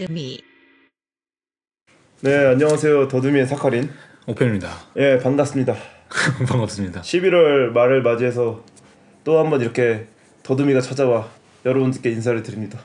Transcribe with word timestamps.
더듬이 0.00 0.40
네 2.22 2.34
안녕하세요 2.46 3.08
더듬이의 3.08 3.46
사카린 3.46 3.90
오펜입니다. 4.26 4.70
예 4.96 5.18
반갑습니다 5.18 5.76
반갑습니다. 6.48 7.02
11월 7.02 7.72
말을 7.72 8.00
맞이해서 8.02 8.64
또 9.24 9.38
한번 9.38 9.60
이렇게 9.60 10.06
더듬이가 10.42 10.80
찾아와 10.80 11.28
여러분들께 11.66 12.12
인사를 12.12 12.42
드립니다 12.42 12.78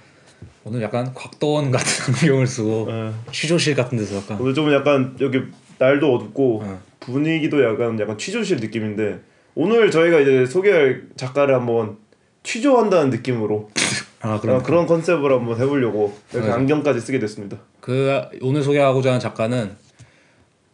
오늘 0.65 0.81
약간 0.81 1.13
곽도원 1.13 1.71
같은 1.71 2.13
안경을 2.19 2.47
쓰고 2.47 2.87
예. 2.89 3.11
취조실 3.31 3.75
같은 3.75 3.97
데서 3.97 4.17
약간 4.17 4.37
오늘 4.41 4.53
좀 4.53 4.73
약간 4.73 5.15
여기 5.21 5.41
날도 5.79 6.15
어둡고 6.15 6.63
어. 6.65 6.81
분위기도 6.99 7.63
약간 7.63 7.97
약간 7.97 8.17
취조실 8.17 8.57
느낌인데 8.57 9.21
오늘 9.53 9.89
저희가 9.89 10.19
이제 10.19 10.45
소개할 10.45 11.03
작가를 11.15 11.55
한번 11.55 11.97
취조한다는 12.43 13.09
느낌으로 13.09 13.69
아 14.25 14.39
그런, 14.39 14.57
그런 14.57 14.63
그런 14.63 14.85
컨셉으로 14.87 15.39
한번 15.39 15.61
해보려고 15.61 16.17
이렇게 16.33 16.47
네. 16.47 16.53
안경까지 16.53 16.99
쓰게 16.99 17.19
됐습니다 17.19 17.57
그 17.79 18.21
오늘 18.41 18.63
소개하고자 18.63 19.09
하는 19.09 19.19
작가는 19.19 19.75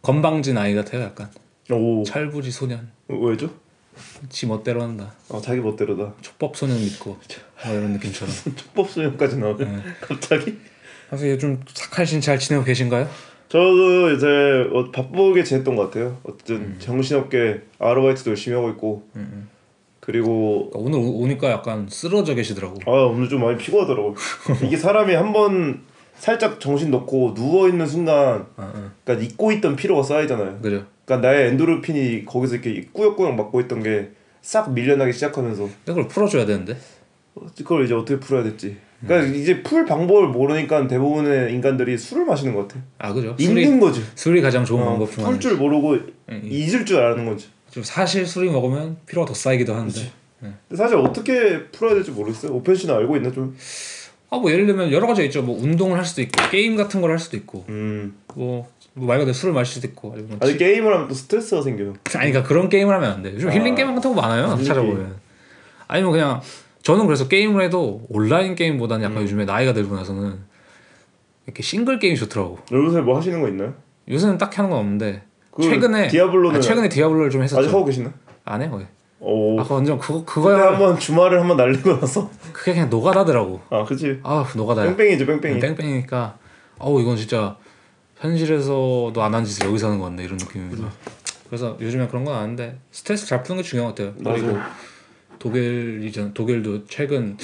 건방진 0.00 0.56
아이 0.56 0.74
같아요. 0.74 1.02
약간 1.02 1.28
오 1.70 2.02
찰부지 2.02 2.50
소년, 2.50 2.90
왜죠? 3.08 3.50
지 4.30 4.46
멋대로 4.46 4.82
한다. 4.82 5.12
아 5.30 5.40
자기 5.42 5.60
멋대로다 5.60 6.14
촉법 6.22 6.56
소년 6.56 6.78
믿고 6.78 7.10
뭐 7.66 7.74
이런 7.74 7.92
느낌처럼. 7.92 8.34
촉법 8.56 8.90
소년까지 8.90 9.36
나오네 9.36 9.64
네. 9.66 9.82
갑자기 10.00 10.58
그래서 11.08 11.28
요즘 11.28 11.60
착할신 11.66 12.22
잘 12.22 12.38
지내고 12.38 12.64
계신가요? 12.64 13.06
저도 13.50 14.12
이제 14.12 14.26
어, 14.72 14.90
바쁘게 14.90 15.44
지냈던 15.44 15.76
것 15.76 15.90
같아요. 15.90 16.18
어쨌든 16.24 16.56
음. 16.56 16.76
정신없게 16.78 17.60
아르바이트도 17.78 18.30
열심히 18.30 18.56
하고 18.56 18.70
있고 18.70 19.06
그리고 20.04 20.68
오늘 20.74 20.98
오- 20.98 21.20
오니까 21.22 21.50
약간 21.50 21.86
쓰러져 21.88 22.34
계시더라고. 22.34 22.74
아 22.86 22.90
오늘 23.04 23.28
좀 23.28 23.40
많이 23.42 23.56
피곤하더라고. 23.56 24.16
이게 24.66 24.76
사람이 24.76 25.14
한 25.14 25.32
번 25.32 25.80
살짝 26.16 26.60
정신 26.60 26.90
놓고 26.90 27.34
누워 27.34 27.68
있는 27.68 27.86
순간, 27.86 28.46
아, 28.56 28.62
아. 28.74 28.90
그러니까 29.04 29.24
잊고 29.26 29.50
있던 29.52 29.76
피로가 29.76 30.02
쌓이잖아요. 30.02 30.58
그죠. 30.60 30.84
그러니까 31.04 31.28
나의 31.28 31.48
엔도르핀이 31.50 32.24
거기서 32.26 32.56
이렇게 32.56 32.88
꾸역꾸역 32.92 33.34
막고 33.34 33.60
있던 33.62 33.82
게 33.82 34.10
싹 34.44 34.72
밀려나기 34.74 35.12
시작하면서 35.12 35.68
그걸 35.86 36.08
풀어줘야 36.08 36.44
되는데. 36.44 36.76
그걸 37.56 37.84
이제 37.84 37.94
어떻게 37.94 38.18
풀어야 38.18 38.42
될지. 38.42 38.76
그러니까 39.00 39.32
이제 39.36 39.62
풀 39.62 39.84
방법을 39.86 40.28
모르니까 40.28 40.88
대부분의 40.88 41.52
인간들이 41.54 41.96
술을 41.96 42.24
마시는 42.24 42.52
것 42.52 42.66
같아. 42.66 42.80
아 42.98 43.12
그죠. 43.12 43.36
잊는 43.38 43.62
술이 43.64 43.78
거지. 43.80 44.02
술이 44.16 44.42
가장 44.42 44.64
좋은 44.64 44.82
어, 44.82 44.86
방법 44.86 45.12
중 45.12 45.22
하나. 45.24 45.30
풀줄 45.32 45.56
모르고 45.58 45.96
응, 46.30 46.40
잊을 46.44 46.84
줄 46.84 46.98
아는 46.98 47.24
거지. 47.24 47.46
좀 47.72 47.82
사실 47.82 48.26
술이 48.26 48.50
먹으면 48.50 48.98
피로가 49.06 49.26
더 49.26 49.34
쌓이기도 49.34 49.72
하는데. 49.74 49.92
그치. 49.92 50.12
근데 50.40 50.76
사실 50.76 50.96
어떻게 50.98 51.64
풀어야 51.70 51.94
될지 51.94 52.10
모르겠어요. 52.12 52.52
오펜 52.52 52.74
씨는 52.76 52.94
알고 52.94 53.16
있나 53.16 53.32
좀? 53.32 53.56
아 54.30 54.36
뭐 54.38 54.50
예를 54.50 54.66
들면 54.66 54.92
여러 54.92 55.06
가지 55.06 55.24
있죠. 55.26 55.42
뭐 55.42 55.60
운동을 55.60 55.98
할 55.98 56.04
수도 56.04 56.22
있고 56.22 56.48
게임 56.50 56.74
같은 56.76 57.00
걸 57.00 57.10
할 57.10 57.18
수도 57.18 57.36
있고 57.36 57.64
음. 57.68 58.14
뭐, 58.34 58.68
뭐 58.94 59.06
말 59.08 59.18
그대로 59.18 59.32
술을 59.34 59.52
마실 59.54 59.74
수도 59.74 59.86
있고 59.88 60.12
아니면 60.14 60.38
아니 60.40 60.52
치- 60.52 60.58
게임을 60.58 60.92
하면 60.94 61.08
또 61.08 61.14
스트레스가 61.14 61.60
생겨요. 61.62 61.88
아니 62.16 62.30
그러니까 62.30 62.42
그런 62.42 62.68
게임을 62.68 62.94
하면 62.94 63.10
안 63.10 63.22
돼. 63.22 63.32
요즘 63.34 63.48
아. 63.48 63.52
힐링 63.52 63.74
게임 63.74 63.94
같은 63.94 64.14
거 64.14 64.20
많아요. 64.20 64.56
찾아보면. 64.62 65.16
아니면 65.88 66.12
그냥 66.12 66.40
저는 66.82 67.06
그래서 67.06 67.28
게임을 67.28 67.62
해도 67.64 68.04
온라인 68.08 68.54
게임보다는 68.54 69.04
음. 69.06 69.10
약간 69.10 69.22
요즘에 69.22 69.44
나이가 69.44 69.72
들고 69.72 69.94
나서는 69.96 70.38
이렇게 71.46 71.62
싱글 71.62 71.98
게임이 71.98 72.16
좋더라고. 72.16 72.58
요새 72.72 73.00
뭐 73.00 73.16
하시는 73.18 73.40
거 73.40 73.48
있나요? 73.48 73.74
요새는 74.10 74.36
딱히 74.38 74.56
하는 74.56 74.70
건 74.70 74.78
없는데 74.80 75.22
그 75.52 75.62
최근에 75.62 76.08
디아블로는 76.08 76.58
아, 76.58 76.60
최근에 76.60 76.88
디아블로를 76.88 77.30
좀 77.30 77.42
했었죠. 77.42 77.60
아직 77.60 77.68
하고 77.72 77.84
계시나? 77.84 78.12
안 78.44 78.62
해, 78.62 78.68
거의. 78.68 78.86
오. 79.20 79.60
아, 79.60 79.64
그 79.64 79.74
완전 79.74 79.98
그거 79.98 80.24
그거야. 80.24 80.72
한번 80.72 80.98
주말을 80.98 81.40
한번 81.40 81.56
날리고 81.56 82.00
나서 82.00 82.28
그게 82.52 82.72
그냥 82.72 82.90
노가다더라고. 82.90 83.60
아 83.70 83.84
그치 83.84 84.18
아, 84.24 84.44
노가다야. 84.56 84.86
뺑뺑이죠 84.96 85.26
뺑뺑이. 85.26 85.60
땡땡이니까 85.60 86.38
어우 86.78 87.00
이건 87.00 87.16
진짜 87.16 87.56
현실에서도 88.18 89.12
안 89.16 89.34
한 89.34 89.44
짓을 89.44 89.66
여기서 89.68 89.86
하는 89.88 89.98
것 89.98 90.06
같네 90.06 90.24
이런 90.24 90.36
느낌이면서 90.38 90.84
그래서 91.48 91.76
요즘에 91.80 92.08
그런 92.08 92.24
건 92.24 92.34
아는데 92.36 92.78
스트레스 92.90 93.26
잘 93.26 93.42
푸는 93.42 93.62
게 93.62 93.68
중요한 93.68 93.94
것 93.94 94.14
같아요 94.14 94.34
그리고. 94.36 94.58
독일 95.38 96.00
이전 96.04 96.32
독일도 96.34 96.86
최근 96.86 97.36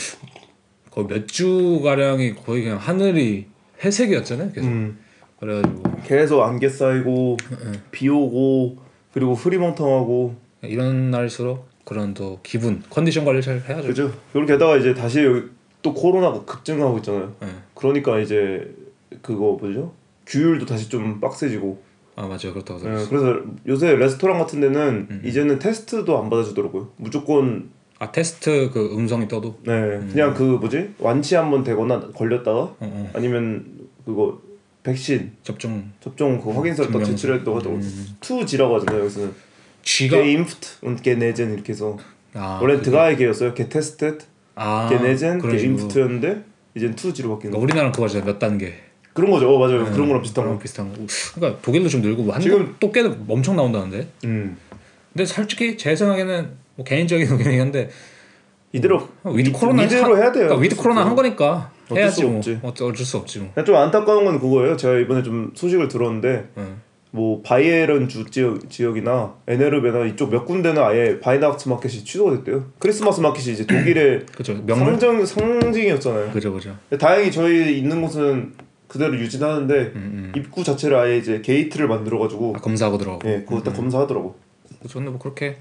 거의 0.91 1.06
몇 1.09 1.27
주 1.27 1.81
가량이 1.83 2.34
거의 2.37 2.62
그냥 2.65 2.78
하늘이 2.78 3.47
회색이었잖아요 3.84 4.53
계속 4.53 4.66
음. 4.69 4.99
그래가지고 5.41 5.82
계속 6.04 6.43
안개 6.43 6.69
쌓이고 6.69 7.37
비 7.91 8.09
오고 8.09 8.78
그리고 9.12 9.34
흐리멍텅하고 9.34 10.34
이런 10.62 11.10
날일수록 11.10 11.69
그런 11.84 12.12
또 12.12 12.38
기분 12.43 12.82
컨디션 12.91 13.25
관리 13.25 13.41
잘 13.41 13.60
해야죠 13.60 13.88
그죠? 13.88 14.12
그리고 14.32 14.47
게다가 14.47 14.77
이제 14.77 14.94
다시 14.94 15.25
여기 15.25 15.43
또 15.81 15.94
코로나가 15.94 16.44
급증하고 16.44 16.98
있잖아요. 16.98 17.32
네. 17.41 17.48
그러니까 17.75 18.19
이제 18.19 18.75
그거 19.22 19.56
뭐죠? 19.60 19.94
규율도 20.27 20.66
다시 20.66 20.88
좀 20.88 21.21
빡세지고. 21.21 21.88
아 22.16 22.22
맞아요 22.22 22.53
그렇다고 22.53 22.81
네, 22.81 22.87
들었어요 22.87 23.09
그래서 23.09 23.41
요새 23.69 23.94
레스토랑 23.94 24.38
같은 24.38 24.60
데는 24.60 25.06
음. 25.09 25.22
이제는 25.25 25.60
테스트도 25.60 26.19
안 26.19 26.28
받아주더라고요. 26.28 26.91
무조건 26.97 27.71
아 28.00 28.10
테스트 28.10 28.71
그 28.72 28.93
음성이 28.93 29.28
떠도 29.28 29.59
네 29.62 30.00
그냥 30.10 30.34
그 30.34 30.43
뭐지 30.43 30.94
완치 30.98 31.37
한번 31.37 31.62
되거나 31.62 32.00
걸렸다가 32.10 32.59
어, 32.59 32.77
어. 32.81 33.10
아니면 33.15 33.65
그거 34.04 34.41
백신 34.83 35.33
접종 35.43 35.91
접종 36.00 36.41
그 36.41 36.50
확인서를. 36.50 37.05
제출했다고 37.05 37.56
하더라고. 37.59 37.81
음. 37.81 38.16
투지라고 38.21 38.77
하잖아요. 38.77 39.00
여기서는 39.05 39.33
쥐가 39.83 40.22
게임프트 40.22 40.69
und 40.87 41.03
genezen 41.03 41.53
이렇게 41.55 41.72
해서 41.72 41.99
아, 42.34 42.59
원래 42.62 42.81
드가이게였어요. 42.81 43.55
게 43.55 43.69
테스tet, 43.69 44.27
아, 44.55 44.87
genezen, 44.89 45.39
그런 45.39 45.59
식으로. 45.59 45.77
게임프트였는데 45.77 46.44
이젠 46.75 46.94
투지로 46.94 47.31
바뀐 47.31 47.50
그러니까 47.50 47.59
거. 47.59 47.62
우리나라는 47.65 47.93
그거잖아요 47.93 48.27
몇 48.27 48.39
단계 48.39 48.75
그런 49.12 49.31
거죠. 49.31 49.49
어 49.53 49.59
맞아요. 49.59 49.83
네, 49.84 49.91
그런 49.91 50.06
거랑 50.09 50.22
비슷한 50.22 50.44
그런 50.44 50.56
거. 50.56 50.62
비슷한 50.62 50.91
거 50.91 51.06
그러니까 51.34 51.62
독일도 51.62 51.89
좀 51.89 52.00
늘고 52.03 52.22
뭐 52.22 52.34
한국 52.34 52.49
지금- 52.49 52.77
또 52.78 52.93
깨도 52.93 53.16
엄청 53.28 53.56
나온다는데 53.56 54.06
음. 54.25 54.56
근데 55.12 55.25
솔직히 55.27 55.77
제 55.77 55.97
생각에는 55.97 56.50
뭐 56.77 56.84
개인적인 56.84 57.27
의견이긴 57.27 57.60
한데 57.60 57.91
이대로 58.72 59.09
위드 59.25 59.50
코로나 59.50 59.83
이대로 59.84 60.15
하- 60.15 60.21
해야 60.21 60.31
돼요. 60.33 60.45
그러니까 60.45 60.56
위드 60.62 60.77
코로나 60.77 61.05
한 61.05 61.16
거니까 61.16 61.72
해야지 61.97 62.21
수뭐 62.22 62.37
없지. 62.37 62.59
어쩔, 62.62 62.91
어쩔 62.91 63.06
수 63.06 63.16
없지 63.16 63.38
뭐 63.41 63.65
좀 63.65 63.76
안타까운 63.76 64.25
건 64.25 64.38
그거예요. 64.41 64.76
제가 64.76 64.99
이번에 64.99 65.22
좀 65.22 65.53
소식을 65.54 65.88
들었는데 65.88 66.49
응. 66.59 66.76
뭐 67.10 67.41
바이에른 67.43 68.09
주 68.09 68.26
지역 68.31 68.69
지역이나 68.69 69.34
NRW나 69.47 70.05
이쪽 70.06 70.31
몇 70.31 70.44
군데는 70.44 70.82
아예 70.82 71.19
바이낙스 71.21 71.69
마켓이 71.69 72.04
취소가 72.04 72.32
됐대요. 72.32 72.66
크리스마스 72.78 73.21
마켓이 73.21 73.54
이제 73.54 73.66
독일의 73.66 74.27
명물 74.66 75.00
상징 75.00 75.25
상징이었잖아요. 75.25 76.31
그죠 76.32 76.53
그죠 76.53 76.77
다행히 76.98 77.32
저희 77.32 77.78
있는 77.78 78.03
곳은 78.03 78.53
그대로 78.88 79.16
유지하는데 79.19 79.75
음, 79.75 79.93
음. 79.97 80.32
입구 80.37 80.65
자체를 80.65 80.97
아예 80.98 81.16
이제 81.19 81.41
게이트를 81.43 81.88
만들어 81.88 82.19
가지고 82.19 82.54
아, 82.56 82.60
검사하고 82.60 82.98
들어가고 82.98 83.28
예, 83.28 83.44
그거 83.47 83.62
딱 83.62 83.75
검사하더라고. 83.75 84.37
저는 84.88 85.12
뭐 85.12 85.19
그렇게 85.19 85.56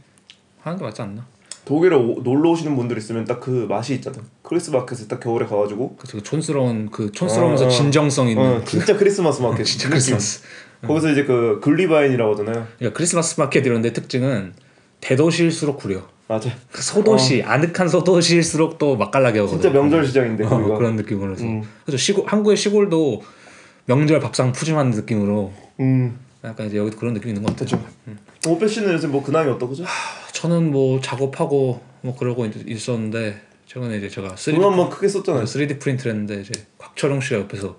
하는 0.61 0.77
게 0.77 0.83
맞지 0.83 1.01
않나 1.01 1.25
독일에 1.67 1.95
오- 1.95 2.21
놀러 2.23 2.51
오시는 2.51 2.75
분들 2.77 2.97
있으면 2.97 3.25
딱 3.25 3.41
그 3.41 3.65
맛이 3.67 3.93
있잖아요. 3.95 4.21
크리스마스 4.41 4.71
마켓에 4.77 5.07
딱 5.07 5.19
겨울에 5.19 5.45
가가지고 5.45 5.97
그죠 5.97 6.17
그 6.17 6.23
촌스러운 6.23 6.89
그 6.89 7.11
촌스러우면서 7.11 7.65
어, 7.65 7.67
어. 7.67 7.69
진정성 7.69 8.29
있는 8.29 8.43
어, 8.43 8.59
그- 8.59 8.65
진짜 8.71 8.95
크리스마스 8.97 9.41
마켓 9.41 9.63
진짜. 9.65 9.89
크리스마스 9.89 10.41
거기서 10.85 11.11
이제 11.11 11.25
그 11.25 11.59
Glühwein이라고 11.61 12.31
하잖아요. 12.33 12.67
그러니까 12.77 12.95
크리스마스 12.97 13.39
마켓 13.39 13.65
이런 13.65 13.81
데 13.81 13.91
특징은 13.91 14.53
대도시일수록 15.01 15.77
구려 15.77 16.01
맞아. 16.29 16.49
그 16.71 16.81
소도시 16.81 17.43
아늑한 17.43 17.87
소도시일수록 17.89 18.77
또 18.77 18.95
맛깔나게 18.95 19.39
하거든. 19.39 19.57
어. 19.57 19.61
진짜 19.61 19.77
명절 19.77 20.05
시장인데 20.05 20.45
어. 20.45 20.77
그런 20.77 20.95
느낌으로 20.95 21.33
해서. 21.33 21.43
음. 21.43 21.63
그래서 21.85 21.97
시골 21.97 22.23
한국의 22.27 22.55
시골도 22.57 23.21
명절 23.85 24.19
밥상 24.21 24.51
푸짐한 24.53 24.91
느낌으로 24.91 25.51
음. 25.81 26.17
약간 26.43 26.67
이제 26.67 26.77
여기도 26.77 26.97
그런 26.97 27.13
느낌이 27.13 27.31
있는 27.33 27.43
것 27.43 27.55
같아요. 27.57 27.81
그렇죠. 28.05 28.25
오페 28.51 28.67
씨는 28.67 28.93
요새 28.93 29.07
뭐 29.07 29.21
근황이 29.23 29.49
어떠죠? 29.51 29.83
저는 30.37 30.69
뭐 30.71 31.01
작업하고 31.01 31.81
뭐 32.01 32.15
그러고 32.15 32.45
있- 32.45 32.69
있었는데 32.69 33.41
최근에 33.65 33.97
이제 33.97 34.07
제가 34.07 34.35
3D, 34.35 34.55
돈 34.55 34.65
한번 34.65 34.89
크게 34.91 35.07
썼잖아요. 35.07 35.45
3D 35.45 35.79
프린트를 35.79 36.11
했는데 36.11 36.41
이제 36.41 36.51
곽철용 36.77 37.21
씨가 37.21 37.39
옆에서 37.41 37.75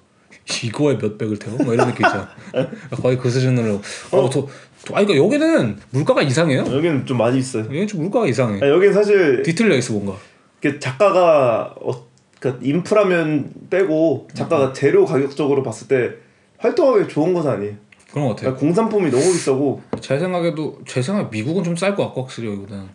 이거에 0.65 0.99
몇 0.99 1.17
백을 1.19 1.39
태워? 1.39 1.57
뭐 1.59 1.73
이런 1.73 1.87
느낌 1.87 2.05
있잖아. 2.05 2.29
거의 3.01 3.17
그 3.17 3.31
수준으로. 3.31 3.81
어, 4.11 4.29
도, 4.29 4.49
도, 4.85 4.97
아니 4.97 5.07
그러니까 5.07 5.25
여기는 5.25 5.79
물가가 5.91 6.21
이상해요. 6.23 6.65
여기는 6.67 7.07
좀 7.07 7.17
많이 7.19 7.39
있어요. 7.39 7.63
여기는 7.65 7.87
좀 7.87 8.01
물가가 8.03 8.27
이상해. 8.27 8.61
아, 8.61 8.69
여기는 8.69 8.93
사실 8.93 9.43
뒤틀려 9.45 9.77
있어 9.77 9.93
뭔가. 9.93 10.17
그 10.61 10.81
작가가 10.81 11.75
어, 11.81 12.09
그 12.41 12.59
인프라면 12.61 13.53
빼고 13.71 14.27
작가가 14.35 14.73
재료 14.73 15.05
가격적으로 15.05 15.63
봤을 15.63 15.87
때 15.87 16.17
활동하기 16.57 17.09
좋은 17.09 17.33
것은 17.35 17.51
아니에요. 17.53 17.75
그런 18.11 18.27
것 18.29 18.37
같아요. 18.37 18.55
공산품이 18.57 19.11
너무 19.11 19.23
비싸고 19.23 19.81
제 20.01 20.19
생각에도 20.19 20.79
제 20.87 21.03
생각에 21.03 21.29
미국은 21.31 21.63
좀 21.65 21.77
쌀 21.77 21.95
것 21.95 22.05
같고 22.07 22.23
확실히 22.23 22.49
여기보다는. 22.49 22.87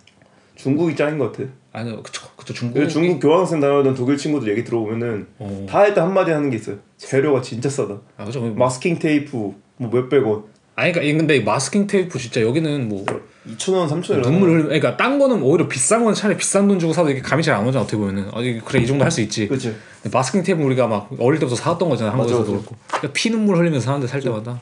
중국이 0.56 0.96
짱인 0.96 1.18
것 1.18 1.32
같아. 1.32 1.50
아니요, 1.72 2.02
그쵸, 2.04 2.22
그쵸 2.36 2.54
중국. 2.54 2.88
중국 2.88 3.20
교환학생 3.20 3.60
다녀오던 3.60 3.96
독일 3.96 4.18
친구들 4.18 4.50
얘기 4.52 4.64
들어보면은 4.64 5.28
어. 5.40 5.66
다 5.70 5.86
일단 5.88 6.06
한 6.08 6.14
마디 6.14 6.32
하는 6.32 6.50
게 6.50 6.58
있어요. 6.58 6.78
재료가 6.98 7.42
진짜 7.42 7.70
싸다. 7.70 7.96
아 8.18 8.26
그죠. 8.26 8.40
뭐, 8.42 8.52
마스킹 8.56 9.00
테이프 9.00 9.54
뭐 9.78 9.90
몇백 9.92 10.26
원. 10.28 10.44
아니 10.76 10.92
그러니까 10.92 11.18
근데 11.18 11.38
이 11.38 11.44
마스킹 11.44 11.88
테이프 11.88 12.18
진짜 12.20 12.42
여기는 12.42 12.90
뭐 12.90 13.06
2,000원, 13.48 13.88
3,000원 13.90 14.24
눈물 14.24 14.50
흘리 14.52 14.64
그러니까 14.64 14.98
딴 14.98 15.20
거는 15.20 15.42
오히려 15.44 15.68
비싼 15.68 16.04
거는 16.04 16.16
차라리 16.16 16.38
비싼 16.38 16.68
돈 16.68 16.80
주고 16.80 16.94
사도 16.94 17.10
이게 17.12 17.22
감이 17.22 17.44
잘 17.44 17.56
안 17.56 17.68
오잖아 17.68 17.84
어떻게 17.84 17.98
보면은 17.98 18.30
어 18.34 18.40
그래 18.66 18.82
이 18.82 18.88
정도 18.88 19.04
할 19.04 19.12
수 19.12 19.22
있지 19.22 19.48
그치 19.48 19.76
마스킹 20.12 20.42
테이프 20.44 20.64
우리가 20.64 20.88
막 20.88 21.10
어릴 21.20 21.40
때부터 21.40 21.56
사왔던 21.56 21.90
거잖아 21.90 22.12
한국에서도 22.12 22.40
맞아. 22.42 22.52
그렇고 22.52 22.76
그러니까 22.88 23.14
피눈물 23.14 23.58
흘리면서 23.58 23.86
사는데 23.86 24.08
살 24.08 24.22
때마다 24.22 24.62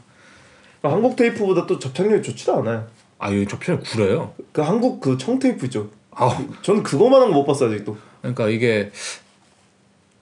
한국 0.83 1.15
테이프보다 1.15 1.65
또 1.67 1.77
접착력이 1.79 2.23
좋지도 2.23 2.57
않아요. 2.59 2.87
아 3.19 3.27
여기 3.27 3.45
접시를 3.47 3.79
구려요? 3.81 4.33
그 4.51 4.61
한국 4.61 4.99
그 4.99 5.17
청테이프 5.17 5.65
있죠. 5.67 5.89
아. 6.11 6.37
저는 6.61 6.83
그거만한 6.83 7.29
거 7.29 7.35
못 7.35 7.45
봤어요 7.45 7.69
아직도. 7.73 7.95
그러니까 8.21 8.49
이게 8.49 8.91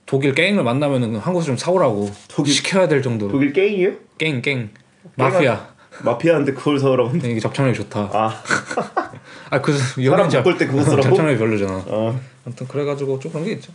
독일 0.06 0.34
갱을 0.34 0.64
만나면은 0.64 1.16
한국에서 1.18 1.48
좀 1.48 1.58
사오라고 1.58 2.10
독일- 2.28 2.54
시켜야 2.54 2.88
될 2.88 3.02
정도로. 3.02 3.32
독일 3.32 3.54
게임이에요? 3.54 3.92
갱 4.18 4.42
갱 4.42 4.70
마피아. 5.16 5.68
마피아인데 6.04 6.54
그걸 6.54 6.80
사오라고? 6.80 7.10
하는데 7.10 7.30
이게 7.32 7.40
접착력이 7.40 7.78
좋다. 7.78 8.10
아. 8.14 8.44
아 9.52 9.62
그래서 9.62 9.84
사람 10.02 10.28
묶을 10.30 10.58
때 10.58 10.68
그거 10.68 10.84
쓰라고? 10.84 11.02
접착력이 11.02 11.38
별로잖아. 11.38 11.84
어. 11.88 12.20
아무튼 12.46 12.68
그래가지고 12.68 13.20
좀 13.20 13.32
그런 13.32 13.46
게 13.46 13.54
있죠. 13.54 13.72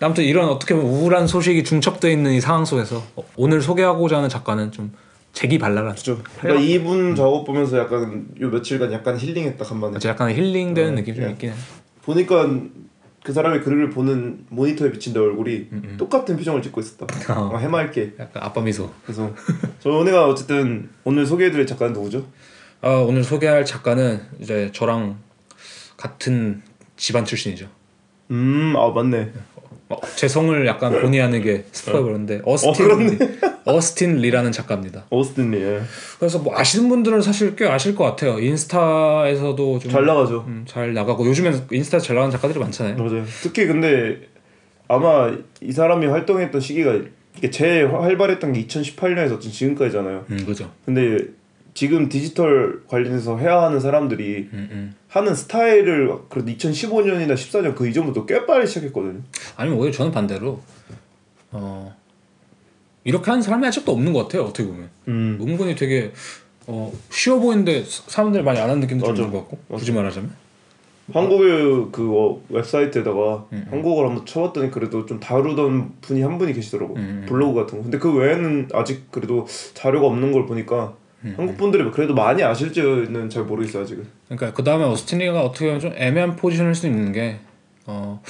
아무튼 0.00 0.24
이런 0.24 0.48
어떻게 0.48 0.74
보면 0.74 0.90
우울한 0.90 1.26
소식이 1.28 1.62
중첩돼 1.64 2.10
있는 2.10 2.32
이 2.32 2.40
상황 2.40 2.64
속에서 2.64 3.02
어, 3.14 3.24
오늘 3.36 3.60
소개하고자 3.62 4.16
하는 4.16 4.28
작가는 4.28 4.72
좀 4.72 4.92
재기발랄한 5.32 5.94
그죠 5.94 6.20
그러니까 6.40 6.62
이분 6.62 7.14
작업 7.14 7.44
보면서 7.44 7.78
약간 7.78 8.26
요 8.40 8.50
며칠간 8.50 8.92
약간 8.92 9.18
힐링했다 9.18 9.64
간만에 9.64 9.96
아주 9.96 10.08
약간 10.08 10.30
힐링되는 10.30 10.92
어, 10.92 10.94
느낌이 10.96 11.16
좀 11.16 11.26
예. 11.26 11.30
있긴 11.30 11.50
해. 11.50 11.54
보니까 12.02 12.48
그 13.24 13.32
사람의 13.32 13.62
글을 13.62 13.90
보는 13.90 14.46
모니터에 14.48 14.90
비친 14.90 15.12
내 15.14 15.20
얼굴이 15.20 15.68
똑같은 15.96 16.36
표정을 16.36 16.60
짓고 16.60 16.80
있었다 16.80 17.06
어. 17.38 17.54
어, 17.54 17.56
해맑게 17.58 18.14
약간 18.18 18.42
아빠 18.42 18.60
미소. 18.60 18.90
그래서 19.04 19.32
저희가 19.80 20.26
어쨌든 20.28 20.90
오늘 21.04 21.24
소개해드릴 21.24 21.66
작가는 21.66 21.92
누구죠? 21.92 22.26
아, 22.80 22.88
오늘 22.90 23.22
소개할 23.22 23.64
작가는 23.64 24.20
이제 24.40 24.70
저랑 24.72 25.16
같은 25.96 26.62
집안 26.96 27.24
출신이죠. 27.24 27.68
음 28.30 28.74
아 28.76 28.90
맞네 28.90 29.30
어, 29.88 29.96
제 30.16 30.26
성을 30.26 30.66
약간 30.66 31.00
본의 31.00 31.20
아니게 31.22 31.66
스포해 31.70 32.02
버렸는데 32.02 32.40
어스틴 32.44 32.72
그렇네. 32.74 33.18
어스틴 33.64 34.16
리라는 34.16 34.52
작가입니다. 34.52 35.04
오스틴 35.10 35.50
리 35.52 35.58
예. 35.62 35.80
그래서 36.18 36.38
뭐 36.38 36.56
아시는 36.58 36.88
분들은 36.88 37.22
사실 37.22 37.54
꽤 37.56 37.66
아실 37.66 37.94
것 37.94 38.04
같아요. 38.04 38.38
인스타에서도 38.38 39.78
좀 39.78 39.90
잘 39.90 40.04
나가죠 40.06 40.44
음, 40.48 40.64
잘 40.66 40.94
나가고 40.94 41.26
요즘엔 41.26 41.66
인스타 41.70 41.98
잘 41.98 42.16
나가는 42.16 42.30
작가들이 42.32 42.58
많잖아요. 42.58 42.96
맞아요 42.96 43.24
특히 43.42 43.66
근데 43.66 44.20
아마 44.88 45.32
이 45.60 45.72
사람이 45.72 46.06
활동했던 46.06 46.60
시기가 46.60 46.94
이게 47.38 47.50
제일 47.50 47.92
활발했던 47.94 48.52
게 48.52 48.66
2018년에서 48.66 49.40
지금까지잖아요 49.40 50.26
음 50.30 50.44
그죠. 50.46 50.70
근데 50.84 51.16
지금 51.74 52.08
디지털 52.10 52.82
관련해서 52.86 53.38
해야 53.38 53.62
하는 53.62 53.80
사람들이 53.80 54.50
음, 54.52 54.68
음. 54.70 54.94
하는 55.08 55.34
스타일을 55.34 56.10
그래도 56.28 56.50
2015년이나 56.52 57.32
14년 57.34 57.74
그 57.74 57.88
이전부터 57.88 58.26
꽤 58.26 58.44
빨리 58.44 58.66
시작했거든요. 58.66 59.20
아니면 59.56 59.78
오히려 59.78 59.92
저는 59.94 60.12
반대로 60.12 60.60
어 61.50 61.94
이렇게 63.04 63.30
하는 63.30 63.42
사람이 63.42 63.66
아직도 63.66 63.92
없는 63.92 64.12
것 64.12 64.22
같아요. 64.24 64.42
어떻게 64.44 64.66
보면 64.68 64.88
음. 65.08 65.38
은근히 65.40 65.74
되게 65.74 66.12
어 66.66 66.92
쉬워 67.10 67.40
보이는데 67.40 67.84
사- 67.84 68.04
사람들이 68.06 68.42
많이 68.44 68.58
안 68.60 68.68
하는 68.70 68.80
느낌도 68.80 69.04
좀 69.04 69.12
맞아. 69.14 69.22
있는 69.22 69.32
것 69.34 69.50
같고 69.50 69.76
굳이 69.76 69.92
말하자면 69.92 70.30
한국의 71.12 71.88
그 71.90 72.10
어, 72.16 72.40
웹사이트에다가 72.48 73.46
음, 73.52 73.66
한국어를 73.70 74.10
한번 74.10 74.24
쳐봤더니 74.24 74.70
그래도 74.70 75.04
좀 75.04 75.18
다루던 75.18 75.94
분이 76.00 76.22
한 76.22 76.38
분이 76.38 76.52
계시더라고. 76.52 76.94
음, 76.94 77.00
음. 77.22 77.26
블로그 77.28 77.60
같은 77.60 77.78
거. 77.78 77.82
근데 77.82 77.98
그 77.98 78.14
외에는 78.14 78.68
아직 78.72 79.10
그래도 79.10 79.46
자료가 79.74 80.06
없는 80.06 80.30
걸 80.32 80.46
보니까 80.46 80.94
음, 81.24 81.34
한국 81.36 81.56
분들이 81.56 81.90
그래도 81.90 82.14
많이 82.14 82.42
아실지는 82.42 83.28
잘 83.30 83.42
모르겠어요 83.44 83.82
아직은. 83.82 84.06
그러니까 84.28 84.52
그 84.52 84.62
다음에 84.62 84.84
오스틴리가 84.86 85.42
어떻게 85.44 85.66
보면 85.66 85.80
좀 85.80 85.92
애매한 85.96 86.36
포지션일 86.36 86.74
수 86.76 86.86
있는 86.86 87.10
게 87.12 87.40
어. 87.86 88.22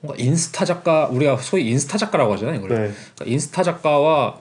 뭔가 0.00 0.22
인스타 0.22 0.64
작가 0.64 1.06
우리가 1.06 1.36
소위 1.36 1.68
인스타 1.68 1.98
작가라고 1.98 2.32
하잖아요 2.34 2.56
이걸 2.56 2.68
네. 2.68 2.74
그러니까 2.74 3.24
인스타 3.26 3.62
작가와 3.62 4.38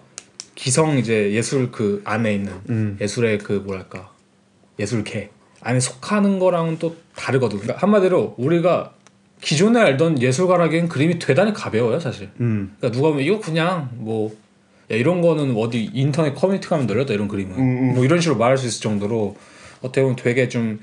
기성 0.56 0.98
이제 0.98 1.32
예술 1.32 1.72
그 1.72 2.02
안에 2.04 2.34
있는 2.34 2.54
음. 2.70 2.98
예술의 3.00 3.40
그 3.40 3.54
뭐랄까 3.54 4.12
예술계 4.78 5.32
안에 5.62 5.80
속하는 5.80 6.40
거랑은 6.40 6.80
또 6.80 6.96
다르거든. 7.16 7.60
그러니까 7.60 7.82
한마디로 7.82 8.36
우리가 8.38 8.94
기존에 9.42 9.80
알던 9.80 10.22
예술가라기엔 10.22 10.90
그림이 10.90 11.20
대단히 11.20 11.54
가벼워요 11.54 12.00
사실. 12.00 12.30
음. 12.40 12.76
그러니까 12.78 12.98
누가 12.98 13.10
보면 13.10 13.24
이거 13.26 13.40
그냥 13.40 13.90
뭐 13.94 14.36
야, 14.92 14.96
이런 14.96 15.22
거는 15.22 15.56
어디 15.56 15.90
인터넷 15.94 16.34
커뮤니티 16.34 16.68
가면 16.68 16.88
널렸다 16.88 17.14
이런 17.14 17.28
그림은 17.28 17.56
음, 17.56 17.60
음. 17.60 17.94
뭐 17.96 18.06
이런 18.06 18.22
식으로 18.22 18.38
말할 18.38 18.58
수 18.58 18.68
있을 18.68 18.82
정도로 18.82 19.36
어떻게 19.82 20.02
보면 20.02 20.16
되게 20.16 20.50
좀 20.50 20.80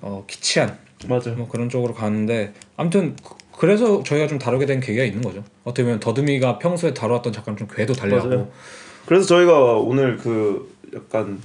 어, 0.00 0.24
키치한 0.26 0.78
맞아요. 1.08 1.34
뭐 1.36 1.48
그런 1.48 1.68
쪽으로 1.68 1.92
가는데 1.94 2.54
아무튼 2.76 3.16
그- 3.54 3.60
그래서 3.60 4.02
저희가 4.02 4.26
좀 4.26 4.38
다루게 4.38 4.66
된 4.66 4.80
계기가 4.80 5.04
있는 5.04 5.22
거죠. 5.22 5.42
어떻게 5.64 5.84
보면 5.84 6.00
더듬이가 6.00 6.58
평소에 6.58 6.92
다루었던 6.94 7.32
작가는 7.32 7.56
좀 7.56 7.68
궤도 7.74 7.92
달리하고 7.94 8.28
맞아요. 8.28 8.48
그래서 9.06 9.26
저희가 9.26 9.74
오늘 9.78 10.16
그 10.16 10.72
약간 10.94 11.40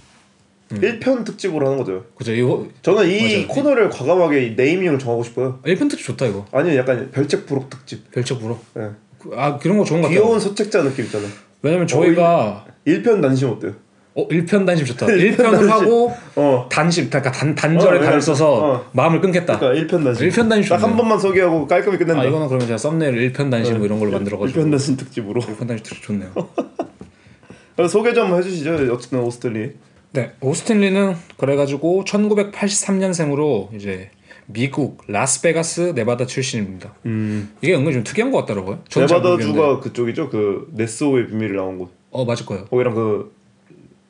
음. 0.71 0.79
1편 0.81 1.25
특집으로 1.25 1.65
하는 1.65 1.77
거죠. 1.79 2.06
그죠 2.15 2.31
이거 2.33 2.65
저는 2.83 3.09
이 3.09 3.21
맞아요. 3.45 3.47
코너를 3.47 3.89
과감하게 3.89 4.53
네이밍을 4.56 5.00
정하고 5.00 5.23
싶어요. 5.23 5.59
1편 5.65 5.89
특집 5.89 6.06
좋다 6.06 6.27
이거 6.27 6.45
아니면 6.51 6.77
약간 6.77 7.09
별책 7.11 7.45
부록 7.47 7.69
특집. 7.69 8.12
별책 8.12 8.39
불어 8.39 8.59
예. 8.77 8.89
그- 9.17 9.31
아 9.35 9.57
그런 9.57 9.77
거 9.77 9.83
좋은 9.83 10.01
것 10.01 10.07
같아요. 10.07 10.21
귀여운 10.23 10.39
서책자 10.39 10.83
느낌 10.83 11.05
있잖아요. 11.05 11.29
왜냐면 11.62 11.88
저희가 11.88 12.65
1편 12.88 13.21
단심 13.21 13.50
어때요? 13.50 13.73
어 14.19 14.27
1편 14.27 14.66
단심 14.66 14.86
좋다. 14.86 15.07
일편 15.13 15.48
1편을 15.48 15.51
단심. 15.51 15.69
하고 15.69 16.13
어. 16.36 16.68
단심 16.71 17.10
그러니까 17.10 17.31
단 17.31 17.56
단절에 17.56 18.00
어, 18.00 18.01
단을 18.01 18.18
어, 18.18 18.21
써서 18.21 18.54
어. 18.54 18.86
마음을 18.92 19.21
끊겠다. 19.21 19.60
그러니까 19.60 19.98
1편 19.98 20.04
단심. 20.04 20.30
1편 20.30 20.50
단심 20.50 20.69
딱 20.69 20.83
한. 20.83 20.98
번만 20.98 21.18
소개하고 21.19 21.68
깔끔히 21.68 21.98
끝낸다. 21.98 22.21
아 22.21 22.25
이거는 22.25 22.48
그러면 22.48 22.68
제가 22.68 22.77
썸네일 22.77 23.31
1편 23.33 23.50
단심 23.50 23.77
뭐 23.77 23.86
이런 23.86 24.00
걸로 24.00 24.12
만들어 24.12 24.38
가지고 24.38 24.60
1편 24.62 24.71
단심 24.71 24.98
특집으로. 24.98 25.42
1편 25.42 25.68
단심 25.68 25.77
특집 25.83 26.04
좋네요. 26.04 26.31
소개 27.89 28.13
좀 28.13 28.36
해주시죠. 28.36 28.94
어쨌든 28.94 29.19
오스트리. 29.19 29.71
네, 30.12 30.31
오스틴 30.42 30.81
리는 30.81 31.15
그래가지고 31.38 32.04
1983년생으로 32.06 33.74
이제 33.75 34.10
미국 34.48 35.04
라스베가스 35.07 35.94
네바다 35.95 36.25
출신입니다. 36.25 36.95
음. 37.06 37.51
이게 37.62 37.75
은근히 37.75 37.94
좀 37.94 38.04
특이한 38.04 38.31
것 38.31 38.39
같더라고요. 38.39 38.80
모르겠는데. 38.95 39.13
네바다 39.15 39.42
주가 39.44 39.80
그쪽이죠. 39.80 40.30
그 40.30 40.68
네스오의 40.74 41.27
비밀을 41.27 41.56
나온 41.56 41.77
곳. 41.77 41.91
어 42.12 42.25
맞을 42.25 42.46
거예요. 42.48 42.65
거기랑 42.65 42.96
그 42.96 43.32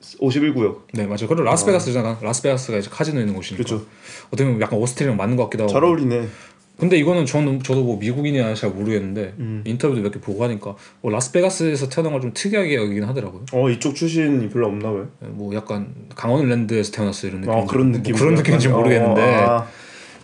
51구역. 0.01 0.77
네 0.93 1.03
맞아요. 1.05 1.27
그리고 1.27 1.43
라스베가스잖아. 1.43 2.19
라스베가스가 2.21 2.77
이제 2.77 2.89
카지노 2.91 3.19
있는 3.19 3.33
곳이니까. 3.33 3.63
그렇죠. 3.63 3.85
어떻게 4.27 4.45
보면 4.45 4.61
약간 4.61 4.79
오스틴이랑 4.79 5.17
맞는 5.17 5.35
것 5.35 5.43
같기도 5.45 5.63
하고. 5.63 5.73
잘 5.73 5.83
어울리네. 5.83 6.27
근데 6.79 6.97
이거는 6.97 7.25
저는 7.25 7.61
저도 7.61 7.83
뭐 7.83 7.97
미국인이나 7.99 8.53
잘 8.55 8.69
모르겠는데 8.69 9.33
음. 9.39 9.63
인터뷰도 9.65 10.01
몇 10.01 10.13
개 10.13 10.21
보고 10.21 10.41
하니까 10.45 10.75
뭐 11.01 11.11
라스베가스에서 11.11 11.89
태어난 11.89 12.13
걸 12.13 12.21
좀 12.21 12.31
특이하게 12.33 12.75
여기긴 12.75 13.03
하더라고요. 13.03 13.45
어 13.51 13.69
이쪽 13.69 13.95
출신이 13.95 14.47
별로 14.47 14.67
없나 14.67 14.89
봐요. 14.89 15.09
뭐 15.19 15.53
약간 15.53 15.93
강원랜드에서 16.15 16.93
태어났어 16.93 17.27
이런 17.27 17.41
느낌. 17.41 17.53
아 17.53 17.65
그런 17.65 17.91
느낌. 17.91 18.13
뭐 18.13 18.19
그런 18.21 18.35
느낌인지 18.35 18.69
모르겠는데. 18.69 19.21
아, 19.21 19.67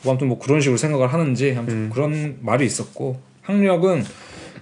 뭐 0.03 0.13
아무튼 0.13 0.29
뭐 0.29 0.39
그런 0.39 0.61
식으로 0.61 0.77
생각을 0.77 1.11
하는지 1.11 1.53
아무튼 1.57 1.75
음. 1.75 1.89
그런 1.93 2.37
말이 2.41 2.65
있었고 2.65 3.19
학력은 3.41 4.05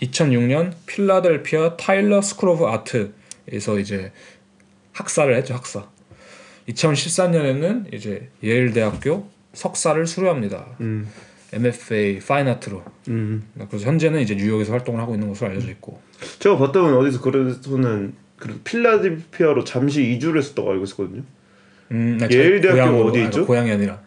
2006년 0.02 0.74
필라델피아 0.88 1.78
Tyler 1.78 2.22
School 2.22 2.50
of 2.50 2.66
Art에서 2.66 3.78
이제 3.80 4.12
학사를 4.94 5.36
했죠 5.36 5.54
학사 5.54 5.88
2014년에는 6.70 7.94
이제 7.94 8.30
예일 8.42 8.74
대학교 8.74 9.28
석사를 9.54 10.06
수료합니다 10.08 10.66
음. 10.82 11.10
MFA 11.52 12.20
fine 12.20 12.48
art로 12.48 12.84
음. 13.10 13.44
그래서 13.70 13.86
현재는 13.86 14.22
이제 14.22 14.36
뉴욕에서 14.36 14.72
활동을 14.72 15.00
하고 15.00 15.14
있는 15.14 15.28
것으로 15.28 15.52
알려져 15.52 15.70
있고 15.72 16.02
제가 16.40 16.58
봤다면 16.58 16.98
어디서 16.98 17.22
그래서는 17.22 18.14
그 18.38 18.60
필라델피아로 18.64 19.64
잠시 19.64 20.12
이주를 20.12 20.42
했었다고 20.42 20.72
알고 20.72 20.84
있었거든요. 20.84 21.22
음, 21.92 22.18
아, 22.22 22.28
예일 22.30 22.62
고향으로, 22.62 23.06
어디 23.06 23.22
아, 23.22 23.26
있죠? 23.26 23.46
고향이 23.46 23.72
아니라 23.72 24.02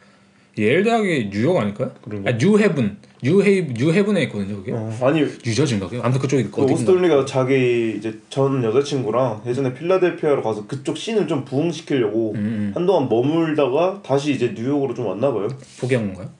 예일 0.59 0.85
대학이 0.85 1.31
뉴욕 1.31 1.57
아닐까요? 1.59 1.91
그런가? 2.03 2.31
아, 2.31 2.35
뉴헤븐 2.35 2.97
뉴헤 3.23 3.69
뉴헤븐에 3.75 4.23
있거든요 4.25 4.57
그게 4.57 4.73
어, 4.73 4.91
아니 5.03 5.21
뉴저지인가 5.21 5.89
그게? 5.89 6.01
아무튼 6.01 6.21
그쪽이 6.21 6.45
그 6.51 6.63
오스틴 6.63 7.02
리가 7.02 7.25
자기 7.25 7.95
이제 7.97 8.19
전 8.29 8.63
여자친구랑 8.63 9.43
예전에 9.47 9.75
필라델피아로 9.75 10.43
가서 10.43 10.67
그쪽 10.67 10.97
scene을 10.97 11.27
좀 11.27 11.45
부흥시키려고 11.45 12.33
음, 12.33 12.37
음. 12.37 12.73
한동안 12.75 13.09
머물다가 13.09 14.01
다시 14.05 14.33
이제 14.33 14.55
뉴욕으로 14.57 14.95
좀 14.95 15.07
왔나 15.07 15.33
봐요. 15.33 15.49
포기한 15.81 16.07
건가요? 16.13 16.31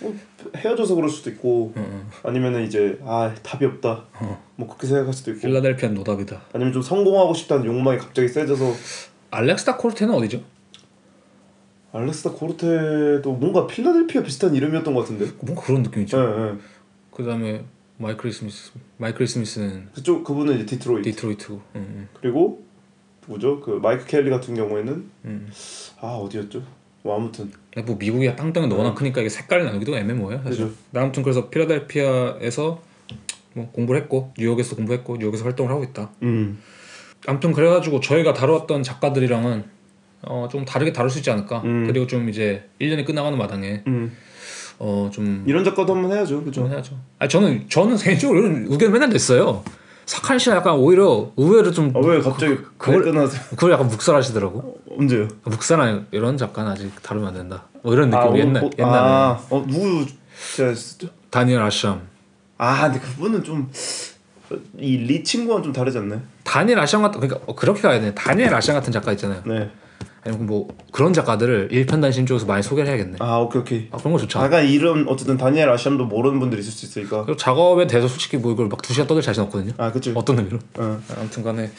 뭐 0.00 0.14
헤어져서 0.56 0.94
그럴 0.94 1.08
수도 1.08 1.30
있고 1.30 1.72
응, 1.76 1.82
응. 1.90 2.06
아니면은 2.22 2.64
이제 2.64 2.98
아 3.04 3.34
답이 3.42 3.64
없다. 3.64 4.04
어. 4.20 4.42
뭐 4.56 4.68
그렇게 4.68 4.86
생각할 4.86 5.12
수도 5.12 5.32
있고 5.32 5.40
필라델피아 5.40 5.88
노답이다. 5.90 6.42
아니면 6.52 6.72
좀 6.72 6.82
성공하고 6.82 7.34
싶다는 7.34 7.64
욕망이 7.66 7.98
갑자기 7.98 8.28
세져서 8.28 8.72
알렉스 9.30 9.64
다 9.64 9.76
코르테는 9.76 10.14
어디죠? 10.14 10.42
알렉스 11.96 12.25
다 12.25 12.32
코르테도 12.32 13.32
뭔가 13.32 13.66
필라델피아 13.66 14.22
비슷한 14.22 14.54
이름이었던 14.54 14.94
것 14.94 15.00
같은데. 15.00 15.32
뭔가 15.40 15.62
그런 15.62 15.82
느낌이죠. 15.82 16.18
예, 16.18 16.42
예. 16.42 16.54
그다음에 17.10 17.64
마이클 17.98 18.30
스미스, 18.30 18.72
마이클 18.98 19.26
스미스는 19.26 19.88
그쪽 19.94 20.22
그분은 20.24 20.56
이제 20.56 20.66
디트로이트. 20.66 21.10
디트로이트고. 21.10 21.54
응, 21.76 21.86
응. 21.96 22.08
그리고 22.20 22.62
뭐죠? 23.26 23.60
그 23.60 23.70
마이크 23.82 24.06
켈리 24.06 24.30
같은 24.30 24.54
경우에는 24.54 25.10
음. 25.24 25.50
아 26.00 26.08
어디였죠? 26.08 26.62
뭐 27.02 27.16
아무튼 27.16 27.50
뭐 27.84 27.96
미국이 27.96 28.34
땅덩이 28.36 28.72
워낙 28.72 28.94
크니까 28.94 29.20
이게 29.20 29.28
색깔이 29.28 29.64
나기도 29.64 29.96
애매모호해요. 29.96 30.42
사실. 30.44 30.70
나 30.90 31.02
아무튼 31.02 31.22
그래서 31.22 31.48
필라델피아에서 31.48 32.82
뭐 33.54 33.70
공부를 33.70 34.02
했고 34.02 34.32
뉴욕에서 34.36 34.76
공부했고 34.76 35.16
뉴욕에서 35.16 35.44
활동을 35.44 35.70
하고 35.72 35.84
있다. 35.84 36.10
음 36.22 36.60
아무튼 37.26 37.52
그래가지고 37.52 38.00
저희가 38.00 38.34
다루었던 38.34 38.82
작가들이랑은 38.82 39.75
어, 40.26 40.48
좀 40.50 40.64
다르게 40.64 40.92
다룰 40.92 41.10
수 41.10 41.18
있지 41.18 41.30
않을까. 41.30 41.62
음. 41.64 41.86
그리고 41.86 42.06
좀 42.06 42.28
이제 42.28 42.68
1년이 42.80 43.04
끝나가는 43.06 43.36
마당에 43.38 43.82
음. 43.86 44.12
어, 44.78 45.10
좀 45.12 45.44
이런 45.46 45.64
작가도 45.64 45.94
한번 45.94 46.12
해야죠, 46.12 46.40
그죠? 46.40 46.62
좀 46.62 46.70
해야죠. 46.70 46.94
아 47.18 47.26
저는 47.28 47.66
저는 47.68 47.96
개인적으로 47.96 48.40
이런 48.40 48.66
의견 48.68 48.92
맨날 48.92 49.08
냈어요. 49.10 49.62
사칸 50.04 50.38
씨는 50.38 50.56
약간 50.58 50.74
오히려 50.74 51.32
의외로 51.36 51.70
좀 51.72 51.92
아 51.94 51.98
왜 52.00 52.20
갑자기 52.20 52.56
그걸- 52.78 53.02
발끈하세요? 53.02 53.42
그걸 53.50 53.72
약간 53.72 53.88
묵살하시더라고. 53.88 54.78
언제요? 54.98 55.28
묵살한 55.44 56.06
이런 56.12 56.36
작가는 56.36 56.70
아직 56.70 56.90
다루면 57.02 57.28
안 57.28 57.34
된다. 57.34 57.64
뭐 57.82 57.92
이런 57.92 58.10
느낌 58.10 58.28
아, 58.32 58.36
이 58.36 58.38
옛날 58.40 58.64
어, 58.64 58.70
옛날에 58.78 58.98
아, 58.98 59.40
어 59.50 59.64
누구 59.66 60.06
제가 60.54 60.68
했었죠? 60.70 61.08
다니엘 61.30 61.60
아샴. 61.60 62.00
아 62.58 62.90
근데 62.90 63.00
그분은 63.00 63.42
좀 63.44 63.68
이 64.78 64.96
리 64.98 65.24
친구와는 65.24 65.64
좀 65.64 65.72
다르지 65.72 65.98
않나요? 65.98 66.20
다니엘 66.44 66.78
아샴 66.78 67.02
같은 67.02 67.18
그러니까 67.20 67.40
어, 67.50 67.54
그렇게 67.56 67.80
가야 67.82 68.00
돼. 68.00 68.14
다니엘 68.14 68.54
아샴 68.54 68.74
같은 68.74 68.92
작가 68.92 69.10
있잖아요. 69.12 69.42
네. 69.44 69.70
아니면 70.26 70.46
뭐 70.46 70.68
그런 70.92 71.12
작가들을 71.12 71.68
일편단심 71.70 72.26
쪽에서 72.26 72.46
많이 72.46 72.62
소개를 72.62 72.88
해야겠네. 72.88 73.16
아 73.20 73.38
오케이 73.38 73.60
오케이. 73.62 73.88
아, 73.90 73.96
그런 73.96 74.12
거 74.12 74.18
좋죠. 74.18 74.38
약간 74.40 74.66
이런 74.66 75.06
어쨌든 75.08 75.36
다니엘 75.36 75.68
아샴도 75.68 76.06
모르는 76.06 76.40
분들이 76.40 76.60
있을 76.60 76.72
수 76.72 76.86
있으니까. 76.86 77.24
그리고 77.24 77.36
작업에 77.36 77.86
대해서 77.86 78.08
솔직히 78.08 78.36
뭐 78.36 78.52
이걸 78.52 78.68
막 78.68 78.82
두 78.82 78.92
시간 78.92 79.06
떠들 79.06 79.22
자신 79.22 79.42
없거든요. 79.44 79.72
아 79.78 79.90
그치. 79.92 80.12
어떤 80.14 80.38
의미로? 80.38 80.58
어. 80.78 81.00
아무튼간에 81.18 81.70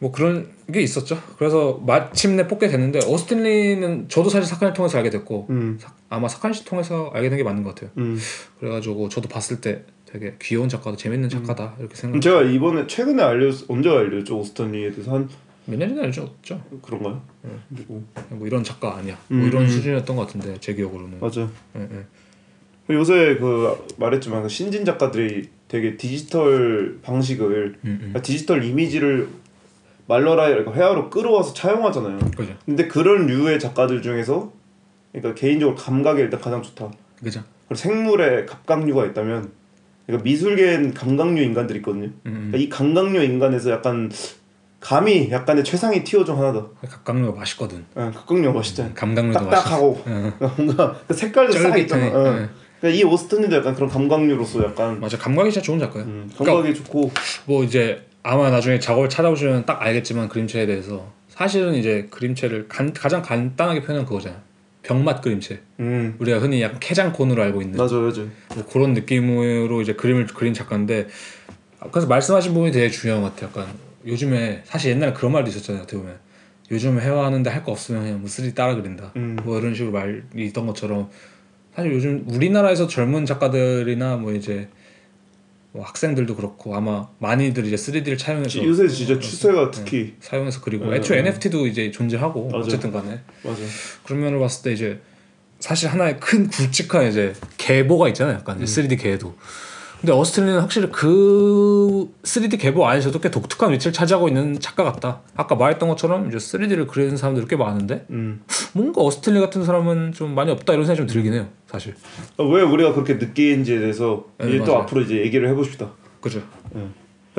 뭐 0.00 0.10
그런 0.12 0.48
게 0.72 0.80
있었죠. 0.82 1.18
그래서 1.38 1.80
마침내 1.86 2.46
뽑게 2.46 2.68
됐는데 2.68 3.00
오스틴 3.06 3.42
리는 3.42 4.08
저도 4.08 4.28
사실 4.28 4.46
사칸을 4.48 4.74
통해서 4.74 4.98
알게 4.98 5.10
됐고 5.10 5.46
음. 5.50 5.78
사- 5.80 5.92
아마 6.10 6.28
사칸 6.28 6.52
씨 6.52 6.64
통해서 6.64 7.10
알게 7.14 7.28
된 7.30 7.38
게 7.38 7.44
맞는 7.44 7.62
것 7.62 7.74
같아요. 7.74 7.90
음. 7.98 8.18
그래가지고 8.60 9.08
저도 9.08 9.28
봤을 9.28 9.60
때 9.60 9.82
되게 10.06 10.34
귀여운 10.40 10.68
작가다, 10.68 10.96
재밌는 10.96 11.28
작가다 11.28 11.74
이렇게 11.80 11.96
생각. 11.96 12.20
제가 12.20 12.42
이번에 12.42 12.86
최근에 12.86 13.22
알렸 13.22 13.64
언제 13.68 13.88
알렸죠 13.90 14.38
오스턴리에 14.38 14.90
대해서 14.92 15.12
한 15.12 15.28
몇 15.66 15.76
년 15.78 15.88
전에 15.90 16.02
알죠? 16.06 16.34
그런가요? 16.82 17.22
그리고 17.74 18.02
뭐 18.30 18.46
이런 18.46 18.62
작가 18.62 18.96
아니야. 18.96 19.18
음, 19.30 19.38
뭐 19.38 19.48
이런 19.48 19.62
음. 19.62 19.68
수준이었던 19.68 20.16
것 20.16 20.26
같은데 20.26 20.58
제 20.60 20.74
기억으로는. 20.74 21.20
맞아. 21.20 21.48
예, 21.76 21.80
예. 21.80 22.94
요새 22.94 23.36
그 23.40 23.86
말했지만 23.96 24.42
그 24.42 24.48
신진 24.48 24.84
작가들이 24.84 25.48
되게 25.68 25.96
디지털 25.96 26.98
방식을 27.02 27.78
음, 27.84 27.88
음. 27.88 27.96
그러니까 27.98 28.22
디지털 28.22 28.62
이미지를 28.62 29.28
말러라 30.06 30.48
회화로 30.48 31.08
끌어와서 31.08 31.54
차용하잖아요. 31.54 32.18
그죠. 32.36 32.54
근데 32.66 32.86
그런 32.86 33.26
류의 33.26 33.58
작가들 33.58 34.02
중에서 34.02 34.52
그러니까 35.12 35.34
개인적으로 35.34 35.76
감각이 35.76 36.20
일단 36.20 36.40
가장 36.40 36.60
좋다. 36.62 36.90
그죠. 37.22 37.42
그리고 37.68 37.76
생물에 37.76 38.44
갑각류가 38.44 39.06
있다면 39.06 39.50
그러니까 40.06 40.24
미술계엔 40.24 40.92
감각류 40.92 41.40
인간들이 41.40 41.78
있거든요. 41.78 42.04
음, 42.04 42.12
음. 42.26 42.32
그러니까 42.52 42.58
이 42.58 42.68
감각류 42.68 43.22
인간에서 43.22 43.70
약간 43.70 44.10
감이 44.88 45.30
약간의 45.30 45.64
최상의 45.64 46.04
티어 46.04 46.24
중 46.26 46.38
하나다. 46.38 46.62
각각류가 46.86 47.38
맛있거든. 47.38 47.86
예, 47.96 48.00
각각류 48.02 48.52
멋있잖아. 48.52 48.90
감각류도 48.94 49.40
맛있어. 49.46 49.50
딱딱하고 49.62 50.02
응. 50.06 50.32
뭔가 50.58 50.94
그 51.08 51.14
색깔도 51.14 51.52
싹. 51.54 51.78
있잖아. 51.78 52.04
예. 52.04 52.08
응. 52.12 52.48
그러니까 52.80 53.00
이 53.00 53.02
오스턴도 53.02 53.56
약간 53.56 53.74
그런 53.74 53.88
감각류로서 53.88 54.62
약간 54.62 55.00
맞아. 55.00 55.16
감각이 55.16 55.50
진짜 55.50 55.64
좋은 55.64 55.78
작가예요. 55.78 56.06
음, 56.06 56.30
감각이 56.36 56.74
좋고 56.74 57.10
뭐 57.46 57.64
이제 57.64 58.06
아마 58.22 58.50
나중에 58.50 58.78
작업을 58.78 59.08
찾아보시면 59.08 59.64
딱 59.64 59.80
알겠지만 59.80 60.28
그림체에 60.28 60.66
대해서 60.66 61.10
사실은 61.28 61.74
이제 61.74 62.06
그림체를 62.10 62.68
간, 62.68 62.92
가장 62.92 63.22
간단하게 63.22 63.80
표현한 63.84 64.04
그거잖아요. 64.06 64.38
병맛 64.82 65.22
그림체. 65.22 65.62
음 65.80 66.14
우리가 66.18 66.40
흔히 66.40 66.60
약간 66.60 66.78
케장콘으로 66.78 67.42
알고 67.42 67.62
있는 67.62 67.78
맞아 67.78 67.96
맞아. 67.96 68.20
뭐 68.54 68.66
그런 68.70 68.92
느낌으로 68.92 69.80
이제 69.80 69.94
그림을 69.94 70.26
그린 70.26 70.52
작가인데 70.52 71.08
아, 71.80 71.86
그래서 71.90 72.06
말씀하신 72.06 72.52
부분이 72.52 72.70
되게 72.70 72.90
중요한 72.90 73.22
것 73.22 73.34
같아요. 73.34 73.48
약간 73.48 73.74
요즘에 74.06 74.62
사실 74.64 74.90
옛날에 74.92 75.12
그런 75.12 75.32
말도 75.32 75.50
있었잖아요. 75.50 75.82
어떻게 75.82 75.98
보면 75.98 76.18
요즘 76.70 76.98
회화하는데 77.00 77.50
할 77.50 77.64
거 77.64 77.72
없으면 77.72 78.02
그냥 78.02 78.20
뭐 78.20 78.28
3D 78.28 78.54
따라 78.54 78.74
그린다. 78.74 79.12
음. 79.16 79.36
뭐 79.44 79.58
이런 79.58 79.74
식으로 79.74 79.92
말이 79.92 80.22
있던 80.34 80.66
것처럼 80.66 81.10
사실 81.74 81.92
요즘 81.92 82.24
우리나라에서 82.28 82.86
젊은 82.86 83.26
작가들이나 83.26 84.16
뭐 84.16 84.32
이제 84.32 84.68
뭐 85.72 85.84
학생들도 85.84 86.36
그렇고 86.36 86.76
아마 86.76 87.08
많이들 87.18 87.64
이제 87.66 87.74
3D를 87.76 88.16
차용해서 88.16 88.62
요새 88.64 88.86
진짜 88.88 89.18
추세가 89.18 89.70
특히 89.72 90.14
사용해서 90.20 90.60
그리고 90.60 90.86
네, 90.86 90.96
애초에 90.98 91.20
네. 91.22 91.28
NFT도 91.28 91.66
이제 91.66 91.90
존재하고 91.90 92.44
맞아. 92.46 92.58
어쨌든 92.58 92.92
간에 92.92 93.20
맞아. 93.42 93.60
그런 94.04 94.20
면을 94.20 94.38
봤을 94.38 94.62
때 94.62 94.72
이제 94.72 95.00
사실 95.58 95.88
하나의 95.88 96.20
큰 96.20 96.46
굵직한 96.48 97.08
이제 97.08 97.32
계보가 97.58 98.08
있잖아요. 98.08 98.36
약간 98.36 98.60
음. 98.60 98.64
3D 98.64 99.00
계보. 99.00 99.34
근데 100.04 100.12
오스틴 100.12 100.38
리는 100.38 100.60
확실히 100.60 100.90
그 100.92 102.10
3D 102.24 102.60
계보 102.60 102.86
안에서도 102.86 103.18
꽤 103.20 103.30
독특한 103.30 103.72
위치를 103.72 103.94
차지하고 103.94 104.28
있는 104.28 104.60
작가 104.60 104.84
같다. 104.84 105.22
아까 105.34 105.54
말했던 105.54 105.88
것처럼 105.88 106.28
이제 106.28 106.36
3D를 106.36 106.86
그리는 106.86 107.16
사람들이 107.16 107.46
꽤 107.48 107.56
많은데 107.56 108.04
음. 108.10 108.42
뭔가 108.74 109.00
오스틴 109.00 109.31
리 109.31 109.40
같은 109.40 109.64
사람은 109.64 110.12
좀 110.12 110.34
많이 110.34 110.50
없다 110.50 110.74
이런 110.74 110.84
생각이 110.84 110.98
좀 110.98 111.06
들긴 111.06 111.32
해요. 111.32 111.48
사실. 111.66 111.94
아, 112.36 112.42
왜 112.42 112.60
우리가 112.60 112.92
그렇게 112.92 113.14
느끼는지에 113.14 113.78
대해서 113.78 114.26
네, 114.36 114.48
이제 114.48 114.58
또 114.58 114.72
맞아요. 114.72 114.82
앞으로 114.82 115.00
이제 115.00 115.16
얘기를 115.16 115.48
해봅시다. 115.48 115.90
그죠. 116.20 116.42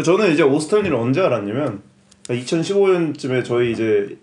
저는 0.04 0.34
이제 0.34 0.42
오스틴 0.42 0.72
리를 0.72 0.98
언제 0.98 1.22
알았냐면 1.22 1.84
2015년쯤에 2.30 3.46
저희 3.46 3.74
이제 3.74 4.18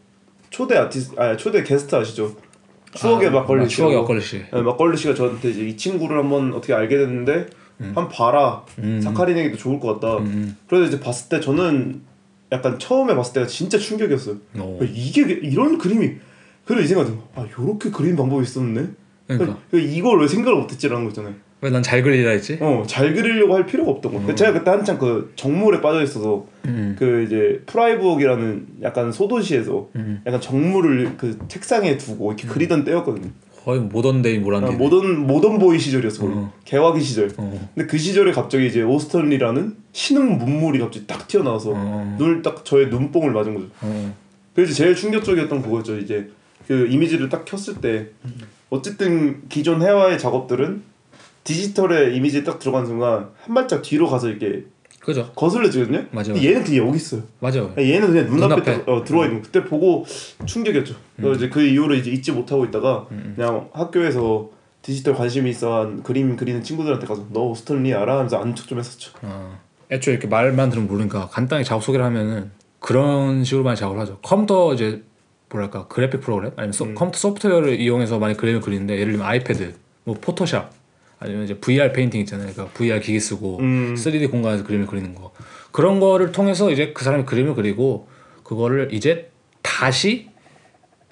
초대 0.50 0.76
아티스트 0.76 1.20
아 1.20 1.36
초대 1.36 1.62
게스트 1.62 1.94
아시죠? 1.94 2.34
추억의 2.94 3.28
아, 3.28 3.30
막걸리 3.30 3.62
아, 3.62 3.66
추억의. 3.68 3.98
막걸리 3.98 4.20
씨. 4.20 4.42
네, 4.52 4.62
막걸리 4.62 4.96
씨가 4.96 5.14
저한테 5.14 5.50
이제 5.50 5.64
이 5.64 5.76
친구를 5.76 6.18
한번 6.18 6.52
어떻게 6.52 6.74
알게 6.74 6.98
됐는데 6.98 7.46
한 7.94 8.08
봐라 8.08 8.64
음. 8.78 9.00
사카린에게도 9.00 9.56
좋을 9.56 9.80
것 9.80 10.00
같다. 10.00 10.18
음. 10.18 10.56
그래서 10.68 10.86
이제 10.86 11.00
봤을 11.00 11.28
때 11.28 11.40
저는 11.40 12.00
약간 12.52 12.78
처음에 12.78 13.14
봤을 13.14 13.32
때가 13.34 13.46
진짜 13.46 13.78
충격이었어요. 13.78 14.36
어. 14.58 14.78
이게 14.82 15.22
이런 15.42 15.78
그림이 15.78 16.12
그래서 16.64 16.84
이 16.84 16.86
생각이 16.88 17.10
들어. 17.10 17.22
아 17.34 17.46
요렇게 17.58 17.90
그림 17.90 18.16
방법이 18.16 18.42
있었네. 18.44 18.86
그러니까 19.26 19.58
이걸 19.72 20.20
왜 20.20 20.28
생각을 20.28 20.60
못했지라는 20.60 21.04
거 21.04 21.10
있잖아요. 21.10 21.34
왜 21.62 21.70
난 21.70 21.80
잘 21.82 22.02
그리라 22.02 22.32
했지? 22.32 22.58
어, 22.60 22.82
잘 22.88 23.14
그리려고 23.14 23.54
할 23.54 23.66
필요가 23.66 23.92
없던 23.92 24.26
거. 24.26 24.34
제가 24.34 24.52
그때 24.52 24.70
한창 24.72 24.98
그 24.98 25.32
정물에 25.36 25.80
빠져 25.80 26.02
있어서 26.02 26.44
음. 26.66 26.96
그 26.98 27.22
이제 27.22 27.62
프라이부르크라는 27.66 28.66
약간 28.82 29.12
소도시에서 29.12 29.88
음. 29.94 30.20
약간 30.26 30.40
정물을 30.40 31.16
그 31.16 31.38
책상에 31.46 31.96
두고 31.98 32.32
이렇게 32.32 32.48
그리던 32.48 32.84
때였거든요. 32.84 33.30
거의 33.64 33.80
modern 33.80 34.19
day 34.19 34.38
모란디. 34.38 34.72
아, 34.72 34.76
모던 34.76 35.26
모던 35.26 35.58
보이 35.58 35.78
시절이었어. 35.78 36.26
어. 36.26 36.52
개화기 36.64 37.00
시절. 37.00 37.30
어. 37.36 37.70
근데 37.74 37.86
그 37.86 37.96
시절에 37.96 38.32
갑자기 38.32 38.66
이제 38.66 38.82
오스틴 38.82 39.26
리라는 39.26 39.76
신흥 39.92 40.38
문물이 40.38 40.80
갑자기 40.80 41.06
딱 41.06 41.28
튀어나와서 41.28 41.72
어. 41.74 42.16
눈을 42.18 42.42
딱 42.42 42.64
저의 42.64 42.88
눈뽕을 42.88 43.32
맞은 43.32 43.54
거죠. 43.54 43.66
어. 43.82 44.14
그래서 44.54 44.74
제일 44.74 44.96
충격적이었던 44.96 45.62
그거죠. 45.62 45.96
이제 45.98 46.28
그 46.66 46.88
이미지를 46.88 47.28
딱 47.28 47.44
켰을 47.44 47.80
때 47.80 48.08
어쨌든 48.68 49.42
기존 49.48 49.82
해와의 49.82 50.18
작업들은 50.18 50.82
디지털에 51.44 52.14
이미지 52.14 52.44
딱 52.44 52.58
들어간 52.58 52.86
순간 52.86 53.28
한 53.42 53.54
발짝 53.54 53.82
뒤로 53.82 54.08
가서 54.08 54.28
이렇게 54.28 54.64
그죠. 55.04 55.32
거슬려지거든요. 55.34 56.06
맞아, 56.12 56.32
얘는 56.34 56.62
그냥 56.62 56.86
여기 56.86 56.96
있어요. 56.96 57.22
맞아요. 57.40 57.74
얘는 57.76 58.08
그냥 58.08 58.26
눈앞에, 58.26 58.36
눈앞에. 58.54 58.84
딱, 58.84 58.88
어, 58.88 59.04
들어와 59.04 59.26
있는 59.26 59.42
거. 59.42 59.46
그때 59.46 59.64
보고 59.64 60.04
충격이었죠. 60.46 60.94
그래서 61.16 61.34
이제 61.34 61.48
그 61.48 61.60
이후로 61.60 61.94
이제 61.96 62.10
잊지 62.10 62.32
못하고 62.32 62.64
있다가 62.64 63.08
그냥 63.34 63.68
학교에서 63.72 64.50
디지털 64.80 65.14
관심이 65.14 65.50
있어 65.50 65.80
한 65.80 66.02
그림 66.02 66.36
그리는 66.36 66.62
친구들한테 66.62 67.06
가서 67.06 67.26
너 67.30 67.42
오스턴리 67.48 67.94
알아? 67.94 68.14
하면서 68.14 68.38
아는 68.38 68.54
척좀 68.54 68.78
했었죠. 68.78 69.12
어. 69.22 69.58
애초에 69.90 70.14
이렇게 70.14 70.26
말만 70.28 70.70
들으면 70.70 70.88
모르니까 70.88 71.28
간단히 71.30 71.64
작업 71.64 71.84
소개를 71.84 72.04
하면은 72.06 72.50
그런 72.78 73.44
식으로 73.44 73.62
많이 73.64 73.76
작업을 73.76 74.00
하죠. 74.00 74.18
컴퓨터 74.22 74.74
이제 74.74 75.02
뭐랄까 75.50 75.86
그래픽 75.86 76.20
프로그램 76.20 76.52
아니면 76.56 76.72
소, 76.72 76.84
컴퓨터 76.94 77.18
소프트웨어를 77.18 77.78
이용해서 77.78 78.18
많이 78.18 78.36
그림을 78.36 78.60
그리는데 78.60 78.94
예를 78.94 79.12
들면 79.12 79.26
아이패드, 79.26 79.74
뭐 80.04 80.16
포토샵 80.20 80.72
아니면 81.22 81.44
이제 81.44 81.54
VR 81.54 81.92
painting 81.92 82.20
있잖아요. 82.22 82.52
그러니까 82.52 82.74
VR 82.76 83.00
기기 83.00 83.20
쓰고 83.20 83.58
음. 83.60 83.94
3D 83.96 84.30
공간에서 84.30 84.64
그림을 84.64 84.86
그리는 84.86 85.14
거 85.14 85.32
그런 85.70 86.00
거를 86.00 86.32
통해서 86.32 86.70
이제 86.70 86.92
그 86.92 87.04
사람이 87.04 87.24
그림을 87.24 87.54
그리고 87.54 88.08
그거를 88.42 88.88
이제 88.92 89.30
다시 89.62 90.28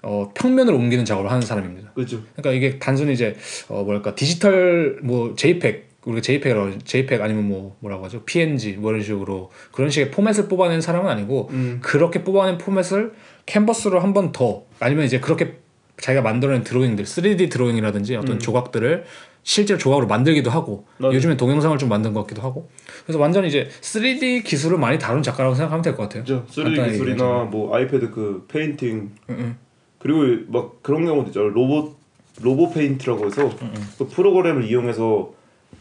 어, 0.03 0.31
평면으로 0.35 0.77
옮기는 0.77 1.05
작업을 1.05 1.31
하는 1.31 1.43
사람입니다. 1.43 1.93
그죠. 1.93 2.23
그러니까 2.37 2.53
이게 2.53 2.79
단순히 2.79 3.13
이제 3.13 3.37
어 3.69 3.83
뭐랄까 3.85 4.15
디지털 4.15 4.99
뭐 5.03 5.35
JPEG 5.37 5.83
우리가 6.05 6.23
JPEG이라고 6.23 6.67
하죠. 6.69 6.79
JPEG 6.85 7.23
아니면 7.23 7.47
뭐 7.47 7.77
뭐라고 7.81 8.07
하죠 8.07 8.23
PNG 8.25 8.73
뭐 8.79 8.91
이런 8.93 9.03
식으로 9.03 9.51
그런 9.73 9.91
식의 9.91 10.11
포맷을 10.11 10.49
뽑아낸 10.49 10.81
사람은 10.81 11.11
아니고 11.11 11.49
음. 11.53 11.81
그렇게 11.83 12.25
뽑아낸 12.25 12.57
포맷을 12.57 13.13
캔버스로 13.45 14.01
한 14.01 14.15
번 14.15 14.33
더 14.33 14.65
아니면 14.81 15.05
이제 15.05 15.21
그렇게 15.21 15.57
자기가 15.99 16.23
만들어낸 16.23 16.65
드로잉들 16.65 17.05
3D 17.05 17.51
드로잉이라든지 17.51 18.17
어떤 18.17 18.37
음. 18.37 18.39
조각들을 18.39 19.05
실제로 19.43 19.79
조각으로 19.79 20.07
만들기도 20.07 20.51
하고 20.51 20.87
맞아요. 20.99 21.15
요즘엔 21.15 21.37
동영상을 21.37 21.77
좀 21.79 21.89
만든 21.89 22.13
것 22.13 22.21
같기도 22.23 22.43
하고 22.43 22.69
그래서 23.05 23.19
완전히 23.19 23.49
이제 23.49 23.69
3D 23.81 24.45
기술을 24.45 24.79
많이 24.79 24.99
다룬 24.99 25.23
작가라고 25.23 25.55
생각하면 25.55 25.83
될 25.83 25.95
것 25.97 26.05
같아요. 26.05 26.23
그죠 26.23 26.45
3D 26.51 26.65
간단하게 26.65 26.93
기술이나 26.93 27.13
얘기하자면. 27.25 27.51
뭐 27.51 27.75
아이패드 27.75 28.11
그 28.11 28.45
painting 28.49 29.11
응, 29.31 29.37
응. 29.39 29.57
그리고 29.99 30.21
막 30.53 30.83
그런 30.83 31.05
경우도 31.05 31.29
있죠 31.29 31.49
로봇 31.49 31.97
로봇 32.43 32.75
페인트라고 32.75 33.27
해서 33.27 33.51
그 33.99 34.07
프로그램을 34.09 34.65
이용해서 34.65 35.33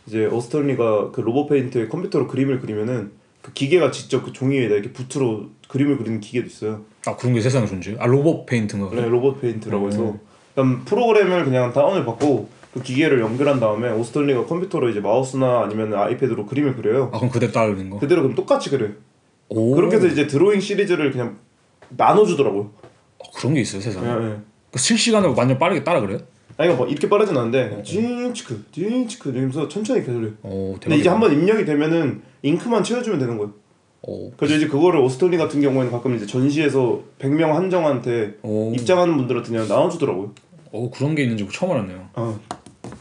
이제 0.08 0.26
오스틴 0.32 0.82
리가 0.82 1.12
그 1.12 1.22
로봇 1.22 1.50
페인트에 1.50 1.88
컴퓨터로 1.88 2.28
그림을 2.28 2.60
그리면은 2.60 3.12
그 3.42 3.54
기계가 3.54 3.92
직접 3.92 4.24
그 4.26 4.34
종이 4.34 4.58
위에다 4.60 4.76
이렇게 4.76 4.92
붓으로 4.92 5.50
그림을 5.70 5.98
그리는 5.98 6.20
기계도 6.20 6.48
있어요. 6.48 6.82
아 7.06 7.16
그런 7.16 7.34
게 7.34 7.42
세상에 7.42 7.66
존재해? 7.68 7.98
아 8.00 8.06
로봇 8.08 8.46
페인트인가? 8.46 8.94
네, 8.96 9.08
로봇 9.08 9.40
페인트라고 9.42 9.86
음. 9.86 9.92
해서 9.92 10.18
그럼 10.56 10.82
프로그램을 10.86 11.46
그냥 11.46 11.72
다운을 11.72 12.04
받고 12.06 12.50
그 12.74 12.82
기계를 12.84 13.20
연결한 13.20 13.60
다음에 13.60 13.92
오스틴 13.92 14.26
리가 14.26 14.46
컴퓨터로 14.46 14.90
이제 14.90 15.00
마우스나 15.00 15.64
아니면 15.64 15.94
아이패드로 15.94 16.46
그림을 16.46 16.76
그려요. 16.76 17.10
아 17.14 17.18
그럼 17.18 17.32
그대로 17.32 17.52
따르는 17.52 17.90
거? 17.90 18.00
그대로 18.00 18.22
그럼 18.22 18.36
똑같이 18.36 18.70
그려요. 18.70 18.92
오. 19.50 19.76
그렇게 19.76 19.96
해서 19.96 20.08
이제 20.08 20.28
드로잉 20.28 20.60
시리즈를 20.60 21.12
그냥 21.12 21.38
나눠주더라고요. 21.90 22.70
어, 23.20 23.32
그런 23.36 23.56
게 23.56 23.62
있어요 23.62 23.82
세상에. 23.82 24.08
예, 24.08 24.32
예. 24.32 24.38
그 24.72 24.78
실시간으로 24.80 25.34
완전 25.36 25.58
빠르게 25.58 25.84
따라 25.84 26.00
그려요? 26.02 26.20
아니 26.58 26.74
뭐 26.74 26.86
이렇게 26.88 27.10
빠르진 27.10 27.36
않은데 27.36 27.70
그냥 27.70 27.84
징치크 27.84 28.66
징치크 28.72 29.30
이러면서 29.30 29.68
천천히 29.68 30.02
계속 30.06 30.22
해요. 30.22 30.32
오 30.44 30.74
대박. 30.74 30.80
근데 30.82 30.98
이제 30.98 31.10
한번 31.10 31.32
입력이 31.34 31.66
되면은 31.66 32.22
잉크만 32.44 32.84
채워주면 32.84 33.18
되는 33.18 33.38
거예요. 33.38 33.54
오. 34.04 34.32
그래서 34.32 34.56
이제 34.56 34.68
그거를 34.68 35.00
오스틴 35.00 35.29
리 35.29 35.38
같은 35.38 35.62
경우에는 35.62 35.92
가끔 35.92 36.16
이제 36.16 36.26
전시에서 36.26 37.02
100명 37.20 37.54
한정한테 37.54 38.36
오. 38.44 38.72
입장하는 38.76 39.18
분들한테 39.18 39.50
그냥 39.50 39.68
나눠주더라고요. 39.68 40.34
오 40.72 40.92
그런 40.92 41.16
게 41.16 41.24
있는지 41.24 41.48
처음 41.52 41.72
알았네요. 41.72 42.10
어. 42.14 42.40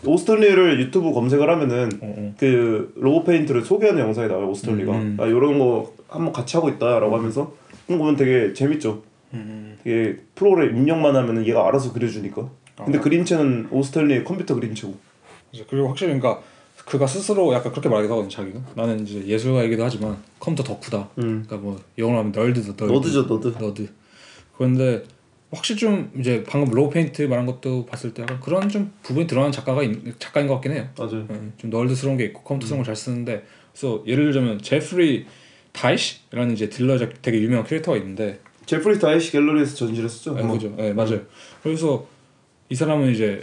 오스틴 0.04 0.45
리를 0.45 0.80
유튜브 0.80 1.12
검색을 1.12 1.48
하면은 1.48 1.90
어, 2.00 2.14
어. 2.16 2.34
그 2.38 2.92
로봇 2.96 3.24
페인트를 3.26 3.64
소개하는 3.64 4.00
영상이 4.00 4.28
나와요 4.28 4.48
오스틴 4.50 4.75
리가. 4.75 4.92
음. 4.92 5.16
나 5.18 5.26
이런 5.26 5.58
거 5.58 5.92
한번 6.08 6.32
같이 6.32 6.56
하고 6.56 6.68
있다라고 6.68 7.16
하면서 7.16 7.52
그런 7.86 7.98
거 7.98 8.04
보면 8.04 8.16
되게 8.16 8.52
재밌죠. 8.52 9.02
음. 9.34 9.76
되게 9.82 10.16
프로그램 10.34 10.76
입력만 10.76 11.14
하면은 11.16 11.46
얘가 11.46 11.66
알아서 11.66 11.92
그려주니까. 11.92 12.48
아. 12.76 12.84
근데 12.84 12.98
그림체는 12.98 13.68
오스틴 13.70 14.05
리의 14.05 14.24
컴퓨터 14.24 14.54
그림체고. 14.54 14.94
그리고 15.68 15.88
확실히 15.88 16.18
그러니까 16.18 16.42
그가 16.84 17.06
스스로 17.06 17.52
약간 17.52 17.72
그렇게 17.72 17.88
말하기도 17.88 18.12
하거든 18.14 18.30
자기가. 18.30 18.60
나는 18.74 19.00
이제 19.00 19.26
예술가이기도 19.26 19.84
하지만 19.84 20.16
컴퓨터 20.38 20.74
덕후다. 20.74 21.08
음. 21.18 21.44
그러니까 21.46 21.56
뭐 21.56 21.78
영어로 21.98 22.18
하면 22.18 22.32
nerd다 22.32 22.86
nerd. 22.86 22.92
nerd죠 22.92 23.22
nerd. 23.22 23.48
nerd. 23.58 23.88
그런데 24.56 25.02
확실히 25.50 25.80
좀 25.80 26.10
이제 26.18 26.44
방금 26.46 26.72
로우 26.74 26.90
페인트 26.90 27.22
말한 27.22 27.46
것도 27.46 27.86
봤을 27.86 28.12
때 28.12 28.22
약간 28.22 28.38
그런 28.40 28.68
좀 28.68 28.92
부분이 29.02 29.26
드러나는 29.26 29.50
작가가 29.52 29.82
있, 29.82 29.92
작가인 30.18 30.46
것 30.46 30.54
같긴 30.54 30.72
해요. 30.72 30.88
맞아요. 30.98 31.26
예, 31.30 31.34
좀 31.56 31.70
nerd스러운 31.70 32.16
게 32.18 32.24
있고 32.26 32.42
컴퓨터스러운 32.42 32.82
걸잘 32.82 32.94
쓰는데 32.96 33.44
그래서 33.72 34.02
예를 34.06 34.24
들자면 34.26 34.60
제프리 34.60 35.26
다이시라는 35.72 36.52
이제 36.52 36.68
딜러 36.68 36.98
작- 36.98 37.22
되게 37.22 37.40
유명한 37.40 37.66
컬렉터가 37.66 37.96
있는데 37.98 38.40
제프리 38.66 38.98
다이시 38.98 39.32
갤러리에서 39.32 39.74
전시를 39.76 40.04
했었죠. 40.08 40.36
예, 40.38 40.42
뭐. 40.42 40.52
그죠 40.58 40.74
예, 40.78 40.92
맞아요 40.92 41.20
그래서 41.62 42.06
이 42.68 42.74
사람은 42.74 43.12
이제 43.12 43.42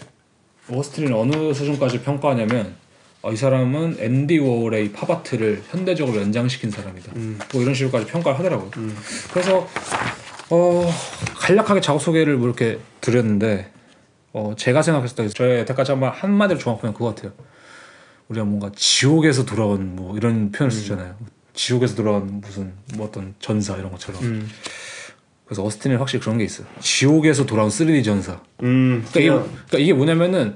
워스트리는 0.68 1.16
어느 1.16 1.54
수준까지 1.54 2.02
평가하냐면 2.02 2.76
어, 3.24 3.32
이 3.32 3.36
사람은 3.36 3.98
앤디 4.00 4.38
워홀의 4.38 4.86
이 4.86 4.92
팝아트를 4.92 5.64
현대적으로 5.70 6.22
연장시킨 6.22 6.70
사람이다 6.70 7.12
음. 7.16 7.40
뭐 7.52 7.62
이런 7.64 7.74
식으로까지 7.74 8.06
평가를 8.06 8.38
하더라고요 8.38 8.70
음. 8.78 8.96
그래서 9.34 9.68
어 10.50 10.92
간략하게 11.40 11.82
작업 11.82 12.02
소개를 12.02 12.38
뭐 12.38 12.48
이렇게 12.48 12.80
드렸는데 13.02 13.72
어 14.34 14.54
제가 14.58 14.82
생각했을 14.82 15.16
때 15.16 15.30
저의 15.30 15.60
여태까지 15.62 15.92
한번 15.92 16.12
한마디로 16.12 16.60
종합하면 16.60 16.94
그거 16.94 17.08
같아요. 17.08 17.32
우리가 18.30 18.46
뭔가 18.46 18.72
지옥에서 18.76 19.46
돌아온 19.46 19.96
뭐 19.96 20.16
이런 20.18 20.52
표현을 20.52 20.72
쓰잖아요. 20.72 21.16
지옥에서 21.54 21.96
돌아온 21.96 22.42
무슨 22.42 22.74
뭐 22.96 23.08
어떤 23.08 23.34
전사 23.40 23.76
이런 23.78 23.92
것처럼. 23.92 24.22
음. 24.24 24.50
그래서 25.46 25.64
어스틴은 25.64 25.98
확실히 25.98 26.22
그런 26.22 26.40
게 26.40 26.44
있어요. 26.44 26.66
지옥에서 26.80 27.46
돌아온 27.46 27.70
3D 27.70 28.04
전사. 28.04 28.40
음. 28.64 29.06
그러니까, 29.12 29.20
이게, 29.20 29.30
그러니까 29.30 29.78
이게 29.78 29.94
뭐냐면은 29.94 30.56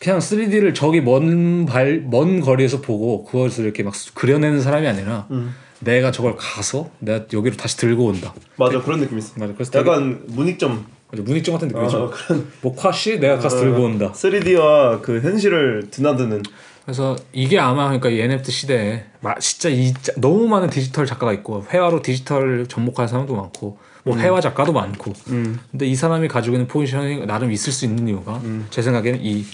그냥 0.00 0.18
3D를 0.20 0.74
저기 0.74 1.00
먼 1.00 1.66
발 1.66 2.02
먼 2.08 2.40
거리에서 2.40 2.80
보고 2.80 3.24
그것을 3.24 3.64
이렇게 3.64 3.82
막 3.82 3.94
그려내는 4.14 4.60
사람이 4.60 4.86
아니라 4.86 5.26
음. 5.30 5.54
내가 5.80 6.10
저걸 6.10 6.36
가서 6.36 6.90
내가 6.98 7.24
여기로 7.32 7.56
다시 7.56 7.76
들고 7.76 8.06
온다. 8.06 8.34
맞아 8.56 8.80
그런 8.80 9.00
느낌 9.00 9.18
있어. 9.18 9.34
맞아. 9.36 9.52
그래서 9.54 9.70
되게 9.70 9.88
약간 9.88 10.22
문익점. 10.26 10.86
맞아, 11.10 11.22
문익점 11.22 11.54
같은 11.54 11.68
느낌이죠. 11.68 11.98
어, 12.04 12.10
그런 12.10 12.48
목화씨 12.62 13.18
내가 13.20 13.38
가서 13.38 13.58
들고 13.58 13.82
온다. 13.84 14.12
3D와 14.12 15.02
그 15.02 15.20
현실을 15.20 15.88
드나드는. 15.90 16.42
그래서 16.84 17.16
이게 17.32 17.58
아마 17.58 17.84
그러니까 17.84 18.08
이 18.08 18.20
NFT 18.20 18.50
시대에 18.50 19.04
마- 19.20 19.38
진짜 19.38 19.68
이 19.68 19.92
짜- 20.00 20.12
너무 20.16 20.48
많은 20.48 20.70
디지털 20.70 21.06
작가가 21.06 21.32
있고 21.34 21.64
회화로 21.70 22.02
디지털 22.02 22.66
접목하는 22.66 23.08
사람도 23.08 23.34
많고 23.36 23.78
뭐 24.08 24.18
회화 24.18 24.40
작가도 24.40 24.72
많고. 24.72 25.12
음. 25.28 25.58
근데 25.70 25.86
이 25.86 25.94
사람이 25.94 26.28
가지고 26.28 26.56
있는 26.56 26.66
포지션이 26.68 27.26
나름 27.26 27.50
있을 27.52 27.72
수 27.72 27.84
있는 27.84 28.08
이유가 28.08 28.40
제 28.70 28.82
생각에는 28.82 29.20
이 29.22 29.44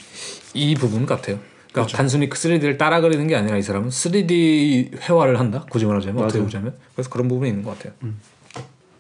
이 0.57 0.75
부분 0.77 1.05
같아요. 1.05 1.41
그러니까 1.73 1.97
단순히 1.97 2.29
그 2.29 2.39
3D를 2.39 2.79
따라 2.79 3.01
그리는 3.01 3.27
게 3.27 3.35
아니라 3.35 3.57
이 3.57 3.63
사람은 3.63 3.89
3D 3.89 5.01
회화를 5.01 5.41
한다. 5.41 5.67
굳이 5.69 5.85
말하자면 5.85 6.23
어떻게 6.23 6.39
맞아요. 6.39 6.47
보자면 6.47 6.77
그래서 6.95 7.11
그런 7.11 7.27
부분이 7.27 7.51
있는 7.51 7.65
것 7.65 7.77
같아요. 7.77 7.93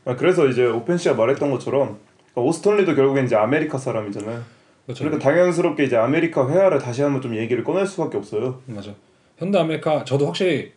아, 0.04 0.16
그래서 0.16 0.48
이제 0.48 0.66
오펜시가 0.66 1.14
말했던 1.14 1.50
것처럼 1.52 1.98
그러니까 2.32 2.40
오스틴 2.40 2.76
리도 2.76 2.96
결국엔 2.96 3.26
이제 3.26 3.36
아메리카 3.36 3.78
사람이잖아요. 3.78 4.42
그렇죠. 4.86 5.04
그러니까 5.04 5.22
당연스럽게 5.30 5.84
이제 5.84 5.96
아메리카 5.96 6.48
회화를 6.50 6.80
다시 6.80 7.02
한번 7.02 7.22
좀 7.22 7.36
얘기를 7.36 7.62
꺼낼 7.62 7.86
수밖에 7.86 8.18
없어요. 8.18 8.60
맞아. 8.66 8.92
현대 9.38 9.58
아메리카 9.58 10.04
저도 10.04 10.26
확실히 10.26 10.72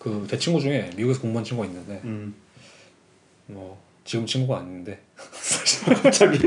그 0.00 0.26
제 0.28 0.36
친구 0.36 0.60
중에 0.60 0.90
미국에서 0.96 1.20
공부한 1.20 1.44
친구가 1.44 1.68
있는데 1.68 2.00
음. 2.04 2.34
뭐 3.46 3.80
지금 4.08 4.24
친구가 4.24 4.60
아닌데 4.60 5.00
갑자기 6.02 6.38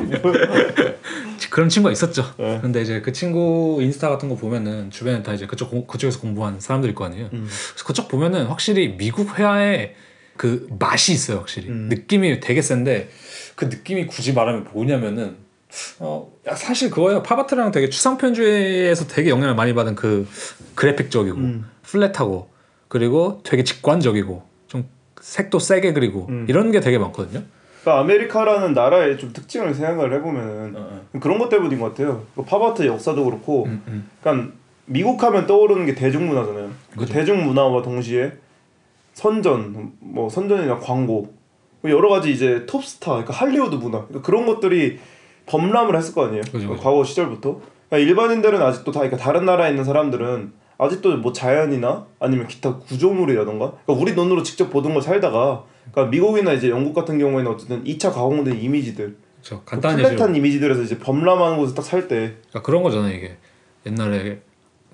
그런 1.52 1.70
친구가 1.70 1.92
있었죠. 1.92 2.24
네. 2.40 2.58
근데 2.60 2.82
이제 2.82 3.02
그 3.02 3.12
친구 3.14 3.78
인스타 3.82 4.10
같은 4.10 4.30
거 4.30 4.36
보면은 4.36 4.90
주변에 4.90 5.22
다 5.22 5.34
이제 5.34 5.46
그쪽 5.46 5.70
공- 5.70 5.86
그쪽에서 5.86 6.20
공부한 6.20 6.60
사람들일 6.60 6.96
거 6.96 7.06
아니에요. 7.06 7.26
음. 7.34 7.48
그래서 7.48 7.86
그쪽 7.86 8.08
보면은 8.08 8.46
확실히 8.48 8.98
미국 8.98 9.38
회화에 9.38 9.94
그 10.38 10.68
맛이 10.80 11.14
있어요, 11.14 11.38
확실히 11.40 11.68
음. 11.70 11.88
느낌이 11.90 12.40
되게 12.40 12.62
센데 12.64 13.10
그 13.56 13.66
느낌이 13.66 14.08
굳이 14.08 14.34
말하면 14.34 14.70
뭐냐면은 14.74 15.36
어 16.00 16.32
야, 16.48 16.56
사실 16.56 16.90
그거예요. 16.90 17.22
팝아트랑 17.22 17.72
되게 17.72 17.90
추상 17.90 18.18
편주의에서 18.18 19.06
되게 19.08 19.30
영향을 19.30 19.54
많이 19.54 19.76
받은 19.76 19.94
그 19.96 20.28
그래픽적이고 20.74 21.38
음. 21.38 21.70
flat하고 21.84 22.50
그리고 22.88 23.42
되게 23.44 23.64
직관적이고 23.64 24.34
좀 24.34 24.51
색도 25.22 25.60
세게 25.60 25.94
그리고 25.94 26.26
음. 26.30 26.46
이런 26.50 26.72
게 26.72 26.80
되게 26.80 26.98
많거든요. 26.98 27.44
그러니까 27.82 28.02
아메리카라는 28.02 28.74
나라의 28.74 29.18
좀 29.18 29.32
특징을 29.34 29.74
생각을 29.74 30.14
해보면은 30.14 30.76
어, 30.76 31.02
그런 31.20 31.40
것 31.40 31.50
때문인 31.50 31.80
것 31.80 31.90
같아요. 31.90 32.24
그 32.36 32.44
팝아트 32.44 32.86
역사도 32.86 33.24
그렇고, 33.26 33.66
음, 33.66 33.82
음. 33.88 34.10
그러니까 34.22 34.54
미국 34.86 35.24
하면 35.24 35.48
떠오르는 35.48 35.86
게 35.86 35.96
대중문화잖아요. 35.96 36.70
그. 36.98 37.06
대중문화와 37.06 37.82
동시에 37.82 38.34
선전, 39.14 39.94
뭐 40.00 40.30
선전이나 40.30 40.78
광고, 40.80 41.34
뭐 41.82 41.92
여러 41.92 42.10
가지 42.10 42.32
이제 42.32 42.66
톱스타, 42.68 43.12
그러니까 43.12 43.34
할리우드 43.34 43.76
문화, 43.76 44.06
그러니까 44.06 44.22
그런 44.22 44.46
것들이 44.46 45.00
범람을 45.48 45.96
했을 45.96 46.14
거 46.14 46.26
아니에요. 46.26 46.44
그죠, 46.52 46.70
그죠. 46.70 46.78
과거 46.78 47.04
시절부터. 47.04 47.62
그러니까 47.90 48.10
일반인들은 48.10 48.62
아직도 48.62 48.92
다, 48.92 49.00
그러니까 49.00 49.18
다른 49.18 49.46
나라에 49.46 49.72
있는 49.72 49.84
사람들은 49.84 50.54
아직도 50.82 51.18
뭐 51.18 51.32
자연이나 51.32 52.08
아니면 52.20 52.48
기타 52.48 52.78
구조물이라던가, 52.80 53.72
그러니까 53.86 53.94
우리 53.94 54.14
눈으로 54.16 54.42
직접 54.42 54.72
보던 54.72 54.94
걸 54.94 55.02
살다가, 55.04 55.64
그러니까 55.92 56.10
미국이나 56.12 56.54
이제 56.54 56.70
영국 56.72 56.94
같은 56.96 57.20
경우에는 57.20 57.52
어쨌든 57.52 57.84
2차 57.84 58.12
가공된 58.12 58.60
이미지들, 58.60 59.16
그렇죠. 59.44 59.64
예시로 59.76 60.10
플랫한 60.10 60.36
이미지들에서 60.36 60.82
이제 60.82 60.98
범람하는 60.98 61.58
곳에 61.60 61.76
딱 61.76 61.84
살 61.84 62.08
때, 62.08 62.36
그러니까 62.50 62.62
그런 62.64 62.82
거잖아요 62.82 63.14
이게 63.16 63.38
옛날에 63.86 64.42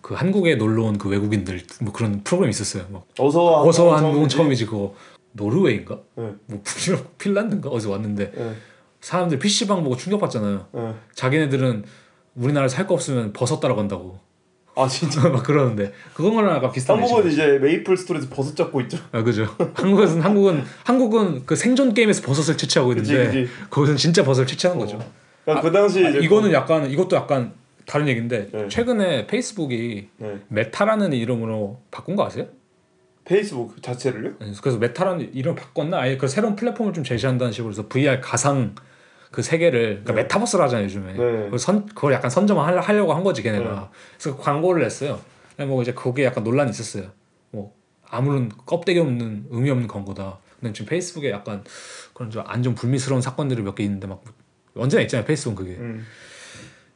그 0.01 0.13
한국에 0.13 0.55
놀러 0.55 0.83
온 0.83 0.97
그 0.97 1.07
외국인들 1.09 1.61
뭐 1.81 1.93
그런 1.93 2.21
프로그램 2.23 2.49
있었어요. 2.49 2.83
막 2.91 3.05
어서 3.17 3.61
어서 3.63 3.95
한국은 3.95 4.27
처음이지. 4.27 4.65
그거 4.65 4.93
노르웨이인가? 5.31 5.99
네. 6.15 6.31
뭐 6.47 6.61
핀- 6.83 6.97
핀란드인가 7.17 7.69
어디서 7.69 7.91
왔는데 7.91 8.31
네. 8.31 8.51
사람들 9.01 9.39
PC방 9.39 9.83
보고 9.83 9.95
충격받잖아요. 9.95 10.65
네. 10.73 10.93
자기네들은 11.13 11.85
우리나라에 12.35 12.67
할 12.69 12.81
거 12.81 12.93
없으면 12.93 13.31
버섯 13.33 13.59
따러 13.59 13.75
간다고 13.75 14.19
아 14.77 14.87
진짜. 14.87 15.27
막 15.29 15.43
그러는데 15.43 15.91
그거랑 16.13 16.55
약간 16.55 16.71
비슷한 16.71 16.99
한국은. 16.99 17.31
이제 17.31 17.57
메이플 17.59 17.97
스토리에서 17.97 18.27
버섯 18.29 18.55
잡고 18.55 18.79
있죠. 18.81 18.97
아 19.11 19.23
그죠. 19.23 19.47
한국에서는 19.73 20.21
한국은 20.21 20.63
한국은 20.83 21.45
그 21.45 21.55
생존 21.55 21.93
게임에서 21.93 22.21
버섯을 22.21 22.57
채취하고 22.57 22.93
그치, 22.93 23.11
있는데 23.11 23.41
그치. 23.41 23.53
거기서는 23.69 23.97
진짜 23.97 24.23
버섯을 24.23 24.45
채취하는 24.45 24.79
거죠. 24.79 24.99
그러니까 25.43 25.67
그 25.67 25.71
당시 25.73 26.05
아, 26.05 26.09
이거는 26.09 26.51
약간 26.51 26.89
이것도 26.89 27.15
약간 27.15 27.53
다른 27.87 28.07
얘기인데 28.07 28.49
네. 28.51 28.67
최근에 28.67 29.27
페이스북이 29.27 30.09
네. 30.17 30.39
메타라는 30.49 31.13
이름으로 31.13 31.79
바꾼 31.89 32.15
거 32.15 32.25
아세요? 32.25 32.47
페이스북 33.25 33.81
자체를요? 33.81 34.33
네, 34.39 34.51
그래서 34.61 34.77
메타라는 34.77 35.31
이름 35.33 35.51
을 35.51 35.55
바꿨나 35.55 35.99
아예 35.99 36.17
그 36.17 36.27
새로운 36.27 36.55
플랫폼을 36.55 36.93
좀 36.93 37.03
제시한다는 37.03 37.51
식으로 37.51 37.71
해서 37.71 37.87
VR 37.87 38.21
가상 38.21 38.75
그 39.31 39.41
세계를 39.41 40.01
그러니까 40.03 40.13
메타버스를 40.13 40.63
하잖아요 40.65 40.85
요즘에 40.85 41.13
네. 41.13 41.17
그걸, 41.45 41.59
선, 41.59 41.85
그걸 41.87 42.13
약간 42.13 42.29
선점을 42.29 42.81
하려고 42.81 43.13
한 43.13 43.23
거지 43.23 43.41
걔네가 43.43 43.91
그래서 44.17 44.37
광고를 44.37 44.81
냈어요 44.83 45.19
근데 45.55 45.69
뭐 45.69 45.81
이제 45.81 45.93
거기에 45.93 46.25
약간 46.25 46.43
논란이 46.43 46.69
있었어요 46.71 47.11
뭐 47.51 47.73
아무런 48.09 48.49
껍데기 48.65 48.99
없는 48.99 49.47
의미 49.49 49.69
없는 49.69 49.87
광고다 49.87 50.39
근데 50.59 50.73
지금 50.73 50.89
페이스북에 50.89 51.29
약간 51.31 51.63
그런 52.13 52.31
좀 52.31 52.43
안 52.47 52.63
좀 52.63 52.73
불미스러운 52.75 53.21
사건들이 53.21 53.61
몇 53.61 53.75
개 53.75 53.83
있는데 53.83 54.07
막 54.07 54.23
언제나 54.75 55.01
있잖아요 55.03 55.25
페이스북은 55.25 55.55
그게 55.65 55.77
음. 55.77 56.05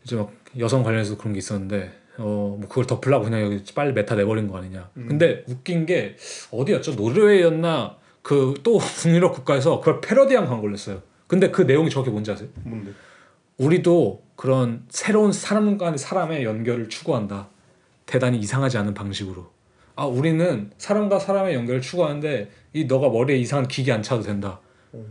이제 0.03 0.15
막 0.15 0.31
여성 0.59 0.83
관련해서 0.83 1.17
그런 1.17 1.33
게 1.33 1.39
있었는데 1.39 1.91
어 2.17 2.23
뭐 2.59 2.61
그걸 2.67 2.85
덮으려고 2.85 3.25
그냥 3.25 3.41
여기 3.41 3.63
빨리 3.73 3.93
메타 3.93 4.15
내버린 4.15 4.47
거 4.47 4.57
아니냐. 4.57 4.89
근데 4.93 5.43
웃긴 5.47 5.85
게 5.85 6.17
어디였죠? 6.51 6.95
노르웨이였나 6.95 7.97
그 8.21 8.53
또 8.63 8.77
북유럽 9.01 9.33
국가에서 9.33 9.79
그걸 9.79 10.01
패러디한 10.01 10.45
광고를 10.47 10.73
냈어요. 10.73 11.01
근데 11.31 11.49
그 11.49 11.61
내용이 11.61 11.89
정확히 11.89 12.11
뭔지 12.11 12.29
아세요? 12.29 12.49
뭔데? 12.65 12.91
우리도 13.57 14.21
그런 14.35 14.83
새로운 14.89 15.31
사람 15.31 15.77
간의 15.77 15.97
사람의 15.97 16.43
연결을 16.43 16.89
추구한다. 16.89 17.47
대단히 18.05 18.37
이상하지 18.39 18.77
않은 18.79 18.93
방식으로. 18.93 19.47
아 19.95 20.05
우리는 20.05 20.71
사람과 20.77 21.19
사람의 21.19 21.55
연결을 21.55 21.79
추구하는데 21.79 22.51
이 22.73 22.83
너가 22.83 23.07
머리에 23.07 23.37
이상한 23.37 23.69
기계 23.69 23.93
안 23.93 24.03
차도 24.03 24.23
된다. 24.23 24.59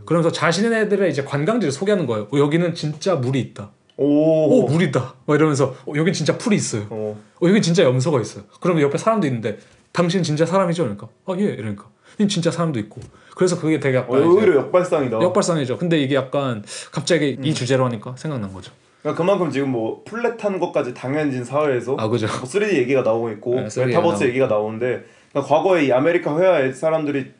그러면서 0.05 0.31
자신네들의 0.31 1.09
이제 1.09 1.23
관광지를 1.23 1.71
소개하는 1.71 2.05
거예요. 2.05 2.27
어, 2.31 2.37
여기는 2.37 2.75
진짜 2.75 3.15
물이 3.15 3.39
있다. 3.41 3.71
오. 3.97 4.05
오 4.05 4.67
물이다. 4.67 5.15
막 5.25 5.33
이러면서 5.35 5.75
어, 5.87 5.93
여긴 5.95 6.13
진짜 6.13 6.37
풀이 6.37 6.55
있어요. 6.55 6.85
어. 6.91 7.19
어 7.41 7.49
여기 7.49 7.63
진짜 7.63 7.81
염소가 7.83 8.21
있어요. 8.21 8.43
그러면 8.59 8.83
옆에 8.83 8.99
사람도 8.99 9.25
있는데 9.25 9.57
당신 9.91 10.21
진짜 10.21 10.45
사람이죠? 10.45 10.83
그러니까 10.83 11.07
아 11.25 11.33
예 11.39 11.45
이러니까 11.45 11.85
이 11.85 11.87
진짜 12.27 12.51
사람도 12.51 12.79
있고 12.79 13.01
그래서 13.35 13.59
그게 13.59 13.79
되게 13.79 13.97
어, 13.97 14.01
약간 14.01 14.23
오히려 14.23 14.55
역발상이다. 14.55 15.21
역발상이죠. 15.21 15.77
근데 15.77 15.99
이게 15.99 16.15
약간 16.15 16.63
갑자기 16.91 17.37
음. 17.39 17.45
이 17.45 17.53
주제로 17.53 17.85
하니까 17.85 18.15
생각난 18.17 18.51
거죠. 18.53 18.71
그러니까 19.01 19.23
그만큼 19.23 19.49
지금 19.51 19.69
뭐 19.71 20.03
flat한 20.05 20.59
것까지 20.59 20.93
당연해진 20.93 21.43
사회에서 21.43 21.95
아 21.97 22.07
그죠. 22.07 22.27
뭐 22.27 22.35
3D 22.43 22.73
얘기가 22.73 23.01
나오고 23.01 23.31
있고 23.31 23.55
네, 23.55 23.65
3D 23.67 23.87
메타버스. 23.87 24.23
얘기가 24.25 24.47
나오는데 24.47 25.03
그러니까 25.31 25.55
과거에 25.55 25.85
이 25.85 25.91
아메리카 25.91 26.37
회화의 26.37 26.73
사람들이 26.73 27.31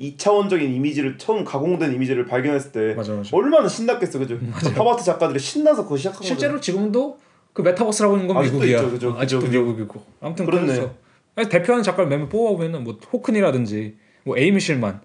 2차원적인 0.00 0.60
이미지를 0.62 1.18
처음 1.18 1.44
가공된 1.44 1.92
이미지를 1.94 2.26
발견했을 2.26 2.72
때 2.72 2.94
맞아 2.94 3.12
맞아. 3.12 3.30
얼마나 3.36 3.68
신났겠어 3.68 4.18
그죠? 4.18 4.38
팝아트 4.74 5.04
작가들이 5.04 5.38
신나서 5.38 5.84
그거 5.84 5.96
시작한. 5.96 6.22
실제로 6.22 6.58
지금도 6.60 7.18
그 7.52 7.62
메타버스라고 7.62 8.16
있는 8.16 8.26
건 8.28 8.38
아직도 8.38 8.58
미국이야. 8.58 8.78
있죠, 8.78 8.90
그죠, 8.90 9.10
어, 9.10 9.20
아직도 9.20 9.46
그죠, 9.46 9.60
미국이고. 9.62 10.02
아무튼 10.20 10.46
그렇네. 10.46 10.66
그래서 10.66 11.48
대표하는 11.48 11.84
작가를 11.84 12.08
몇명 12.08 12.28
뽑아보면은 12.28 12.82
뭐 12.82 12.98
호크니라든지 13.12 13.96
뭐 14.24 14.36
에이미 14.36 14.60
실만, 14.60 15.00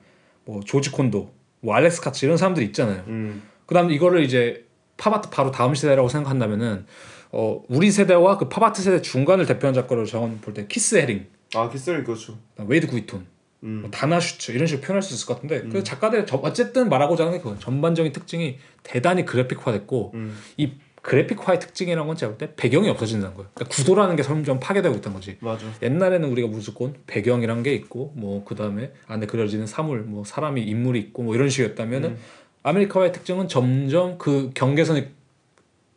뭐 0.46 0.62
조지 0.62 0.92
콘도, 0.92 1.32
뭐 1.62 1.76
알렉스 1.76 2.02
카츠 2.02 2.26
이런 2.26 2.38
사람들이 2.38 2.66
있잖아요. 2.68 3.04
음. 3.08 3.44
그다음 3.66 3.92
이거를 3.92 4.24
이제 4.24 4.66
팝아트 4.98 5.30
바로 5.30 5.52
다음 5.52 5.76
세대라고 5.76 6.10
생각한다면은 6.10 6.86
어 7.32 7.62
우리 7.70 7.92
세대와 7.92 8.38
그 8.38 8.50
팝아트 8.50 8.82
세대 8.82 9.02
중간을 9.02 9.46
대표하는 9.46 9.80
작가로 9.80 10.06
저는 10.06 10.42
볼 10.42 10.54
때 10.54 10.66
키스 10.68 10.96
헤링, 10.96 11.28
아 11.54 11.70
키스 11.70 11.84
해링 11.84 12.04
그렇죠. 12.04 12.38
그다음 12.52 12.70
웨이드 12.70 12.88
구이톤, 12.88 13.26
음. 13.64 13.80
뭐 13.82 13.92
다나 13.92 14.20
슈츠 14.20 14.52
이런 14.54 14.66
식으로 14.66 14.86
표현할 14.88 15.04
수 15.04 15.14
있을 15.14 15.28
것 15.28 15.36
같은데 15.36 15.62
그 15.70 15.84
작가들의 15.84 16.26
저- 16.26 16.38
어쨌든 16.38 16.90
말하고자 16.90 17.26
하는 17.26 17.38
게 17.38 17.44
그건 17.44 17.60
전반적인 17.60 18.12
특징이 18.14 18.58
대단히 18.84 19.26
그래픽화됐고 19.26 20.12
음. 20.16 20.36
이 20.58 20.72
그래픽화의 21.02 21.60
특징이라는 21.60 22.06
건 22.08 22.16
제가 22.16 22.32
볼 22.34 22.38
때 22.38 22.54
배경이 22.56 22.90
없어진다는 22.90 23.36
거예요. 23.36 23.50
그러니까 23.54 23.76
구도라는 23.76 24.16
게 24.16 24.24
점점 24.24 24.60
파괴되고 24.60 24.96
있다는 24.96 25.16
거지. 25.16 25.38
맞아. 25.40 25.66
옛날에는 25.82 26.30
우리가 26.30 26.48
무조건 26.48 26.94
배경이란 27.08 27.64
게 27.64 27.74
있고 27.74 28.12
뭐 28.16 28.44
그다음에 28.44 28.92
안에 29.08 29.26
그려지는 29.26 29.66
사물 29.68 30.02
뭐 30.02 30.24
사람이 30.24 30.62
인물이 30.62 31.00
있고 31.00 31.24
뭐 31.24 31.36
이런 31.36 31.50
식이었다면은 31.50 32.18
아메리카의 32.64 33.14
특징은 33.14 33.48
점점 33.48 34.18
그 34.18 34.52
경계선이 34.54 35.08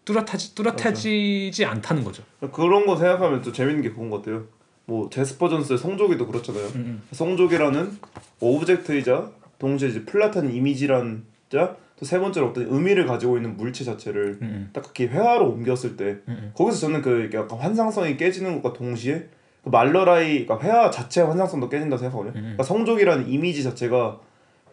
뚜렷하지 0.04 0.54
뚜렷해지지 0.54 1.64
않다는 1.64 2.04
거죠. 2.04 2.22
그런 2.52 2.86
거 2.86 2.96
생각하면 2.96 3.42
또 3.42 3.52
재밌는 3.52 3.82
게 3.82 3.90
그건 3.90 4.10
것 4.10 4.18
같아요. 4.22 4.44
뭐 4.84 5.08
제스퍼 5.10 5.48
존스의 5.48 5.78
성조기도 5.78 6.26
그렇잖아요. 6.26 6.66
음, 6.74 7.02
성조기라는 7.12 7.98
object이자 8.40 9.30
동시에 9.58 9.88
이제 9.90 10.04
flat한 10.04 10.52
이미지란 10.52 11.24
자, 11.50 11.76
또 12.02 12.06
세 12.06 12.18
번째로 12.18 12.48
어떤 12.48 12.66
의미를 12.68 13.06
가지고 13.06 13.36
있는 13.36 13.56
물체 13.56 13.84
자체를 13.84 14.38
음, 14.42 14.70
딱 14.72 14.82
그렇게 14.82 15.06
회화로 15.06 15.48
옮겼을 15.48 15.96
때 15.96 16.16
음. 16.26 16.50
거기서 16.54 16.78
저는 16.78 17.00
그 17.00 17.30
약간 17.32 17.56
환상성이 17.58 18.16
깨지는 18.16 18.60
것과 18.60 18.76
동시에 18.76 19.28
그 19.62 19.68
Malerei 19.68 20.44
그러니까 20.44 20.66
회화 20.66 20.90
자체의 20.90 21.28
환상성도 21.28 21.68
깨진다 21.68 21.94
고 21.94 22.00
생각하거든요. 22.00 22.32
그러니까 22.32 22.62
성조기라는 22.64 23.28
이미지 23.28 23.62
자체가 23.62 24.18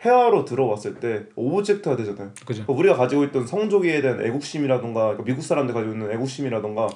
회화로 0.04 0.46
들어왔을 0.46 0.96
때 0.96 1.26
object가 1.36 1.96
되잖아요. 1.98 2.32
그죠. 2.46 2.64
그러니까 2.64 2.74
우리가 2.74 2.96
가지고 2.96 3.26
있던 3.26 3.46
성조기에 3.46 4.02
대한 4.02 4.26
애국심이라던가 4.26 5.02
그러니까 5.02 5.24
미국 5.26 5.44
사람들 5.44 5.74
가지고 5.76 5.94
있는 5.94 6.12
애국심이라던가 6.12 6.88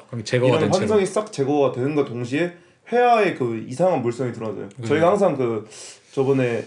이런. 0.47 0.73
환상이 0.73 1.05
싹 1.05 1.31
제거가 1.31 1.73
되는과 1.73 2.05
동시에 2.05 2.53
회화의 2.91 3.35
그 3.35 3.63
이상한 3.67 4.01
물성이 4.01 4.31
드러나요. 4.31 4.67
저희가 4.83 5.09
항상 5.09 5.37
그 5.37 5.67
저번에 6.11 6.63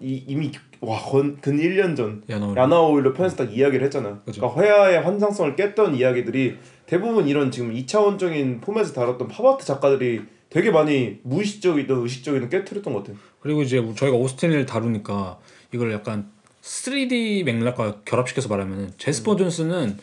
이, 0.00 0.24
이미 0.26 0.50
와근 0.80 1.38
1년 1.40 1.96
전. 1.96 2.22
야나 2.28 2.62
오일러 2.62 3.14
편에서 3.14 3.36
딱 3.36 3.56
이야기를 3.56 3.84
했잖아요. 3.86 4.20
그죠. 4.24 4.40
그러니까 4.40 4.62
회화의 4.62 5.02
환상성을 5.02 5.56
깼던 5.56 5.94
이야기들이 5.96 6.56
대부분 6.86 7.26
이런 7.28 7.50
지금 7.50 7.74
2차원적인 7.74 8.60
포맷을 8.60 8.94
다뤘던 8.94 9.28
팝아트 9.28 9.64
작가들이 9.64 10.22
되게 10.50 10.70
많이 10.70 11.18
무의식적이든 11.22 12.02
의식적이든 12.02 12.48
깨트렸던 12.48 12.92
것 12.92 13.00
같아요. 13.00 13.16
그리고 13.40 13.62
이제 13.62 13.82
저희가 13.96 14.16
오스틴을 14.16 14.66
다루니까 14.66 15.38
이걸 15.72 15.92
약간 15.92 16.30
3D 16.62 17.44
맥락과 17.44 18.00
결합시켜서 18.04 18.48
말하면은 18.48 18.90
제스퍼 18.98 19.36
존스는 19.36 19.98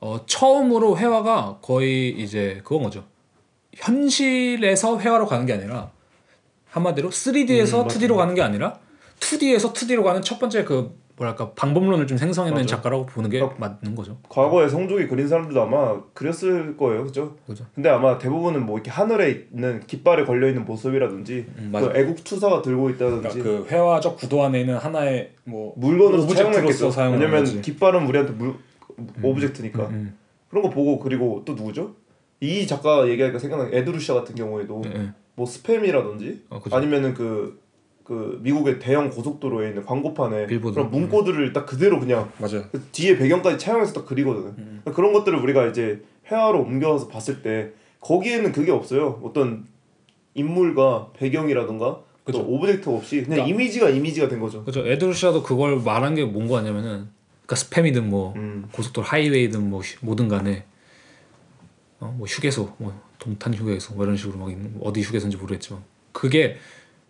어, 0.00 0.20
처음으로 0.26 0.96
회화가 0.98 1.58
거의 1.60 2.10
이제 2.10 2.60
그건 2.64 2.84
거죠. 2.84 3.04
현실에서 3.74 4.98
회화로 5.00 5.26
가는 5.26 5.46
게 5.46 5.52
아니라 5.52 5.90
한마디로 6.70 7.10
3D에서 7.10 7.80
음, 7.80 7.82
맞아. 7.84 7.98
2D로 7.98 8.16
가는 8.16 8.34
게 8.34 8.42
아니라 8.42 8.78
2D에서 9.20 9.72
2D로 9.72 10.02
가는 10.02 10.22
첫 10.22 10.38
번째 10.38 10.64
그 10.64 10.96
뭐랄까 11.16 11.52
방법론을 11.54 12.06
좀 12.06 12.16
생성해낸 12.16 12.60
맞아. 12.60 12.76
작가라고 12.76 13.06
보는 13.06 13.28
게 13.28 13.40
어. 13.40 13.52
맞는 13.58 13.94
거죠. 13.96 14.18
과거에 14.28 14.68
성족이 14.68 15.08
그린 15.08 15.26
사람들도 15.26 15.60
아마 15.60 16.00
그렸을 16.14 16.76
거예요, 16.76 17.04
그죠? 17.04 17.36
그죠. 17.44 17.66
근데 17.74 17.88
아마 17.88 18.18
대부분은 18.18 18.64
뭐 18.64 18.76
이렇게 18.76 18.90
하늘에 18.90 19.48
있는 19.52 19.80
깃발에 19.86 20.24
걸려 20.24 20.46
있는 20.46 20.64
모습이라든지 20.64 21.46
음, 21.58 21.72
그. 21.74 21.92
애국 21.96 22.22
투사가 22.22 22.62
들고 22.62 22.90
있다든지 22.90 23.40
그 23.40 23.66
회화적 23.68 24.16
구도 24.16 24.44
안에 24.44 24.60
있는 24.60 24.76
하나의 24.76 25.32
뭐 25.44 25.74
물건으로 25.76 26.22
사용했겠죠. 26.28 26.92
왜냐면 26.96 27.40
거지. 27.40 27.60
깃발은 27.62 28.06
우리한테 28.06 28.32
물 28.34 28.54
오브젝트니까 29.22 29.88
음, 29.88 30.16
그런 30.48 30.62
거 30.62 30.70
보고 30.70 30.98
그리고 31.00 31.42
또 31.44 31.54
누구죠? 31.54 31.94
이 32.40 32.66
작가 32.66 33.08
얘기하니까 33.08 33.38
생각나는 33.38 33.74
에드루샤 33.74 34.14
같은 34.14 34.34
경우에도 34.36 34.82
음, 34.82 34.92
음. 34.94 35.14
뭐 35.34 35.46
스팸이라든지 35.46 36.40
어. 36.50 36.60
아니면은 36.70 37.14
그, 37.14 37.60
그 38.08 38.40
미국의 38.42 38.78
대형 38.78 39.10
고속도로에 39.10 39.68
있는 39.68 39.84
광고판에 39.84 40.46
빌보드. 40.46 40.74
그런 40.76 40.90
문구들을 40.90 41.52
딱 41.52 41.66
그대로 41.66 42.00
그냥 42.00 42.32
맞아요. 42.38 42.64
그 42.72 42.80
뒤에 42.90 43.18
배경까지 43.18 43.58
차용해서 43.58 43.92
딱 43.92 44.06
그리거든요. 44.06 44.54
음. 44.56 44.80
그런 44.94 45.12
것들을 45.12 45.38
우리가 45.38 45.66
이제 45.66 46.00
회화로 46.30 46.58
옮겨서 46.62 47.08
봤을 47.08 47.42
때 47.42 47.72
거기에는 48.00 48.52
그게 48.52 48.70
없어요. 48.72 49.20
어떤 49.22 49.66
인물과 50.34 51.10
배경이라든가 51.18 52.00
그죠. 52.24 52.38
또 52.38 52.48
object 52.48 52.88
없이 52.88 53.16
그냥 53.16 53.44
그러니까- 53.44 53.48
이미지가 53.54 53.90
이미지가 53.90 54.28
된 54.28 54.40
거죠. 54.40 54.64
그죠. 54.64 54.86
에드 54.86 55.06
루샤도 55.06 55.42
그걸 55.42 55.78
말한 55.78 56.14
게 56.14 56.22
뭔 56.32 56.48
거냐면은 56.48 57.08
그러니까 57.44 57.54
스팸이든 57.56 58.04
뭐 58.04 58.32
음. 58.36 58.66
고속도로 58.72 59.06
하이웨이든 59.06 59.68
뭐 59.68 59.80
휴- 59.80 59.98
뭐든 60.00 60.28
간에 60.28 60.64
어, 62.00 62.14
뭐 62.16 62.26
휴게소 62.26 62.72
뭐 62.78 62.98
동탄 63.18 63.52
휴게소 63.52 63.94
뭐 63.96 64.04
이런 64.04 64.16
식으로 64.16 64.38
막 64.38 64.50
있는 64.50 64.74
어디 64.80 65.02
휴게소인지 65.02 65.36
모르겠지만 65.36 65.82
그게 66.12 66.56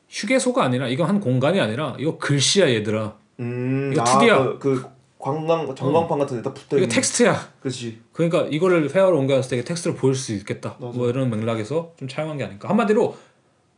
휴게소가 0.09 0.63
아니라 0.65 0.89
이건 0.89 1.09
한 1.09 1.21
공간이 1.21 1.61
아니라 1.61 1.97
이거 1.99 2.19
글씨야 2.19 2.69
얘들아 2.71 3.15
음, 3.41 3.91
이거 3.93 4.03
아, 4.03 4.05
2D 4.05 4.29
야. 4.29 4.39
그, 4.45 4.59
그 4.59 4.87
관광 5.19 5.75
전광판 5.75 6.19
같은 6.19 6.37
데다 6.39 6.55
붙어 6.55 6.79
이거. 6.79 6.87
텍스트야 6.87 7.49
그렇지. 7.61 8.01
그러니까 8.13 8.47
이거를 8.51 8.95
회화로 8.95 9.19
옮겨놨을 9.19 9.51
때 9.51 9.57
이게 9.57 9.65
텍스트로 9.65 9.95
보일 9.95 10.15
수 10.15 10.33
있겠다 10.35 10.77
맞아. 10.79 10.97
뭐 10.97 11.09
이런 11.09 11.29
맥락에서 11.31 11.93
좀 11.99 12.09
차용한 12.09 12.39
게 12.39 12.45
아닐까 12.45 12.69
한마디로 12.69 13.17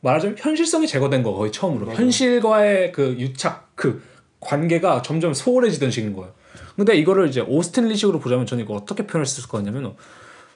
말하자면 0.02 0.36
현실성이 0.38 0.86
제거된 0.86 1.22
거 1.22 1.32
거의 1.32 1.50
처음으로 1.52 1.86
맞아. 1.86 1.98
현실과의 2.00 2.92
그 2.92 3.16
유착 3.18 3.70
그 3.74 4.02
관계가 4.40 5.02
점점 5.02 5.34
소홀해지던 5.34 5.90
식인 5.90 6.12
거예요 6.14 6.32
근데 6.76 6.94
이거를 6.96 7.28
이제 7.28 7.40
오스틴 7.40 7.88
리 7.88 7.95
식으로 7.95 8.20
보자면 8.20 8.46
저는 8.46 8.64
이거 8.64 8.74
어떻게 8.74 9.06
표현할 9.06 9.26
수 9.26 9.40
있을 9.40 9.48
것 9.50 9.58
같냐면 9.58 9.94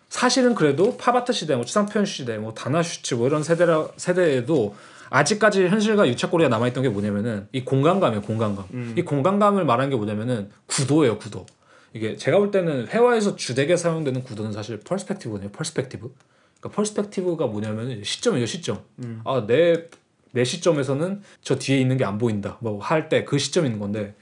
사실은 0.09 0.55
그래도 0.55 0.97
팝아트 0.97 1.33
시대, 1.33 1.57
뭐 1.57 1.65
추상 1.65 1.87
표현 1.87 2.07
시대, 2.07 2.39
뭐 2.39 2.55
다나 2.55 2.79
슈츠 2.79 3.15
뭐 3.15 3.27
이런 3.27 3.43
세대라 3.43 3.89
세대에도 3.97 4.75
아직까지 5.11 5.67
현실과 5.69 6.07
유착고리가 6.09 6.49
남아있던 6.49 6.83
게 6.83 6.89
뭐냐면은 6.89 7.49
이 7.53 7.65
공간감이에요, 7.65 8.23
공간감. 8.23 8.65
음. 8.73 8.95
이 8.97 9.03
공간감을 9.03 9.65
말하는 9.65 9.91
게 9.91 9.97
뭐냐면은 9.97 10.51
구도예요, 10.67 11.19
구도. 11.19 11.47
이게 11.93 12.17
제가 12.17 12.39
볼 12.39 12.51
때는 12.51 12.89
회화에서 12.89 13.37
주되게 13.37 13.77
사용되는 13.77 14.25
구도는 14.25 14.53
사실 14.53 14.81
perspective거든요, 14.81 15.51
perspective. 15.53 16.13
그러니까 16.61 16.77
펄스펙티브가 16.77 17.47
뭐냐면은 17.47 18.03
시점이에요, 18.03 18.47
시점. 18.47 18.81
음. 18.99 19.21
아, 19.25 19.45
내, 19.47 19.85
내 20.33 20.43
시점에서는 20.45 21.23
저 21.43 21.57
뒤에 21.57 21.79
있는 21.79 21.97
게 21.97 22.05
안 22.05 22.19
보인다. 22.19 22.57
뭐 22.61 22.81
할 22.81 23.09
때그 23.09 23.37
있는 23.65 23.79
건데 23.79 24.15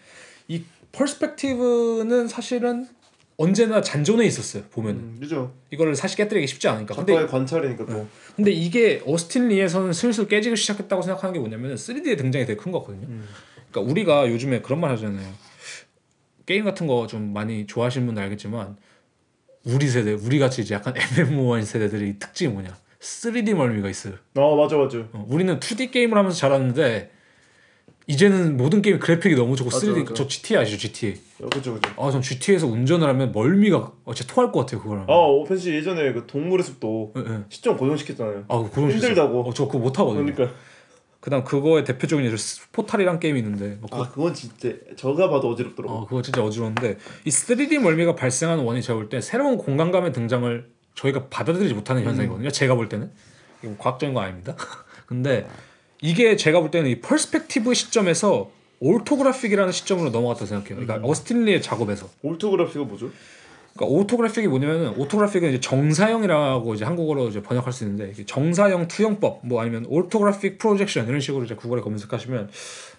이 0.49 0.63
펄스펙티브는 0.93 2.29
사실은 2.29 2.87
언제나 3.37 3.81
잔존해 3.81 4.27
있었어요. 4.27 4.63
보면 4.71 4.91
은 4.95 5.01
음, 5.01 5.17
그죠. 5.21 5.55
이거를 5.71 5.95
사실 5.97 6.17
깨뜨리기 6.19 6.47
쉽지 6.47 6.69
않으니까. 6.69 6.95
근데 6.95 7.13
작가의 7.13 7.29
관찰이니까 7.29 7.87
또. 7.87 8.07
근데 8.37 8.51
이게 8.51 9.03
어스틴 9.07 9.49
리에서는 9.49 9.93
슬슬 9.93 10.29
깨지기 10.29 10.57
시작했다고 10.57 11.03
생각하는 11.03 11.33
게 11.33 11.39
뭐냐면 11.41 11.75
3D의 11.75 12.19
등장이 12.19 12.45
되게 12.47 12.57
큰 12.61 12.71
거거든요. 12.73 13.07
음. 13.09 13.27
그러니까 13.71 13.91
우리가 13.91 14.29
요즘에 14.31 14.61
그런 14.61 14.81
말 14.81 14.91
하잖아요. 14.93 15.29
게임 16.47 16.65
같은 16.65 16.87
거 16.87 17.07
좀 17.09 17.33
많이 17.33 17.67
좋아하시는 17.67 18.07
분들 18.07 18.23
알겠지만 18.25 18.77
우리 19.65 19.87
세대, 19.89 20.13
우리 20.13 20.39
같이 20.39 20.61
이제 20.63 20.75
약간 20.75 20.95
MMO인 21.19 21.65
세대들이 21.65 22.19
특징이 22.19 22.53
뭐냐? 22.53 22.77
3D 23.01 23.55
멀미가 23.55 23.89
있어요. 23.89 24.15
아 24.35 24.41
맞아 24.57 24.77
맞아. 24.77 24.99
어, 25.13 25.27
우리는 25.29 25.59
2D 25.59 25.91
게임을 25.91 26.17
하면서 26.19 26.37
자랐는데 26.37 27.11
이제는 28.07 28.57
모든 28.57 28.83
게임 28.83 28.99
그래픽이 28.99 29.35
너무 29.37 29.55
좋고 29.57 29.71
맞아, 29.71 29.87
3D 29.87 29.99
맞아. 30.01 30.15
저 30.15 30.27
GTA 30.27 30.57
아시죠? 30.63 30.77
GTA. 30.79 31.15
어, 31.43 31.49
그죠 31.49 31.75
그죠. 31.75 31.91
아, 31.97 32.11
전 32.11 32.21
GTA에서 32.21 32.67
운전을 32.67 33.07
하면 33.09 33.33
멀미가 33.33 33.93
어, 34.05 34.15
진짜 34.15 34.35
토할 34.35 34.51
것 34.51 34.61
같아요, 34.61 34.81
그거랑. 34.83 35.07
아 35.09 35.13
오펜시 35.15 35.73
예전에 35.75 36.13
그 36.13 36.27
동물의 36.27 36.65
숲도 36.65 37.13
예, 37.17 37.21
예. 37.21 37.39
시점 37.49 37.77
고정시켰잖아요. 37.77 38.45
아, 38.49 38.69
그런 38.73 38.91
힘들다고. 38.91 39.49
어, 39.49 39.55
저 39.55 39.67
그거 39.67 39.79
못 39.79 39.99
하거든요. 39.99 40.33
그러니까 40.33 40.57
그다음 41.21 41.45
그거의 41.45 41.85
대표적인 41.85 42.27
예로 42.27 42.37
포탈이란 42.73 43.21
게임이 43.21 43.39
있는데 43.39 43.79
뭐 43.81 43.89
아 44.03 44.11
그건 44.11 44.35
진짜 44.35 44.71
저가 44.97 45.31
봐도 45.31 45.51
어지럽더라고. 45.51 45.95
어, 45.95 46.07
그거 46.07 46.21
진짜 46.23 46.43
어지러운데 46.43 46.99
이 47.25 47.31
3D 47.31 47.79
멀미가 47.79 48.17
발생하는 48.17 48.65
원인이 48.65 48.83
제가 48.83 48.99
볼 48.99 49.09
때 49.09 49.21
새로운 49.21 49.57
공간감의 49.59 50.13
등장을 50.13 50.67
저희가 50.97 51.29
받아들이지 51.29 51.75
못하는 51.75 52.03
현상이거든요. 52.03 52.51
제가 52.51 52.75
볼 52.75 52.89
때는 52.89 53.13
과학적인 53.79 54.13
거 54.13 54.21
아닙니다. 54.21 54.57
근데 55.07 55.47
이게 56.03 56.37
제가 56.37 56.61
볼 56.61 56.71
때는 56.71 56.91
이 56.91 57.01
perspective 57.01 57.73
시점에서 57.75 58.51
orthographic이라는 58.81 59.73
시점으로 59.73 60.11
넘어갔다 60.11 60.45
생각해요. 60.45 60.85
그러니까 60.85 61.09
어스틴 61.09 61.45
리의 61.45 61.63
작업에서. 61.63 62.09
orthography가 62.23 62.85
뭐죠? 62.85 63.11
그러니까 63.75 63.97
orthographic이 63.97 64.49
뭐냐면은 64.49 64.91
orthographic은 64.99 65.51
이제 65.51 65.61
정사형이라고 65.61 66.75
이제 66.75 66.85
한국어로 66.85 67.29
이제 67.29 67.41
번역할 67.41 67.73
수 67.73 67.85
있는데 67.85 68.13
정사형 68.27 68.89
투영법 68.89 69.47
뭐 69.47 69.63
아니면 69.63 69.87
orthographic 69.89 70.59
projection 70.59 71.07
이런 71.07 71.21
식으로 71.21 71.45
이제 71.45 71.55
구글에 71.55 71.81
검색하시면 71.81 72.51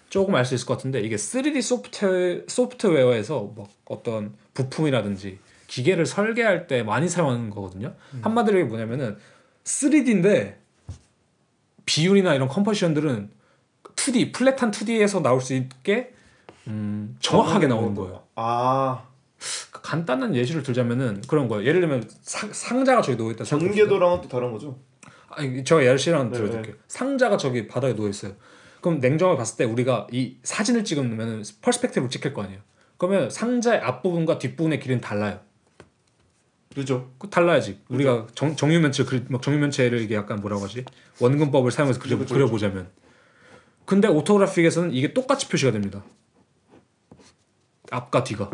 조금 0.08 0.34
알 0.34 0.44
수 0.46 0.54
있을 0.54 0.66
것 0.66 0.78
같은데 0.78 1.00
이게 1.00 1.16
3D 1.16 1.60
소프트웨어 1.60 2.40
소프트웨어에서 2.48 3.52
뭐 3.54 3.68
어떤 3.84 4.32
부품이라든지 4.54 5.38
기계를 5.66 6.06
설계할 6.06 6.66
때 6.66 6.82
많이 6.82 7.08
사용하는 7.08 7.50
거거든요. 7.50 7.94
한마디로 8.22 8.58
이게 8.58 8.68
뭐냐면은 8.68 9.16
3D인데 9.64 10.54
비율이나 11.86 12.34
이런 12.34 12.48
컴포지션들은 12.48 13.30
2D 13.96 14.32
플랫한 14.32 14.70
2D에서 14.70 15.22
나올 15.22 15.40
수 15.40 15.54
있게 15.54 16.12
음, 16.66 17.16
정확하게 17.20 17.66
나오는 17.66 17.94
거예요. 17.94 18.22
아그 18.34 19.82
간단한 19.82 20.34
예시를 20.34 20.62
들자면은 20.62 21.22
그런 21.28 21.48
거예요. 21.48 21.66
예를 21.66 21.80
들면 21.80 22.08
상, 22.22 22.52
상자가 22.52 23.02
저기 23.02 23.16
누워 23.16 23.30
있다. 23.32 23.44
전개도랑은 23.44 24.22
또 24.22 24.28
다른 24.28 24.52
거죠? 24.52 24.78
아니 25.28 25.64
제가 25.64 25.84
예시를 25.84 26.18
하나 26.18 26.30
네, 26.30 26.36
들어드릴게요. 26.36 26.74
상자가 26.88 27.36
저기 27.36 27.66
바닥에 27.66 27.94
누워 27.94 28.08
있어요. 28.08 28.32
그럼 28.80 29.00
냉정하게 29.00 29.38
봤을 29.38 29.56
때 29.56 29.64
우리가 29.64 30.06
이 30.12 30.36
사진을 30.42 30.84
찍으면 30.84 31.44
perspective로 31.62 32.10
찍힐 32.10 32.34
거 32.34 32.42
아니에요. 32.42 32.60
그러면 32.96 33.30
상자의 33.30 33.80
앞부분과 33.80 34.38
뒷부분의 34.38 34.80
길이는 34.80 35.00
달라요. 35.00 35.40
그죠? 36.74 37.10
그 37.18 37.28
달라야지. 37.28 37.78
우리가 37.88 38.26
정, 38.34 38.56
정육면체 38.56 39.04
그리- 39.04 39.24
막 39.28 39.40
정육면체를 39.42 40.00
이게 40.00 40.14
약간 40.16 40.40
뭐라고 40.40 40.64
하지? 40.64 40.84
원근법을 41.20 41.70
사용해서 41.70 42.00
그려, 42.00 42.16
그죠, 42.16 42.24
그죠, 42.24 42.34
그려보자면. 42.34 42.88
근데 43.84 44.08
orthographic에서는 44.08 44.92
이게 44.92 45.12
똑같이 45.12 45.48
표시가 45.48 45.70
됩니다. 45.72 46.02
앞과 47.90 48.24
뒤가. 48.24 48.50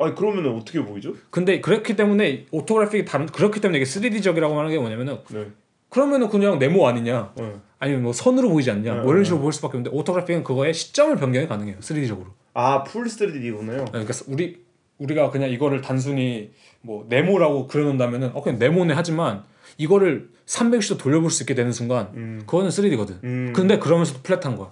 아니 0.00 0.14
그러면은 0.14 0.56
어떻게 0.56 0.82
보이죠? 0.84 1.14
근데 1.30 1.60
그렇기 1.60 1.94
때문에 1.94 2.46
orthographic이 2.50 3.04
다른 3.04 3.26
그렇기 3.26 3.60
때문에 3.60 3.78
이게 3.78 3.84
3D적이라고 3.84 4.54
하는 4.56 4.70
게 4.70 4.78
뭐냐면은 4.78 5.18
네. 5.30 5.48
그러면은 5.90 6.28
그냥 6.28 6.58
네모 6.58 6.86
아니냐? 6.88 7.32
네. 7.36 7.54
아니면 7.78 8.02
뭐 8.04 8.12
선으로 8.12 8.48
보이지 8.48 8.70
않냐? 8.70 8.94
네, 8.94 9.00
뭐 9.00 9.10
이런 9.10 9.18
네. 9.18 9.24
식으로 9.24 9.42
보일 9.42 9.52
수밖에 9.52 9.76
없는데 9.76 9.96
orthographic은 9.96 10.42
그거의 10.44 10.72
시점을 10.72 11.14
변경이 11.16 11.46
가능해요. 11.46 11.78
3D적으로. 11.80 12.26
아 12.54 12.82
full 12.84 13.04
3D구나요. 13.04 13.90
그러니까 13.90 14.14
우리 14.28 14.61
우리가 15.02 15.30
그냥 15.30 15.50
이거를 15.50 15.80
단순히 15.80 16.50
뭐 16.80 17.06
네모라고 17.08 17.66
그려놓는다면은 17.66 18.30
어 18.34 18.42
그냥 18.42 18.58
네모네 18.58 18.94
하지만 18.94 19.44
이거를 19.78 20.30
360도 20.46 20.98
돌려볼 20.98 21.30
수 21.30 21.42
있게 21.42 21.54
되는 21.54 21.72
순간 21.72 22.10
음. 22.14 22.42
그거는 22.46 22.70
3D거든. 22.70 23.22
음. 23.24 23.52
근데 23.54 23.78
그러면서도 23.78 24.20
flat한 24.22 24.56
거야. 24.56 24.70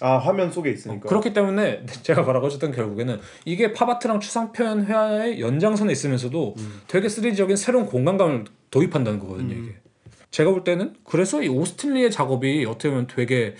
아 0.00 0.16
화면 0.16 0.50
속에 0.50 0.70
있으니까. 0.70 1.08
그렇기 1.08 1.32
때문에 1.32 1.84
제가 2.02 2.22
말하고 2.22 2.46
어쨌든 2.46 2.72
결국에는 2.72 3.20
이게 3.44 3.72
팝아트랑 3.72 4.20
추상 4.20 4.52
표현 4.52 4.84
회화의 4.86 5.40
연장선에 5.40 5.92
있으면서도 5.92 6.54
음. 6.56 6.80
되게 6.86 7.08
3D적인 7.08 7.56
새로운 7.56 7.86
공간감을 7.86 8.44
도입한다는 8.70 9.18
거거든요. 9.18 9.54
음. 9.54 9.64
이게 9.64 9.76
제가 10.30 10.50
볼 10.50 10.62
때는 10.64 10.94
그래서 11.04 11.42
이 11.42 11.48
오스틴리의 11.48 12.10
작업이 12.10 12.64
어떻게 12.66 12.90
보면 12.90 13.06
되게 13.08 13.54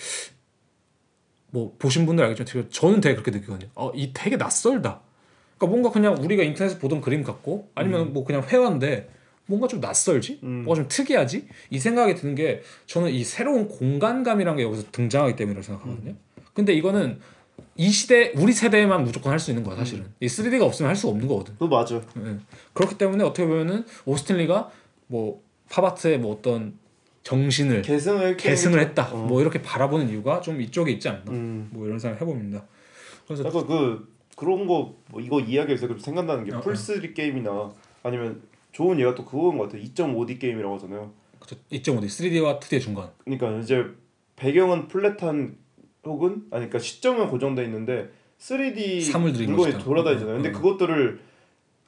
뭐 1.50 1.74
보신 1.78 2.06
분들 2.06 2.24
알겠지만 2.24 2.68
저는 2.70 3.00
되게 3.00 3.14
그렇게 3.14 3.30
느끼거든요. 3.30 3.70
어이 3.74 4.12
되게 4.12 4.36
낯설다. 4.36 5.07
그러니까 5.58 5.66
뭔가 5.66 5.90
그냥 5.90 6.16
우리가 6.22 6.42
인터넷에서 6.44 6.78
보던 6.80 7.00
그림 7.00 7.22
같고 7.24 7.68
아니면 7.74 8.12
뭐 8.12 8.24
그냥 8.24 8.42
회화인데 8.42 9.10
뭔가 9.46 9.66
좀 9.66 9.80
낯설지, 9.80 10.40
음. 10.42 10.64
뭔가 10.64 10.74
좀 10.76 10.88
특이하지 10.88 11.48
이 11.70 11.78
생각이 11.78 12.14
드는 12.14 12.34
게 12.34 12.62
저는 12.86 13.10
이 13.10 13.24
새로운 13.24 13.66
공간감이란 13.68 14.56
게 14.56 14.62
여기서 14.62 14.84
등장하기 14.92 15.36
때문이라고 15.36 15.62
생각하거든요. 15.64 16.14
근데 16.54 16.72
이거는 16.74 17.18
이 17.76 17.90
시대 17.90 18.32
우리 18.36 18.52
세대에만 18.52 19.04
무조건 19.04 19.32
할 19.32 19.38
수 19.40 19.50
있는 19.50 19.64
거야 19.64 19.76
사실은. 19.76 20.06
이 20.20 20.26
3D가 20.26 20.62
없으면 20.62 20.88
할 20.88 20.96
수가 20.96 21.12
없는 21.12 21.26
거거든. 21.26 21.54
그거 21.54 21.66
맞아. 21.68 21.96
예. 21.96 22.36
그렇기 22.74 22.98
때문에 22.98 23.24
어떻게 23.24 23.46
보면은 23.46 23.84
오스틴리가 24.04 24.70
뭐 25.06 25.42
팝아트의 25.70 26.18
뭐 26.18 26.34
어떤 26.34 26.74
정신을 27.22 27.82
계승을 27.82 28.36
계승을 28.36 28.80
했다. 28.80 29.10
어. 29.12 29.16
뭐 29.26 29.40
이렇게 29.40 29.60
바라보는 29.62 30.08
이유가 30.10 30.40
좀 30.40 30.60
이쪽에 30.60 30.92
있지 30.92 31.08
않나. 31.08 31.24
음. 31.28 31.68
뭐 31.72 31.86
이런 31.86 31.98
생각 31.98 32.20
해봅니다. 32.20 32.64
그래서 33.26 33.44
약간 33.44 33.66
그 33.66 34.08
그런 34.38 34.66
거 34.66 34.94
뭐 35.10 35.20
이거 35.20 35.40
이야기해서 35.40 35.88
그 35.88 35.98
생각나는 35.98 36.44
게 36.44 36.54
어, 36.54 36.60
풀3D 36.60 37.14
게임이나 37.14 37.72
아니면 38.02 38.42
좋은 38.72 39.00
예가 39.00 39.14
또 39.14 39.24
그거인 39.24 39.58
것 39.58 39.64
같아. 39.64 39.78
2.5D 39.82 40.38
게임이라고 40.38 40.74
하잖아요. 40.76 41.10
2.5D 41.70 42.04
3D와 42.04 42.60
2D의 42.60 42.80
중간. 42.80 43.10
그러니까 43.24 43.58
이제 43.58 43.84
배경은 44.36 44.88
플랫한 44.88 45.56
혹은 46.04 46.30
아니 46.50 46.66
그러니까 46.68 46.78
시점은 46.78 47.28
고정돼 47.28 47.64
있는데 47.64 48.10
3D 48.38 49.02
사물 49.02 49.32
들인 49.32 49.50
물건이 49.50 49.72
것이다. 49.72 49.84
돌아다니잖아요. 49.84 50.34
근데 50.36 50.50
음. 50.50 50.52
그것들을 50.52 51.20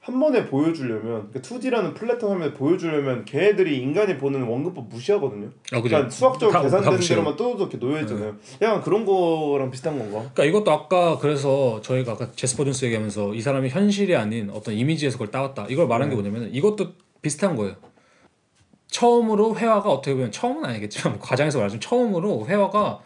한 0.00 0.18
번에 0.18 0.46
보여주려면 0.46 1.28
그러니까 1.30 1.40
2D라는 1.40 1.94
플랫한 1.94 2.22
화면에 2.30 2.54
보여주려면 2.54 3.24
걔네들이 3.26 3.78
인간이 3.82 4.16
보는 4.16 4.42
원근법 4.44 4.88
무시하거든요. 4.88 5.48
아 5.72 5.80
그러니까 5.82 6.08
수학적으로 6.08 6.50
다- 6.52 6.58
다 6.60 6.64
계산된 6.64 6.94
무시해요. 6.94 7.20
대로만 7.20 7.36
떠도 7.36 7.58
이렇게 7.64 7.78
놓여 7.78 8.00
있잖아요. 8.00 8.34
약간 8.62 8.80
그런 8.80 9.04
거랑 9.04 9.70
비슷한 9.70 9.98
건가? 9.98 10.18
그러니까 10.32 10.44
이것도 10.44 10.70
아까 10.70 11.18
그래서 11.18 11.80
저희가 11.82 12.12
아까 12.12 12.32
제스퍼 12.32 12.64
존스 12.64 12.86
얘기하면서 12.86 13.34
이 13.34 13.40
사람이 13.42 13.68
현실이 13.68 14.16
아닌 14.16 14.48
어떤 14.50 14.74
이미지에서 14.74 15.18
그걸 15.18 15.30
따왔다. 15.30 15.66
이걸 15.68 15.86
말한 15.86 16.08
게 16.08 16.14
뭐냐면 16.14 16.48
이것도 16.50 16.92
비슷한 17.20 17.54
거예요. 17.54 17.74
처음으로 18.88 19.54
회화가 19.56 19.90
어떻게 19.90 20.14
보면 20.14 20.32
처음은 20.32 20.64
아니겠지만 20.64 21.18
뭐 21.18 21.20
과장해서 21.28 21.58
말하자면 21.58 21.80
처음으로 21.82 22.46
회화가 22.48 23.00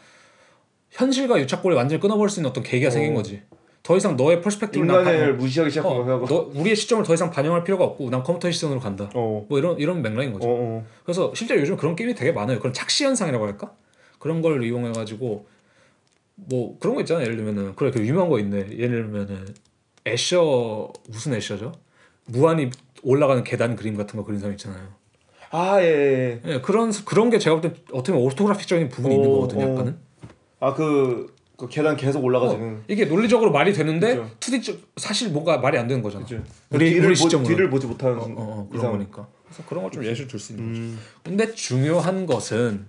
현실과 0.90 1.40
유착고리를 1.40 1.76
완전히 1.76 2.00
끊어버릴 2.00 2.30
수 2.30 2.38
있는 2.38 2.50
어떤 2.50 2.62
계기가 2.62 2.88
생긴 2.90 3.12
어. 3.12 3.16
거지. 3.16 3.42
더 3.85 3.97
이상 3.99 4.16
너의 4.16 4.40
perspective를 4.40 4.87
난 4.87 5.01
인간을 5.01 5.27
반- 5.33 5.37
무시하기 5.37 5.70
시작한 5.70 5.92
어. 5.92 6.25
너 6.27 6.51
우리의 6.55 6.75
시점을 6.75 7.05
더 7.05 7.12
이상 7.12 7.31
반영할 7.31 7.64
필요가 7.64 7.85
없고 7.85 8.09
난 8.09 8.23
컴퓨터 8.23 8.51
시선으로 8.51 8.81
간다. 8.81 9.11
어. 9.14 9.44
뭐 9.47 9.59
이런 9.59 9.79
이런 9.79 10.01
맥락인 10.01 10.33
거죠. 10.33 10.49
어, 10.49 10.51
어. 10.51 10.87
그래서 11.05 11.33
실제로 11.35 11.61
요즘 11.61 11.77
그런 11.77 11.94
게임이 11.94 12.14
되게 12.14 12.33
많아요. 12.33 12.59
그런 12.61 12.73
착시 12.73 13.05
현상이라고 13.05 13.44
할까? 13.47 13.73
그런 14.18 14.40
걸 14.40 14.64
이용해 14.64 14.92
가지고 14.92 15.47
뭐 16.35 16.79
그런 16.81 16.94
거 16.94 17.03
있잖아요. 17.03 17.25
예를 17.27 17.37
들면은 17.37 17.75
그래 17.77 17.90
그 17.90 18.01
유명한 18.01 18.31
거 18.31 18.38
있네. 18.38 18.57
예를 18.73 19.03
들면은 19.05 19.55
에셔 20.07 20.90
무슨 21.11 21.35
에셔죠? 21.35 21.72
무한히 22.27 22.70
올라가는 23.03 23.44
계단 23.44 23.77
그림 23.77 23.99
같은 23.99 24.16
거 24.18 24.25
그린 24.25 24.40
사람 24.40 24.55
있잖아요. 24.55 24.88
아 25.51 25.79
예. 25.83 26.40
예. 26.42 26.51
예, 26.55 26.61
그런 26.62 26.90
그런 27.05 27.29
게 27.29 27.38
제가 27.38 27.61
볼 27.61 27.70
때 27.70 27.79
어떻게 27.92 28.12
보면 28.12 28.27
orthographic적인 28.29 28.88
부분이 28.88 29.14
있는 29.14 29.29
어, 29.29 29.33
거거든요. 29.40 29.66
어. 29.66 29.70
약간은. 29.73 29.97
아그 30.61 31.35
그 31.57 31.69
계단 31.69 31.97
계속 31.97 32.25
올라가지는. 32.25 32.83
이게 32.88 33.05
논리적으로 33.05 33.53
말이 33.53 33.73
되는데 33.73 34.17
그죠. 34.17 34.31
2D 34.40 34.79
사실 34.97 35.31
뭔가 35.31 35.59
말이 35.59 35.79
안 35.79 35.87
되는 35.87 36.03
거잖아. 36.03 36.25
그죠. 36.25 36.43
우리- 36.71 36.90
뒤를 36.90 37.07
우리 37.07 37.09
보, 37.11 37.14
시점으로. 37.14 37.49
뒤를 37.49 37.71
보지 37.71 37.87
못하는 37.87 38.19
어, 38.19 38.23
어, 38.23 38.33
어, 38.37 38.69
그런. 38.71 38.93
거니까. 38.93 39.29
그래서 39.45 39.62
그런 39.69 39.83
걸 39.85 39.93
좀 39.93 40.05
예시를 40.05 40.27
들수 40.29 40.53
있는 40.53 40.69
거죠. 40.69 40.81
음. 40.81 40.99
근데 41.23 41.55
중요한 41.55 42.27
것은 42.27 42.87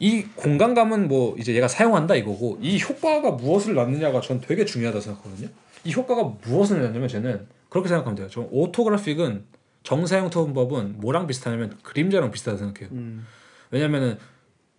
이 0.00 0.22
공간감은 0.36 1.08
뭐 1.08 1.36
이제 1.38 1.54
얘가 1.54 1.68
사용한다 1.68 2.14
이거고 2.16 2.58
이 2.60 2.80
효과가 2.80 3.32
무엇을 3.32 3.74
낳느냐가 3.74 4.20
전 4.20 4.40
되게 4.40 4.64
중요하다 4.64 5.00
생각하거든요. 5.00 5.48
이 5.84 5.92
효과가 5.92 6.34
무엇을 6.44 6.82
낳냐면 6.82 7.08
저는 7.08 7.46
그렇게 7.68 7.88
생각하면 7.88 8.16
돼요. 8.16 8.28
저 8.30 8.46
오토그래픽은 8.50 9.44
정사형 9.84 10.30
토분법은 10.30 10.96
뭐랑 10.98 11.26
비슷하냐면 11.28 11.76
그림자랑 11.82 12.30
비슷하다 12.32 12.58
생각해요. 12.58 12.88
음. 12.92 13.26
왜냐면은 13.70 14.18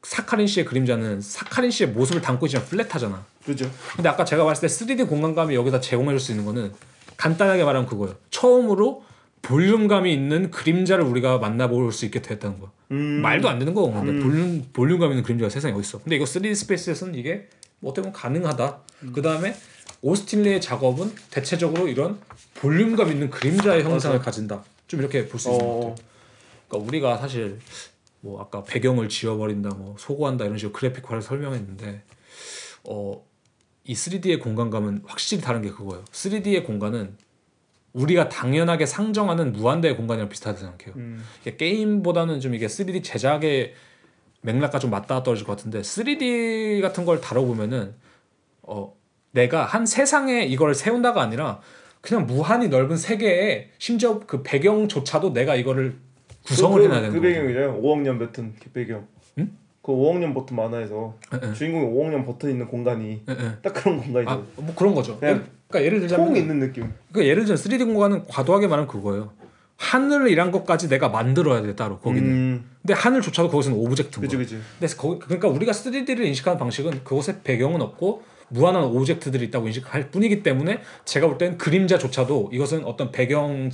사카린 0.04 0.48
씨의 0.48 0.66
그림자는 0.66 1.22
사카린 1.22 1.72
씨의 1.72 1.90
모습을 1.92 2.22
담고 2.22 2.46
있지만 2.46 2.66
flat하잖아. 2.66 3.26
그죠. 3.46 3.70
근데 3.96 4.10
아까 4.10 4.24
제가 4.26 4.44
봤을 4.46 4.68
때 4.68 4.74
3D 4.86 5.08
공간감이 5.10 5.56
여기다 5.56 5.80
제공해 5.82 6.12
줄 6.12 6.20
수 6.20 6.32
있는 6.32 6.46
거는 6.46 6.72
간단하게 7.18 7.64
말하면 7.64 7.88
그거예요. 7.88 8.16
처음으로 8.32 9.04
볼륨감이 9.42 10.14
있는 10.14 10.52
그림자를 10.52 11.04
우리가 11.06 11.38
만나볼 11.38 11.92
수 11.92 12.06
있게 12.06 12.22
됐다는 12.22 12.60
거야. 12.60 12.72
음. 12.92 13.22
말도 13.22 13.50
안 13.50 13.60
되는 13.60 13.74
거. 13.74 13.90
근데 13.92 14.22
볼륨 14.22 14.66
볼륨감 14.74 15.12
있는 15.12 15.24
그림자가 15.24 15.50
세상에 15.50 15.74
어디 15.74 15.82
있어? 15.82 16.00
근데 16.00 16.16
이거 16.16 16.26
3D 16.26 16.54
space에서는 16.56 17.16
이게 17.16 17.48
뭐 17.80 17.92
어떻게 17.92 18.04
보면 18.04 18.14
가능하다. 18.14 18.80
그 19.14 19.22
다음에 19.22 19.56
오스틴리의 20.02 20.62
작업은 20.62 21.14
대체적으로 21.30 21.88
이런 21.88 22.20
볼륨감 22.56 23.12
있는 23.12 23.30
그림자의 23.30 23.84
형상을 23.84 24.18
가진다. 24.20 24.64
좀 24.88 25.00
이렇게 25.02 25.28
볼 25.28 25.40
수 25.40 25.50
있는 25.50 25.60
것 25.60 25.66
같아요. 25.68 25.88
어. 25.92 25.96
그러니까 26.68 26.88
우리가 26.88 27.18
사실 27.18 27.60
뭐 28.22 28.42
아까 28.42 28.64
배경을 28.64 29.10
지워버린다, 29.10 29.70
뭐 29.70 29.96
소거한다 29.98 30.46
이런 30.46 30.58
식으로 30.58 30.74
그래픽화를 30.74 31.22
설명했는데 31.22 32.04
어, 32.86 33.26
이 33.84 33.94
3D의 33.94 34.42
공간감은 34.42 35.04
확실히 35.06 35.42
다른 35.42 35.62
게 35.62 35.70
그거예요. 35.70 36.04
3D의 36.06 36.66
공간은 36.66 37.18
우리가 37.94 38.30
당연하게 38.30 38.86
상정하는 38.86 39.52
무한대의 39.54 39.96
공간이랑 39.96 40.30
비슷하다고 40.30 40.60
생각해요. 40.60 40.96
음. 40.98 41.26
게임보다는 41.58 42.40
좀 42.40 42.54
이게 42.54 42.68
3D 42.68 43.04
제작의 43.04 43.74
맥락과 44.42 44.80
좀 44.80 44.92
맞닿아 44.92 45.24
떨어질 45.24 45.46
것 45.46 45.58
같은데 45.58 45.82
3D 45.82 46.82
같은 46.82 47.06
걸 47.06 47.20
다뤄보면은 47.20 47.96
어 48.62 48.96
내가 49.32 49.66
한 49.66 49.86
세상에 49.86 50.44
이걸 50.44 50.76
세운다가 50.76 51.22
아니라 51.22 51.62
그냥 52.02 52.26
무한히 52.26 52.70
넓은 52.70 52.96
세계에 52.96 53.72
심지어 53.78 54.20
그 54.20 54.44
배경조차도 54.44 55.34
내가 55.34 55.56
이거를 55.56 55.98
구성을 56.46 56.80
그, 56.80 56.86
해놔야 56.86 57.02
되는 57.02 57.14
그 57.14 57.22
거예요. 57.22 57.36
배경이잖아요. 57.36 57.82
5억 57.82 58.00
년 58.02 58.20
버튼 58.20 58.54
그 58.62 58.70
배경. 58.72 59.08
응? 59.38 59.52
그 59.82 59.92
5억 59.92 60.18
년 60.18 60.34
버튼 60.34 60.56
만화에서 60.56 61.16
예, 61.34 61.50
예. 61.50 61.54
주인공이 61.54 61.86
5억 61.86 62.10
년 62.12 62.26
버튼 62.26 62.50
있는 62.52 62.68
공간이 62.68 63.22
예, 63.28 63.32
예. 63.32 63.52
딱 63.62 63.74
그런 63.74 64.02
공간이죠. 64.02 64.32
아, 64.32 64.44
뭐 64.56 64.74
그런 64.76 64.94
거죠. 64.94 65.18
그냥 65.20 65.46
그러니까 65.68 65.86
예를 65.86 66.00
들자면 66.02 66.28
통 66.28 66.36
있는 66.36 66.60
느낌. 66.60 66.92
그 67.12 67.26
예를 67.26 67.46
들면 67.46 67.58
3D 67.58 67.86
공간은 67.86 68.26
과도하게 68.28 68.68
말하면 68.68 68.88
그거예요. 68.88 69.32
하늘이란 69.78 70.52
것까지 70.52 70.90
내가 70.90 71.08
만들어야 71.08 71.62
돼 71.62 71.76
따로 71.76 72.00
거기는. 72.00 72.28
음. 72.30 72.70
근데 72.82 72.94
하늘조차도 72.94 73.50
거기서는 73.50 73.78
object인. 73.78 74.28
그지. 74.28 74.60
근데 74.80 74.96
거기 74.96 75.20
그러니까 75.20 75.48
우리가 75.48 75.72
3D를 75.72 76.26
인식하는 76.26 76.60
방식은 76.60 77.04
그곳에 77.04 77.42
배경은 77.44 77.82
없고 77.82 78.24
무한한 78.50 78.84
object들이 78.84 79.46
있다고 79.46 79.68
인식할 79.68 80.12
뿐이기 80.12 80.44
때문에 80.44 80.82
제가 81.06 81.28
볼 81.28 81.38
때는 81.38 81.58
그림자조차도 81.58 82.50
이것은 82.52 82.84
어떤 82.84 83.12
배경 83.12 83.70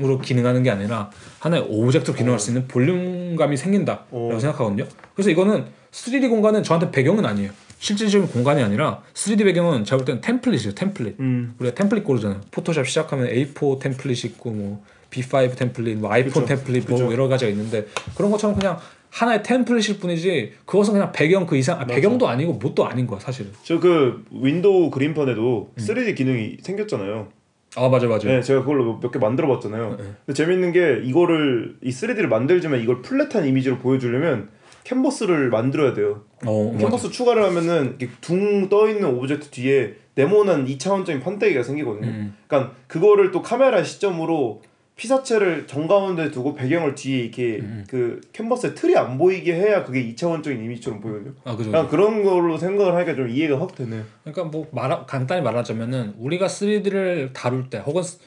으로 0.00 0.18
기능하는 0.18 0.62
게 0.62 0.70
아니라 0.70 1.10
하나의 1.38 1.64
object로 1.68 2.14
기능할 2.16 2.38
수 2.38 2.50
있는 2.50 2.68
볼륨감이 2.68 3.56
생긴다라고 3.56 4.34
어. 4.34 4.38
생각하거든요. 4.38 4.86
그래서 5.14 5.30
이거는 5.30 5.64
3D 5.90 6.28
공간은 6.28 6.62
저한테 6.62 6.90
배경은 6.90 7.24
아니에요. 7.24 7.50
실질적인 7.78 8.28
공간이 8.28 8.62
아니라 8.62 9.02
3D 9.14 9.44
배경은 9.44 9.84
제가 9.84 9.96
볼 9.98 10.04
때는 10.04 10.20
template이에요. 10.20 10.74
template. 10.74 11.16
음. 11.20 11.54
우리가 11.58 11.74
template 11.74 12.04
고르잖아요. 12.04 12.40
포토샵 12.50 12.86
시작하면 12.86 13.28
A4 13.28 13.80
template 13.80 14.24
있고 14.26 14.50
뭐 14.50 14.84
B5 15.10 15.56
template, 15.56 15.98
뭐 15.98 16.10
아이폰 16.12 16.44
그쵸. 16.44 16.44
template 16.46 16.88
뭐 16.88 16.98
그쵸. 16.98 17.12
여러 17.12 17.28
가지가 17.28 17.50
있는데 17.50 17.86
그런 18.16 18.30
것처럼 18.30 18.58
그냥 18.58 18.78
하나의 19.10 19.42
template일 19.42 19.98
뿐이지 19.98 20.52
그것은 20.66 20.92
그냥 20.92 21.12
배경 21.12 21.46
그 21.46 21.56
이상 21.56 21.80
아, 21.80 21.86
배경도 21.86 22.28
아니고 22.28 22.54
뭣도 22.54 22.86
아닌 22.86 23.06
거야 23.06 23.18
사실은. 23.20 23.50
저 23.62 23.78
그 23.80 24.24
윈도우 24.30 24.90
그림판에도 24.90 25.70
음. 25.74 25.82
3D 25.82 26.14
기능이 26.16 26.58
생겼잖아요. 26.60 27.28
아 27.76 27.88
맞아 27.88 28.06
맞아. 28.06 28.26
네, 28.28 28.40
제가 28.42 28.60
그걸로 28.60 28.98
몇 29.00 29.10
개 29.12 29.18
만들어 29.18 29.48
봤잖아요. 29.48 29.90
네. 29.98 30.04
근데 30.24 30.32
재밌는 30.32 30.72
게 30.72 31.00
이거를 31.04 31.76
이 31.82 31.90
3D를 31.90 32.26
만들지만 32.26 32.80
이걸 32.80 33.02
flat한 33.02 33.46
이미지로 33.46 33.78
보여주려면 33.78 34.48
캔버스를 34.84 35.50
만들어야 35.50 35.92
돼요. 35.94 36.22
어 36.46 36.70
맞아. 36.72 36.78
캔버스 36.84 37.10
추가를 37.10 37.42
하면은 37.44 37.98
둥 38.20 38.68
떠 38.68 38.88
있는 38.88 39.04
object 39.14 39.48
뒤에 39.50 39.94
네모난 40.14 40.66
2차원적인 40.66 41.22
판때기가 41.22 41.62
생기거든요. 41.62 42.06
음. 42.08 42.34
그러니까 42.46 42.72
그거를 42.86 43.30
또 43.32 43.42
카메라 43.42 43.82
시점으로 43.82 44.62
피사체를 44.96 45.66
정가운데 45.66 46.30
두고 46.30 46.54
배경을 46.54 46.94
뒤에 46.94 47.18
이렇게 47.20 47.56
음. 47.60 47.84
그 47.88 48.20
캔버스에 48.32 48.74
틀이 48.74 48.96
안 48.96 49.18
보이게 49.18 49.54
해야 49.54 49.84
그게 49.84 50.02
2차원적인 50.14 50.52
이미지처럼 50.52 51.00
보이거든요. 51.00 51.34
아 51.44 51.54
그죠. 51.54 51.70
그냥 51.70 51.88
그런 51.88 52.22
걸로 52.24 52.56
생각을 52.56 52.94
하니까 52.94 53.14
좀 53.14 53.28
이해가 53.28 53.60
확 53.60 53.74
되네요. 53.74 54.02
그러니까 54.24 54.44
뭐 54.44 54.66
말, 54.72 55.04
간단히 55.06 55.42
말하자면은 55.42 56.14
우리가 56.18 56.46
3D를 56.46 57.34
다룰 57.34 57.68
때 57.68 57.78
혹은 57.78 58.02
스- 58.02 58.18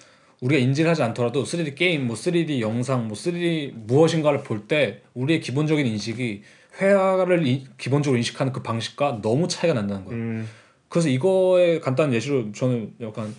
우리가 0.41 0.61
인지를 0.61 0.89
하지 0.91 1.01
않더라도 1.03 1.43
3D 1.43 1.75
게임, 1.75 2.05
뭐 2.05 2.15
3D 2.15 2.59
영상, 2.61 3.07
뭐 3.07 3.17
3D 3.17 3.73
무엇인가를 3.87 4.43
볼 4.43 4.67
때 4.67 5.01
우리의 5.15 5.41
기본적인 5.41 5.85
인식이 5.87 6.43
회화를 6.79 7.47
이- 7.47 7.65
기본적으로 7.79 8.17
인식하는 8.17 8.53
그 8.53 8.61
방식과 8.61 9.21
너무 9.23 9.47
차이가 9.47 9.73
난다는 9.73 10.05
거예요. 10.05 10.21
음, 10.21 10.47
그래서 10.87 11.09
이거의 11.09 11.81
간단한 11.81 12.13
예시로 12.13 12.51
저는 12.51 12.93
약간 13.01 13.33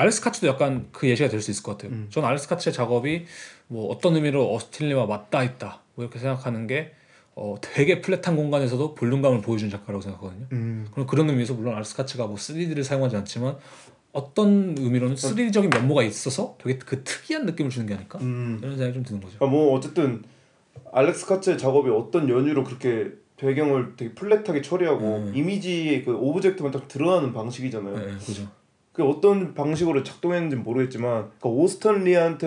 알렉스 0.00 0.22
카츠도 0.22 0.46
약간 0.46 0.88
그 0.92 1.08
예시가 1.08 1.28
될 1.28 1.40
수 1.42 1.50
있을 1.50 1.62
것 1.62 1.72
같아요. 1.72 1.92
음. 1.92 2.06
저는 2.10 2.26
알렉스 2.28 2.48
카츠의 2.48 2.72
작업이 2.72 3.26
뭐 3.68 3.90
어떤 3.90 4.14
의미로 4.16 4.54
어스틴리와 4.54 5.06
맞닿아 5.06 5.44
있다 5.44 5.80
뭐 5.94 6.04
이렇게 6.04 6.18
생각하는 6.18 6.66
게 6.66 6.92
어, 7.36 7.56
되게 7.60 8.00
flat한 8.00 8.36
공간에서도 8.36 8.94
볼륨감을 8.94 9.40
보여주는 9.40 9.70
작가라고 9.70 10.02
생각하거든요. 10.02 10.46
음. 10.52 10.86
그럼 10.92 11.06
그런 11.06 11.28
의미에서 11.30 11.54
물론 11.54 11.74
알렉스 11.74 11.96
카츠가 11.96 12.26
뭐 12.26 12.36
3D를 12.36 12.82
사용하지 12.82 13.16
않지만 13.16 13.56
어떤 14.12 14.74
의미로는 14.76 15.14
3D적인 15.14 15.72
면모가 15.72 16.02
있어서 16.02 16.56
되게 16.62 16.78
그 16.78 17.04
특이한 17.04 17.46
느낌을 17.46 17.70
주는 17.70 17.86
게 17.86 17.94
아닐까 17.94 18.18
음. 18.20 18.58
이런 18.62 18.76
생각이 18.76 18.94
좀 18.94 19.04
드는 19.04 19.20
거죠. 19.20 19.36
아, 19.40 19.46
뭐 19.48 19.72
어쨌든 19.76 20.22
알렉스 20.92 21.26
카츠의 21.26 21.58
작업이 21.58 21.90
어떤 21.90 22.28
연유로 22.28 22.64
그렇게 22.64 23.12
배경을 23.36 23.94
되게 23.96 24.12
flat하게 24.14 24.60
처리하고 24.60 25.16
음. 25.16 25.32
이미지의 25.34 26.04
그 26.04 26.14
object만 26.14 26.72
딱 26.72 26.88
드러나는 26.88 27.32
방식이잖아요. 27.32 27.96
네, 27.96 28.06
네, 28.06 28.12
그죠. 28.18 28.48
그 29.00 29.08
어떤 29.08 29.54
방식으로 29.54 30.02
작동했는지 30.02 30.56
는 30.56 30.62
모르겠지만 30.62 31.30
그러니까 31.38 31.48
오스턴 31.48 32.04
리한테 32.04 32.46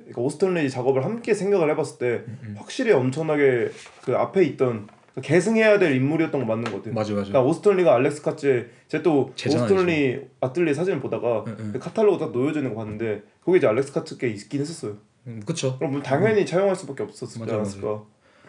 그러니까 0.00 0.20
오스턴 0.20 0.52
리 0.52 0.68
작업을 0.68 1.02
함께 1.02 1.32
생각을 1.32 1.70
해봤을 1.70 1.98
때 1.98 2.06
음, 2.28 2.54
확실히 2.58 2.92
엄청나게 2.92 3.70
그 4.02 4.14
앞에 4.14 4.44
있던 4.44 4.86
그 5.14 5.22
계승해야 5.22 5.78
될 5.78 5.94
인물이었던 5.94 6.38
거 6.38 6.46
맞는 6.46 6.64
것 6.64 6.76
같아요. 6.78 6.92
맞아 6.92 7.14
맞아. 7.14 7.28
그러니까 7.28 7.42
오스턴 7.42 7.76
리가 7.76 7.94
알렉스 7.94 8.20
카츠의 8.20 8.66
제또 8.88 9.32
제자 9.34 9.64
오스턴 9.64 9.86
리 9.86 10.20
아틀리에 10.40 10.74
사진을 10.74 11.00
보다가 11.00 11.44
응, 11.46 11.56
응. 11.58 11.72
그 11.72 11.78
카탈로그 11.78 12.18
딱 12.18 12.32
놓여져 12.32 12.58
있는 12.60 12.74
거 12.74 12.80
봤는데 12.80 13.22
거기 13.42 13.56
이제 13.56 13.66
알렉스 13.66 13.92
카츠 13.92 14.18
게 14.18 14.28
있긴 14.28 14.60
했었어요. 14.60 14.98
음, 15.26 15.40
그쵸. 15.46 15.78
그럼 15.78 15.92
뭐 15.92 16.02
당연히 16.02 16.44
차용할 16.44 16.76
수밖에 16.76 17.02
없었지 17.02 17.38
맞아, 17.38 17.54
않았을까. 17.54 18.02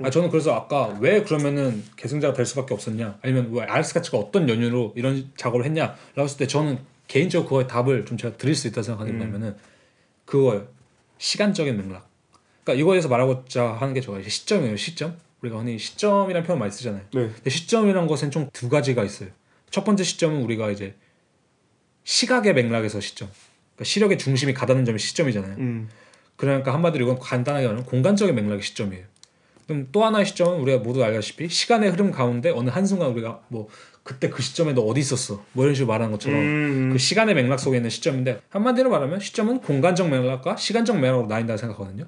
아 0.03 0.09
저는 0.09 0.29
그래서 0.29 0.53
아까 0.53 0.97
왜 0.99 1.23
그러면은 1.23 1.81
계승자가 1.95 2.33
될 2.33 2.45
수밖에 2.45 2.73
없었냐 2.73 3.17
아니면 3.21 3.49
왜 3.53 3.61
알렉스 3.61 3.93
카츠가 3.93 4.17
어떤 4.17 4.49
연유로 4.49 4.91
이런 4.97 5.29
작업을 5.37 5.63
했냐라고 5.63 5.97
했을 6.17 6.37
때 6.37 6.47
저는 6.47 6.79
개인적으로 7.07 7.47
그거에 7.47 7.67
답을 7.67 8.05
좀 8.05 8.17
제가 8.17 8.37
드릴 8.37 8.55
수 8.55 8.67
있다 8.67 8.81
생각하는 8.81 9.19
게 9.19 9.25
음. 9.25 9.55
그거예요 10.25 10.67
시간적인 11.17 11.77
맥락 11.77 12.07
그러니까 12.63 12.81
이거에서 12.81 13.07
말하고자 13.09 13.73
하는 13.73 13.93
게 13.93 14.01
저가 14.01 14.21
시점이에요 14.21 14.75
시점 14.77 15.17
우리가 15.41 15.59
흔히 15.59 15.77
시점이라는 15.77 16.45
표현 16.45 16.59
많이 16.59 16.71
쓰잖아요 16.71 17.03
네. 17.13 17.29
근데 17.29 17.49
시점이라는 17.49 18.07
것은 18.07 18.31
총 18.31 18.49
두 18.51 18.69
가지가 18.69 19.03
있어요 19.03 19.29
첫 19.69 19.83
번째 19.83 20.03
시점은 20.03 20.41
우리가 20.43 20.71
이제 20.71 20.95
시각의 22.03 22.53
맥락에서 22.53 22.99
시점 22.99 23.29
그러니까 23.75 23.83
시력의 23.83 24.17
중심이 24.17 24.53
가닿는 24.53 24.85
점이 24.85 24.99
시점이잖아요 24.99 25.55
음. 25.57 25.89
그러니까 26.35 26.73
한마디로 26.73 27.05
이건 27.05 27.19
간단하게 27.19 27.65
말하면 27.65 27.85
공간적인 27.85 28.35
맥락의 28.35 28.61
시점이에요. 28.61 29.05
그럼 29.67 29.87
또 29.91 30.05
하나의 30.05 30.25
시점은 30.25 30.59
우리가 30.59 30.79
모두 30.79 31.03
알다시피 31.03 31.49
시간의 31.49 31.89
흐름 31.89 32.11
가운데 32.11 32.51
어느 32.51 32.69
한순간 32.69 33.09
우리가 33.11 33.41
뭐 33.47 33.67
그때 34.05 34.29
그 34.29 34.43
시점에 34.43 34.73
너 34.73 34.81
어디 34.83 34.99
있었어 34.99 35.43
뭐 35.53 35.65
이런 35.65 35.73
식으로 35.73 35.87
말하는 35.91 36.11
것처럼 36.11 36.39
음. 36.39 36.89
그 36.93 36.99
시간의 36.99 37.33
맥락 37.33 37.59
속에 37.59 37.77
있는 37.77 37.89
시점인데 37.89 38.39
한마디로 38.49 38.91
말하면 38.91 39.19
시점은 39.19 39.61
공간적 39.61 40.09
맥락과 40.09 40.57
시간적 40.57 40.99
맥락으로 40.99 41.25
나뉜다고 41.25 41.57
생각하거든요. 41.57 42.05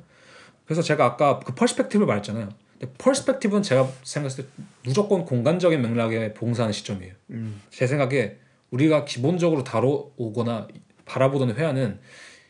그래서 0.65 0.83
제가 0.83 1.05
아까 1.05 1.39
그 1.39 1.55
perspective를 1.55 2.05
말했잖아요. 2.05 2.49
근데 2.79 2.93
perspective는 2.99 3.63
제가 3.63 3.89
생각했을 4.03 4.43
때 4.43 4.49
무조건 4.83 5.25
공간적인 5.25 5.81
맥락에 5.81 6.35
봉사하는 6.35 6.71
시점이에요. 6.71 7.13
음. 7.31 7.59
제 7.71 7.87
생각에 7.87 8.35
우리가 8.69 9.03
기본적으로 9.05 9.63
다뤄오거나 9.63 10.67
바라보던 11.05 11.55
회화는 11.55 11.97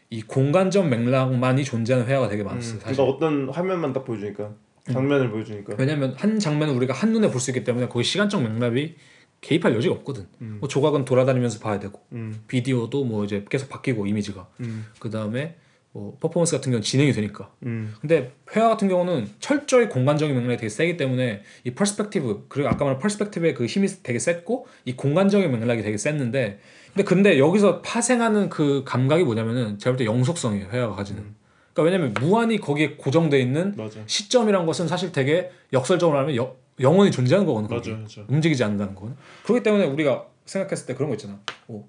이 0.10 0.24
공간적 0.24 0.90
맥락만이 0.90 1.64
존재하는 1.64 2.06
회화가 2.06 2.28
되게 2.28 2.44
많았어요. 2.44 2.76
음. 2.76 2.80
그러니까 2.80 3.04
어떤 3.04 3.50
화면만 3.50 3.94
딱 3.94 4.04
보여주니까 4.04 4.52
장면을 4.92 5.30
보여주니까. 5.32 5.76
왜냐면 5.78 6.16
한 6.18 6.38
장면을 6.38 6.74
우리가 6.76 6.94
한 6.94 7.14
눈에 7.14 7.30
볼 7.30 7.40
수 7.40 7.52
있기 7.52 7.64
때문에 7.64 7.88
거기 7.88 8.04
시간적 8.04 8.42
맥락이 8.44 8.96
개입할 9.42 9.76
여지가 9.76 9.94
없거든. 9.96 10.28
음. 10.42 10.58
뭐 10.60 10.68
조각은 10.68 11.06
돌아다니면서 11.06 11.60
봐야 11.60 11.80
되고 11.80 12.02
음. 12.12 12.44
비디오도 12.48 13.06
뭐 13.06 13.24
이제 13.24 13.46
계속 13.50 13.70
바뀌고 13.70 14.08
이미지가 14.08 14.48
음. 14.62 14.86
그 15.00 15.10
다음에 15.10 15.56
뭐 15.94 16.18
퍼포먼스 16.20 16.56
같은 16.56 16.72
경우는 16.72 16.84
진행이 16.84 17.12
되니까. 17.14 17.52
음. 17.64 17.94
근데 18.02 18.34
회화 18.56 18.70
같은 18.70 18.88
경우는 18.88 19.30
철저히 19.40 19.90
공간적인 19.90 20.36
맥락이 20.36 20.58
되게 20.58 20.70
세기 20.70 20.98
때문에 20.98 21.42
이 21.64 21.72
perspective 21.72 22.46
그리고 22.50 22.70
아까 22.70 22.86
말한 22.86 23.00
perspective의 23.00 23.54
그 23.54 23.66
힘이 23.66 23.88
되게 24.04 24.20
셌고 24.20 24.68
이 24.86 24.96
공간적인 24.96 25.52
맥락이 25.52 25.82
되게 25.82 25.98
셌는데 25.98 26.60
근데 26.94 27.04
근데 27.04 27.40
여기서 27.40 27.82
파생하는 27.82 28.50
그 28.50 28.84
감각이 28.86 29.24
뭐냐면은 29.24 29.78
제가 29.80 29.96
볼 29.96 29.98
때 29.98 30.06
영속성이에요 30.06 30.68
회화가 30.72 30.96
가지는 30.96 31.36
그러니까 31.74 31.84
왜냐면 31.84 32.14
무한히 32.20 32.58
거기에 32.58 32.96
고정돼 32.98 33.40
있는 33.40 33.74
맞아. 33.78 34.00
시점이란 34.08 34.66
것은 34.66 34.88
사실 34.88 35.12
되게 35.12 35.52
역설적으로 35.74 36.18
하면 36.18 36.36
여, 36.36 36.56
영원히 36.80 37.12
존재하는 37.12 37.46
거거든. 37.46 37.76
맞아. 37.76 37.92
맞아. 37.92 38.22
움직이지 38.28 38.64
않는다는 38.64 38.96
거는 38.96 39.16
그렇기 39.44 39.64
때문에 39.64 39.86
우리가 39.86 40.26
생각했을 40.46 40.86
때 40.88 40.94
그런 40.96 41.10
거 41.10 41.16
있잖아 41.16 41.40
뭐 41.68 41.88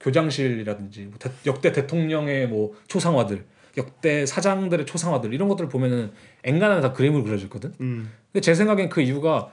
교장실이라든지 0.00 1.04
뭐 1.06 1.14
대- 1.18 1.30
역대 1.46 1.72
대통령의 1.72 2.48
뭐 2.48 2.74
초상화들, 2.88 3.44
역대 3.76 4.26
사장들의 4.26 4.84
초상화들 4.86 5.32
이런 5.32 5.48
것들을 5.48 5.68
보면은 5.70 6.12
앵간하게 6.44 6.80
다 6.80 6.92
그림으로 6.92 7.22
그려져 7.24 7.44
있거든. 7.44 7.72
음. 7.80 8.10
근데 8.32 8.40
제 8.40 8.54
생각엔 8.54 8.88
그 8.88 9.00
이유가 9.00 9.50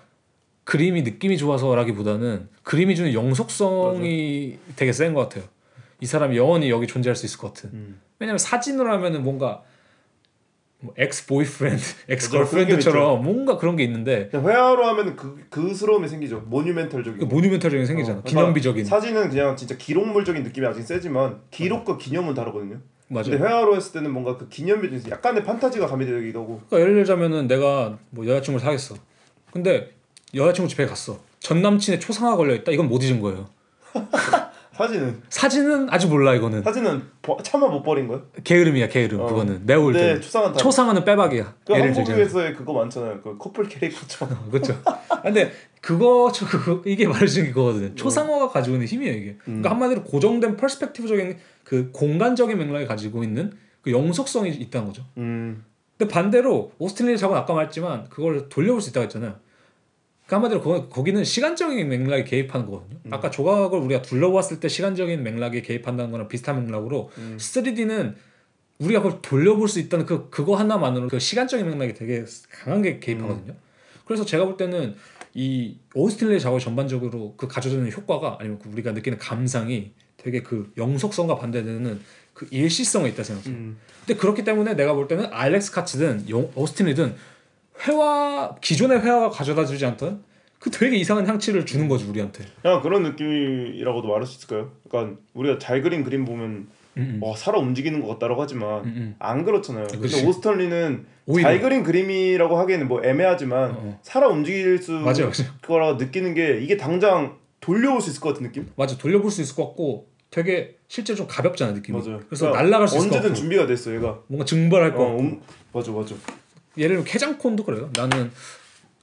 그림이 0.63 1.01
느낌이 1.03 1.37
좋아서라기보다는 1.37 2.49
그림이 2.63 2.95
주는 2.95 3.13
영속성이 3.13 4.57
되게 4.75 4.91
센 4.91 5.13
것 5.13 5.21
같아요. 5.29 5.47
이 6.01 6.05
사람이 6.05 6.37
영원히 6.37 6.69
여기 6.69 6.87
존재할 6.87 7.15
수 7.15 7.25
있을 7.25 7.39
것 7.39 7.53
같은. 7.53 7.69
음. 7.73 8.01
왜냐면 8.19 8.37
사진으로 8.37 8.91
하면은 8.93 9.23
뭔가 9.23 9.61
뭐 10.81 10.93
ex 10.97 11.25
boyfriend, 11.27 11.83
ex 12.07 12.29
girlfriend처럼 12.29 13.21
뭔가 13.21 13.57
그런 13.57 13.75
게 13.75 13.83
있는데 13.83 14.29
회화로 14.33 14.85
하면 14.87 15.15
그 15.17 15.43
그스러움이 15.49 16.07
생기죠. 16.07 16.43
monumental적인. 16.47 17.19
그 17.19 17.25
monumental적인 17.25 17.85
생기잖아. 17.85 18.19
어, 18.19 18.23
기념비적인. 18.23 18.85
그러니까 18.85 18.95
사진은 18.95 19.29
그냥 19.29 19.57
진짜 19.57 19.75
기록물적인 19.75 20.41
느낌이 20.43 20.65
아직 20.65 20.83
세지만 20.83 21.41
기록과 21.51 21.97
기념은 21.97 22.33
다르거든요. 22.33 22.77
맞아. 23.09 23.29
근데 23.29 23.43
회화로 23.43 23.75
했을 23.75 23.91
때는 23.93 24.11
뭔가 24.11 24.37
그 24.37 24.47
기념비 24.47 24.87
중에서 24.89 25.09
약간의 25.09 25.43
판타지가 25.43 25.87
가미되기도 25.87 26.39
하고. 26.39 26.61
그러니까 26.69 26.79
예를 26.79 26.93
들자면은 27.01 27.47
내가 27.47 27.97
뭐 28.11 28.25
여자친구를 28.25 28.63
사귀었어. 28.63 28.95
근데 29.51 29.91
여자친구 30.33 30.69
집에 30.69 30.85
갔어. 30.85 31.19
전 31.39 31.61
남친의 31.61 31.99
초상화 31.99 32.37
걸려 32.37 32.53
있다. 32.53 32.71
이건 32.71 32.87
못 32.87 33.03
잊은 33.03 33.19
거예요. 33.19 33.49
사진은 34.79 35.21
사진은 35.27 35.87
아직 35.89 36.07
몰라 36.07 36.33
이거는. 36.33 36.63
사진은 36.63 37.03
버, 37.21 37.37
차마 37.43 37.67
못 37.67 37.83
버린 37.83 38.07
거야. 38.07 38.21
게으름이야 38.45 38.87
게으름. 38.87 39.19
어. 39.19 39.25
그거는 39.27 39.65
내가 39.65 39.81
볼 39.81 39.91
근데 39.91 40.15
때. 40.15 40.21
초상은 40.21 40.51
다. 40.53 40.57
초상화는 40.57 41.03
빼박이야. 41.03 41.55
그 41.65 41.73
예를 41.73 41.87
들자면. 41.91 42.11
한국에서의 42.11 42.55
그거 42.55 42.71
많잖아요. 42.71 43.19
그 43.21 43.37
커플 43.37 43.67
캐릭터처럼. 43.67 44.47
그렇죠. 44.49 44.81
근데 45.21 45.51
그거 45.81 46.31
저 46.33 46.45
그거 46.47 46.81
이게 46.85 47.07
말해주는 47.07 47.47
게 47.47 47.53
그거거든요. 47.53 47.93
초상화가 47.95 48.49
가지고 48.49 48.77
있는 48.77 48.87
힘이에요 48.87 49.13
이게. 49.17 49.37
그러니까 49.43 49.69
한마디로 49.71 50.03
고정된 50.03 50.55
퍼스펙티브적인 50.55 51.37
그 51.65 51.89
공간적인 51.91 52.57
맥락이 52.57 52.85
가지고 52.87 53.23
있는 53.23 53.51
그 53.81 53.91
영속성이 53.91 54.51
있다는 54.51 54.87
거죠. 54.87 55.03
음. 55.17 55.65
근데 55.97 56.09
반대로 56.13 56.71
오스틴 56.79 57.07
리의 57.07 57.17
작은 57.17 57.35
아까 57.35 57.53
말했지만 57.53 58.05
그걸 58.09 58.47
돌려볼 58.47 58.79
수 58.81 58.91
있다고 58.91 59.03
했잖아요. 59.03 59.35
그 60.29 60.35
한마디로 60.35 60.61
거, 60.61 60.87
거기는 60.89 61.23
시간적인 61.23 61.89
맥락에 61.89 62.23
개입하는 62.23 62.67
거거든요. 62.67 62.99
아까 63.09 63.31
조각을 63.31 63.79
우리가 63.79 64.03
둘러봤을 64.03 64.59
때 64.59 64.67
시간적인 64.67 65.23
맥락에 65.23 65.63
개입한다는 65.63 66.11
거랑 66.11 66.27
비슷한 66.27 66.63
맥락으로 66.63 67.09
3D는 67.37 68.13
우리가 68.77 69.01
그걸 69.01 69.23
돌려볼 69.23 69.67
수 69.67 69.79
있다는 69.79 70.05
그 70.05 70.29
그거 70.29 70.55
하나만으로 70.55 71.07
그 71.07 71.17
시간적인 71.17 71.67
맥락이 71.67 71.95
되게 71.95 72.23
강하게 72.51 72.99
개입하거든요. 72.99 73.55
그래서 74.05 74.23
제가 74.23 74.45
볼 74.45 74.55
때는 74.55 74.93
이 75.33 75.77
오스틴 75.95 76.27
리의 76.29 76.39
작업 76.39 76.59
전반적으로 76.59 77.33
그 77.35 77.47
가져다는 77.47 77.91
효과가 77.91 78.37
아니면 78.39 78.59
그 78.59 78.69
우리가 78.69 78.91
느끼는 78.91 79.17
감상이 79.17 79.93
되게 80.17 80.43
그 80.43 80.71
영속성과 80.77 81.37
반대되는 81.37 81.99
그 82.35 82.47
일시성에 82.51 83.09
있다 83.09 83.23
생각해요. 83.23 83.53
음. 83.55 83.77
근데 84.05 84.19
그렇기 84.19 84.43
때문에 84.43 84.75
내가 84.75 84.93
볼 84.93 85.07
때는 85.07 85.25
알렉스 85.31 85.71
카츠든 85.71 86.29
용- 86.29 86.51
오스틴이든 86.53 87.15
회화 87.87 88.55
기존의 88.61 88.99
회화가 89.01 89.29
가져다 89.29 89.65
주지 89.65 89.85
않던 89.85 90.23
그 90.59 90.69
되게 90.69 90.97
이상한 90.97 91.25
향취를 91.25 91.65
주는 91.65 91.87
거지 91.87 92.05
우리한테. 92.05 92.43
그냥 92.61 92.81
그런 92.81 93.03
느낌이라고도 93.03 94.07
말할 94.09 94.25
수 94.25 94.37
있을까요? 94.37 94.71
그러니까 94.89 95.17
우리가 95.33 95.57
잘 95.57 95.81
그린 95.81 96.03
그림 96.03 96.25
보면 96.25 96.67
음, 96.97 97.19
와 97.21 97.33
살아 97.37 97.59
움직이는 97.59 98.01
것 98.01 98.07
같다라고 98.07 98.41
하지만 98.41 98.83
음, 98.83 98.93
음. 98.97 99.15
안 99.19 99.45
그렇잖아요. 99.45 99.87
그치. 99.87 100.15
근데 100.15 100.27
오스턴리는 100.27 101.05
오히려. 101.27 101.47
잘 101.47 101.61
그린 101.61 101.83
그림이라고 101.83 102.57
하기에는 102.57 102.87
뭐 102.89 103.01
애매하지만 103.03 103.71
어. 103.71 103.99
살아 104.01 104.27
움직일 104.27 104.77
수 104.81 104.91
맞아요, 104.93 105.29
맞아요. 105.29 105.53
거라 105.61 105.93
느끼는 105.93 106.33
게 106.33 106.59
이게 106.61 106.75
당장 106.75 107.37
돌려올 107.61 108.01
수 108.01 108.09
있을 108.09 108.19
것 108.19 108.29
같은 108.29 108.43
느낌? 108.47 108.67
맞아 108.75 108.97
돌려볼 108.97 109.31
수 109.31 109.41
있을 109.41 109.55
것 109.55 109.65
같고 109.67 110.07
되게 110.29 110.75
실제 110.89 111.15
좀 111.15 111.25
가볍잖아 111.27 111.71
느낌이. 111.71 111.97
맞아요. 111.97 112.19
그래서 112.27 112.47
그러니까 112.47 112.63
날아갈 112.63 112.87
수 112.89 112.97
있을 112.97 113.07
것 113.09 113.15
언제든 113.15 113.29
같고 113.29 113.39
준비가 113.39 113.65
됐어 113.65 113.95
얘가. 113.95 114.19
뭔가 114.27 114.43
증발할 114.43 114.93
것 114.93 115.01
어. 115.03 115.17
음, 115.19 115.39
맞아 115.71 115.91
맞아. 115.93 116.15
예를 116.77 116.89
들면 116.89 117.05
캐장콘도 117.05 117.63
그래요. 117.65 117.89
나는 117.95 118.31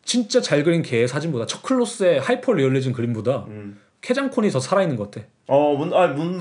진짜 0.05 0.41
잘 0.41 0.63
그린 0.65 0.83
개의 0.83 1.09
사진보다 1.09 1.47
처클로스의 1.47 2.21
하이퍼 2.21 2.53
리얼리즘 2.53 2.93
그림보다 2.93 3.47
음. 3.49 3.81
캐장콘이 4.01 4.51
더 4.51 4.61
살아있는 4.61 4.97
것 4.97 5.11
같아. 5.11 5.27
어문아문? 5.47 6.41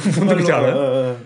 예, 0.49 1.11
예. 1.11 1.17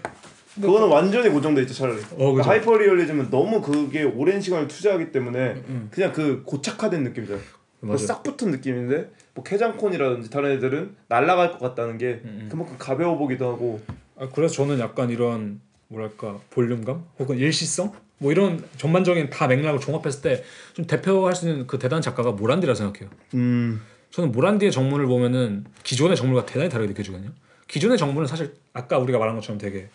그거는 0.61 0.87
완전히 0.87 1.29
고정돼 1.29 1.61
있죠 1.61 1.73
차라리. 1.73 1.99
어, 2.17 2.33
그죠. 2.33 2.49
하이퍼 2.49 2.77
리얼리즘은 2.77 3.29
너무 3.29 3.61
그게 3.61 4.03
오랜 4.03 4.41
시간을 4.41 4.67
투자하기 4.67 5.11
때문에 5.11 5.63
음. 5.67 5.87
그냥 5.91 6.11
그 6.11 6.43
고착화된 6.45 7.03
느낌이잖아. 7.03 7.39
뭐. 7.81 7.97
싹 7.97 8.23
붙은 8.23 8.51
느낌인데 8.51 9.09
뭐 9.33 9.43
캐장콘이라든지 9.43 10.29
다른 10.29 10.51
애들은 10.51 10.95
날아갈 11.07 11.51
것 11.51 11.59
같다는 11.59 11.97
게 11.97 12.21
음, 12.25 12.47
그만큼 12.51 12.75
가벼워 12.77 13.17
보기도 13.17 13.49
하고 13.49 13.79
아, 14.17 14.27
그래서 14.33 14.55
저는 14.55 14.79
약간 14.79 15.09
이런 15.09 15.61
뭐랄까 15.87 16.39
볼륨감 16.49 17.05
혹은 17.19 17.37
일시성 17.37 17.93
뭐 18.19 18.31
이런 18.31 18.63
전반적인 18.77 19.29
다 19.29 19.47
맥락을 19.47 19.79
종합했을 19.79 20.21
때 20.21 20.43
좀 20.73 20.85
대표할 20.85 21.35
수 21.35 21.49
있는 21.49 21.67
그 21.67 21.77
대단한 21.79 22.01
작가가 22.01 22.31
모란디라 22.31 22.73
생각해요. 22.75 23.09
음 23.33 23.81
저는 24.11 24.31
모란디의 24.31 24.71
정물을 24.71 25.07
보면은 25.07 25.65
기존의 25.83 26.15
정물과 26.15 26.45
대단히 26.45 26.69
다르게 26.69 26.89
느껴지거든요. 26.89 27.31
기존의 27.67 27.97
정물은 27.97 28.27
사실 28.27 28.55
아까 28.73 28.97
우리가 28.97 29.19
말한 29.19 29.35
것처럼 29.35 29.57
되게 29.57 29.89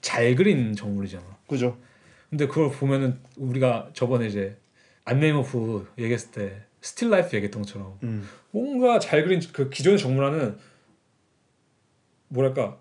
잘 0.00 0.34
그린 0.36 0.74
정물이잖아. 0.74 1.24
그죠. 1.48 1.76
근데 2.30 2.46
그걸 2.46 2.70
보면은 2.70 3.18
우리가 3.36 3.90
저번에 3.92 4.26
이제 4.26 4.56
안네 5.04 5.34
임호프 5.34 5.88
얘기했을 5.98 6.30
때 6.30 6.62
still 6.80 7.10
life 7.10 7.34
얘기했던 7.36 7.62
것처럼 7.62 7.98
음 8.04 8.28
뭔가 8.52 8.98
잘 9.00 9.24
그린 9.24 9.40
그 9.52 9.68
기존의 9.68 9.98
정물화는 9.98 10.56
뭐랄까 12.28 12.78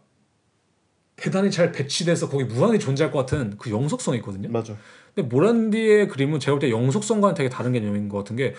대단히 1.20 1.52
잘 1.52 1.72
배치돼서 1.72 2.30
거기 2.30 2.46
무한히 2.46 2.80
존재할 2.80 3.12
것 3.12 3.20
같은 3.20 3.56
그 3.58 3.70
영속성이 3.70 4.18
있거든요. 4.20 4.50
맞아. 4.50 4.76
근데 5.14 5.28
모란디의 5.28 6.08
그림은 6.08 6.40
제가 6.40 6.54
볼 6.58 6.60
때 6.60 6.70
영속성과는 6.72 7.36
되게 7.36 7.50
다른 7.50 7.74
개념인 7.74 8.10
것 8.10 8.20
같은 8.20 8.36
게 8.36 8.54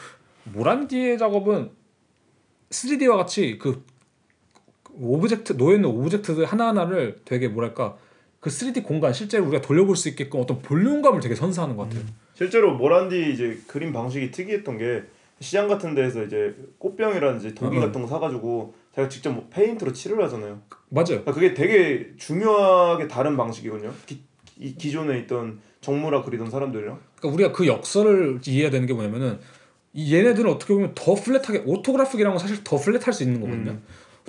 모란디의 0.45 1.19
작업은 1.19 1.71
3D와 2.71 3.17
같이 3.17 3.59
그 3.59 3.85
object 4.93 5.57
놓여 5.57 5.77
있는 5.77 5.89
object들 5.91 6.45
하나하나를 6.45 7.21
되게 7.25 7.49
뭐랄까 7.49 7.97
그 8.41 8.51
3D 8.51 8.85
공간 8.85 9.13
실제로 9.13 9.45
우리가 9.47 9.63
돌려볼 9.63 9.97
수 9.97 10.09
있게끔 10.09 10.41
어떤 10.41 10.61
볼륨감을 10.61 11.21
되게 11.21 11.35
선사하는 11.35 11.77
것 11.77 11.85
같아요. 11.85 12.05
실제로 12.35 12.75
모란디 12.75 13.33
이제 13.33 13.61
그림 13.67 13.93
방식이 13.93 14.31
특이했던 14.31 14.79
게 14.79 15.03
시장 15.41 15.69
같은 15.69 15.95
데에서 15.95 16.23
이제 16.25 16.55
꽃병이라든지 16.79 17.55
도기 17.55 17.77
어, 17.77 17.81
어. 17.81 17.87
같은 17.87 18.03
거 18.03 18.09
사가지고 18.09 18.75
자기가 18.95 19.09
직접 19.09 19.31
뭐 19.33 19.47
페인트로 19.51 19.93
칠을 19.93 20.23
하잖아요. 20.25 20.61
맞아요. 20.91 21.23
그러니까 21.25 21.33
그게 21.33 21.55
되게 21.55 22.11
중요하게 22.17 23.09
다른 23.09 23.37
방식이거든요. 23.37 23.93
기, 24.07 24.23
이 24.59 24.75
기존에 24.75 25.19
있던 25.21 25.61
정물화 25.81 26.23
그리던 26.23 26.51
사람들이랑. 26.51 26.99
그러니까 27.17 27.35
우리가 27.35 27.53
그 27.53 27.67
역설을 27.67 28.41
이해해야 28.47 28.71
되는 28.71 28.87
게 28.87 28.93
뭐냐면은 28.93 29.39
이 29.93 30.15
얘네들은 30.15 30.51
어떻게 30.51 30.75
보면 30.75 30.93
더 30.95 31.15
flat하게 31.15 31.63
orthographic이라는 31.67 32.37
건 32.37 32.39
사실 32.39 32.63
더 32.63 32.77
flat할 32.77 33.13
수 33.13 33.23
있는 33.23 33.41
거거든요. 33.41 33.73
음. 33.73 33.83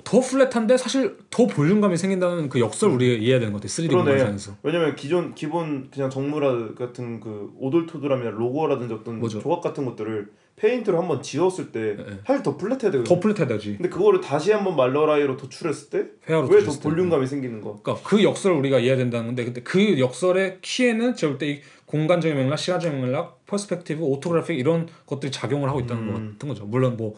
더 0.04 0.20
flat한데 0.20 0.76
사실 0.76 1.16
더 1.30 1.46
볼륨감이 1.46 1.96
생긴다는 1.96 2.48
그 2.48 2.58
역설 2.60 2.90
을 2.90 2.94
우리가 2.96 3.14
이해해야 3.18 3.38
되는 3.38 3.52
것 3.52 3.60
같아요. 3.60 3.68
3D 3.68 3.90
그러네. 3.90 4.10
공간상에서. 4.10 4.56
왜냐면 4.62 4.96
기존 4.96 5.34
기본 5.34 5.90
그냥 5.90 6.10
정물화 6.10 6.74
같은 6.74 7.20
그 7.20 7.52
오돌토돌함이나 7.58 8.30
로고라든지 8.30 8.94
어떤 8.94 9.20
뭐죠? 9.20 9.40
조각 9.40 9.60
같은 9.60 9.84
것들을 9.84 10.30
페인트로 10.56 11.00
한번 11.00 11.22
지웠을 11.22 11.72
때 11.72 11.80
예, 11.80 11.96
예. 11.98 12.18
사실 12.26 12.42
더 12.42 12.56
flat해야 12.56 12.90
되거든요. 12.92 13.04
더 13.04 13.18
flat해야 13.20 13.46
되지. 13.48 13.76
근데 13.76 13.88
그거를 13.88 14.20
다시 14.20 14.52
한번 14.52 14.76
말러라이로 14.76 15.36
도출했을 15.36 15.90
때 15.90 15.98
왜더 16.28 16.42
도출했을 16.46 16.80
때. 16.80 16.88
볼륨감이 16.88 17.26
생기는 17.26 17.60
거? 17.60 17.80
그러니까 17.82 18.08
그 18.08 18.22
역설을 18.22 18.56
우리가 18.58 18.78
이해해야 18.78 18.96
된다는 18.96 19.26
건데 19.26 19.44
근데 19.44 19.62
그 19.62 19.98
역설의 19.98 20.58
키에는 20.62 21.16
제가 21.16 21.32
볼때이 21.32 21.60
공간적인 21.86 22.36
맥락, 22.36 22.58
시간적인 22.58 23.00
맥락, 23.00 23.44
perspective, 23.46 24.02
orthographic 24.02 24.58
이런 24.58 24.88
것들이 25.06 25.32
작용을 25.32 25.68
하고 25.68 25.80
있다는 25.80 26.06
것 26.12 26.18
음. 26.18 26.32
같은 26.32 26.48
거죠. 26.48 26.64
물론 26.64 26.96
뭐 26.96 27.16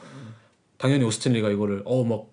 당연히 0.78 1.05
오스틴 1.05 1.34
리가 1.34 1.51
이거를 1.51 1.82
어막 1.85 2.26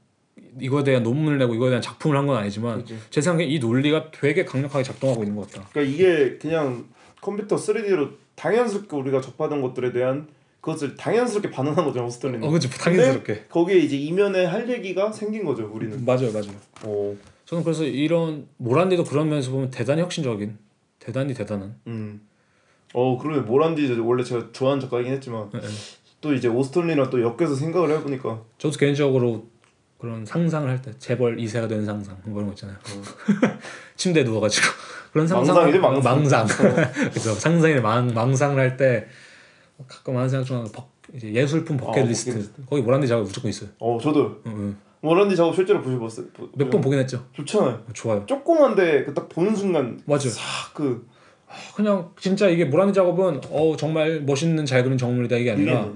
이거에 0.59 0.83
대한 0.83 1.03
논문을 1.03 1.37
내고 1.37 1.53
이거에 1.55 1.69
대한 1.69 1.81
작품을 1.81 2.17
한 2.17 2.25
건 2.25 2.37
아니지만 2.37 2.79
그치. 2.79 2.95
제 3.09 3.21
생각에 3.21 3.45
이 3.45 3.59
논리가 3.59 4.11
되게 4.11 4.43
강력하게 4.45 4.83
작동하고 4.83 5.23
있는 5.23 5.35
것 5.35 5.49
같다. 5.51 5.67
그러니까 5.71 5.93
이게 5.93 6.37
그냥 6.37 6.85
컴퓨터 7.21 7.55
3D로 7.55 8.11
당연스럽게 8.35 8.95
우리가 8.95 9.21
접하던 9.21 9.61
것들에 9.61 9.91
대한 9.91 10.27
그것을 10.61 10.95
당연스럽게 10.95 11.49
반응한 11.51 11.83
거죠 11.85 12.01
오스틴 12.01 12.24
리는. 12.24 12.47
어, 12.47 12.49
그렇죠. 12.51 12.69
당연스럽게. 12.69 13.45
거기에 13.49 13.77
이제 13.79 13.97
이면에 13.97 14.45
할 14.45 14.69
얘기가 14.69 15.11
생긴 15.11 15.43
거죠 15.43 15.69
우리는. 15.73 16.03
맞아요, 16.05 16.31
맞아요. 16.31 16.51
오. 16.85 17.15
저는 17.45 17.63
그래서 17.63 17.83
이런 17.83 18.47
모란디도 18.57 19.03
그런 19.05 19.27
면에서 19.29 19.51
보면 19.51 19.71
대단히 19.71 20.01
혁신적인, 20.01 20.57
대단히 20.99 21.33
대단한. 21.33 21.75
음. 21.87 22.21
어 22.93 23.17
그러네 23.17 23.41
모란디 23.41 23.89
원래 23.99 24.23
제가 24.23 24.49
좋아하는 24.51 24.81
작가이긴 24.81 25.13
했지만 25.13 25.49
예, 25.55 25.59
예. 25.59 25.63
또 26.19 26.33
이제 26.33 26.47
오스턴리랑 26.49 27.09
또 27.09 27.21
엮여서 27.21 27.55
생각을 27.55 27.89
해보니까 27.91 28.41
저도 28.57 28.77
개인적으로 28.77 29.47
그런 29.97 30.25
상상을 30.25 30.67
할 30.69 30.81
때 30.81 30.91
재벌 30.99 31.37
2세가 31.37 31.69
되는 31.69 31.85
상상 31.85 32.17
뭐 32.25 32.33
그런 32.35 32.47
거 32.47 32.53
있잖아요. 32.53 32.75
침대에 33.95 34.23
누워가지고 34.23 34.65
그런 35.13 35.25
상상 35.27 35.55
망상이지, 35.55 35.79
망상. 35.79 36.15
망상. 36.23 36.47
그래서 37.11 37.33
상상이 37.33 37.75
망 37.79 38.07
망상을 38.13 38.59
할 38.59 38.75
때 38.77 39.07
가끔 39.87 40.17
하는 40.17 40.29
생각 40.29 40.45
중에 40.45 40.63
버, 40.73 40.87
이제 41.15 41.33
예술품 41.33 41.77
버킷리스트 41.77 42.31
버킷리스트. 42.31 42.61
거기 42.69 42.81
모란디 42.81 43.07
작업 43.07 43.23
무조건 43.23 43.49
있어요. 43.49 43.69
어 43.79 43.97
저도 44.01 44.41
응, 44.47 44.51
응. 44.55 44.77
모란디 45.01 45.35
작업 45.35 45.55
실제로 45.55 45.81
보셔봤어요? 45.81 46.27
보- 46.33 46.49
몇번 46.53 46.81
보긴 46.81 46.99
했죠. 46.99 47.25
좋잖아요. 47.33 47.83
좋아요. 47.93 48.25
조그만데 48.25 49.03
그 49.05 49.13
딱 49.13 49.27
보는 49.29 49.55
순간 49.55 49.99
맞아. 50.05 50.29
싹그 50.29 51.07
그냥 51.75 52.11
진짜 52.19 52.47
이게 52.47 52.65
모란디 52.65 52.93
작업은 52.93 53.41
어 53.51 53.75
정말 53.77 54.21
멋있는 54.21 54.65
잘 54.65 54.83
그린 54.83 54.97
정물이다 54.97 55.35
이게 55.37 55.51
아니라 55.51 55.89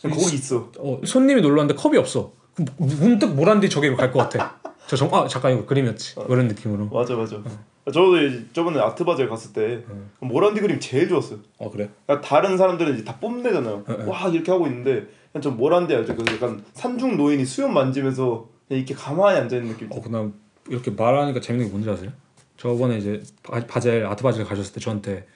거기 0.00 0.34
있어. 0.36 0.70
어, 0.78 1.00
손님이 1.04 1.40
놀러 1.40 1.60
왔는데 1.62 1.80
컵이 1.80 1.96
없어. 1.98 2.32
그럼 2.54 2.68
문득 2.78 3.34
모란디 3.34 3.68
저기로 3.68 3.96
갈 3.96 4.12
것 4.12 4.18
같아. 4.20 4.58
저 4.86 4.94
정, 4.96 5.12
아 5.12 5.26
잠깐 5.26 5.52
이거 5.54 5.66
그림이었지. 5.66 6.14
뭐 6.16 6.26
이런 6.30 6.46
느낌으로. 6.48 6.86
맞아 6.86 7.14
맞아. 7.16 7.42
저도 7.86 8.20
이제 8.20 8.44
저번에 8.52 8.80
아트바젤 8.80 9.28
갔을 9.28 9.52
때 9.52 9.82
모란디 10.20 10.60
그림 10.60 10.80
제일 10.80 11.08
좋았어요. 11.08 11.38
어 11.58 11.70
그래? 11.70 11.88
그러니까 12.06 12.26
다른 12.28 12.56
사람들은 12.56 12.94
이제 12.94 13.04
다 13.04 13.16
뽐내잖아요. 13.20 13.84
네, 13.86 13.96
네. 13.98 14.04
와 14.04 14.28
이렇게 14.28 14.50
하고 14.50 14.66
있는데 14.66 15.06
그냥 15.32 15.42
좀 15.42 15.56
모란디 15.56 15.94
알죠? 15.94 16.16
그 16.16 16.24
약간 16.34 16.64
산중 16.74 17.16
노인이 17.16 17.44
수염 17.44 17.72
만지면서 17.74 18.48
이렇게 18.70 18.92
가만히 18.92 19.38
앉아 19.38 19.56
있는 19.56 19.72
느낌. 19.72 19.88
어 19.92 20.00
그다음 20.00 20.34
이렇게 20.68 20.90
말하니까 20.90 21.40
재밌는 21.40 21.68
게 21.68 21.70
뭔지 21.70 21.88
아세요? 21.88 22.10
저번에 22.56 22.98
이제 22.98 23.22
바, 23.44 23.64
바젤 23.64 24.04
아트 24.06 24.22
바젤 24.24 24.44
가셨을 24.44 24.72
때 24.74 24.80
저한테 24.80 25.26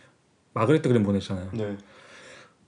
마그리트 0.54 0.88
그림 0.88 1.05
보내셨잖아요. 1.05 1.51
네. 1.53 1.76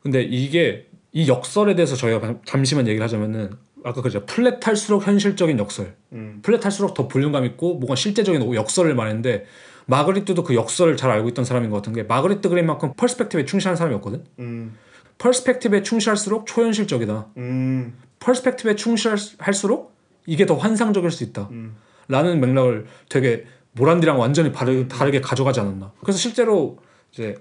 근데 0.00 0.22
이게 0.22 0.86
이 1.10 1.28
역설에 1.28 1.74
대해서 1.74 1.96
저희가 1.96 2.20
잠- 2.20 2.40
잠시만 2.44 2.86
얘기를 2.86 3.02
하자면은 3.02 3.50
아까 3.84 4.00
그죠 4.00 4.24
flat할수록 4.26 5.04
현실적인 5.04 5.58
역설, 5.58 5.96
음. 6.12 6.38
flat할수록 6.42 6.94
더 6.94 7.08
볼륨감 7.08 7.44
있고 7.46 7.74
뭔가 7.74 7.96
실제적인 7.96 8.54
역설을 8.54 8.94
말했는데 8.94 9.44
마그리트도 9.86 10.44
그 10.44 10.54
역설을 10.54 10.96
잘 10.96 11.10
알고 11.10 11.28
있던 11.30 11.44
사람인 11.44 11.70
것 11.70 11.76
같은 11.76 11.92
게 11.92 12.02
마그리트 12.02 12.48
그림만큼 12.48 12.92
perspective에 12.96 13.44
충실한 13.44 13.76
사람이었거든. 13.76 14.24
음. 14.38 14.74
perspective에 15.18 15.82
충실할수록 15.82 16.46
초현실적이다. 16.46 17.26
음. 17.36 17.94
perspective에 18.20 18.76
충실할수록 18.76 19.92
이게 20.26 20.46
더 20.46 20.54
환상적일 20.56 21.10
수 21.10 21.24
있다. 21.24 21.48
음. 21.50 21.76
라는 22.08 22.40
맥락을 22.40 22.86
되게 23.08 23.44
모란디랑 23.72 24.18
완전히 24.18 24.52
다르, 24.52 24.86
다르게 24.88 25.20
가져가지 25.20 25.60
않았나. 25.60 25.92
그래서 26.00 26.18
실제로 26.18 26.78
이제 27.12 27.34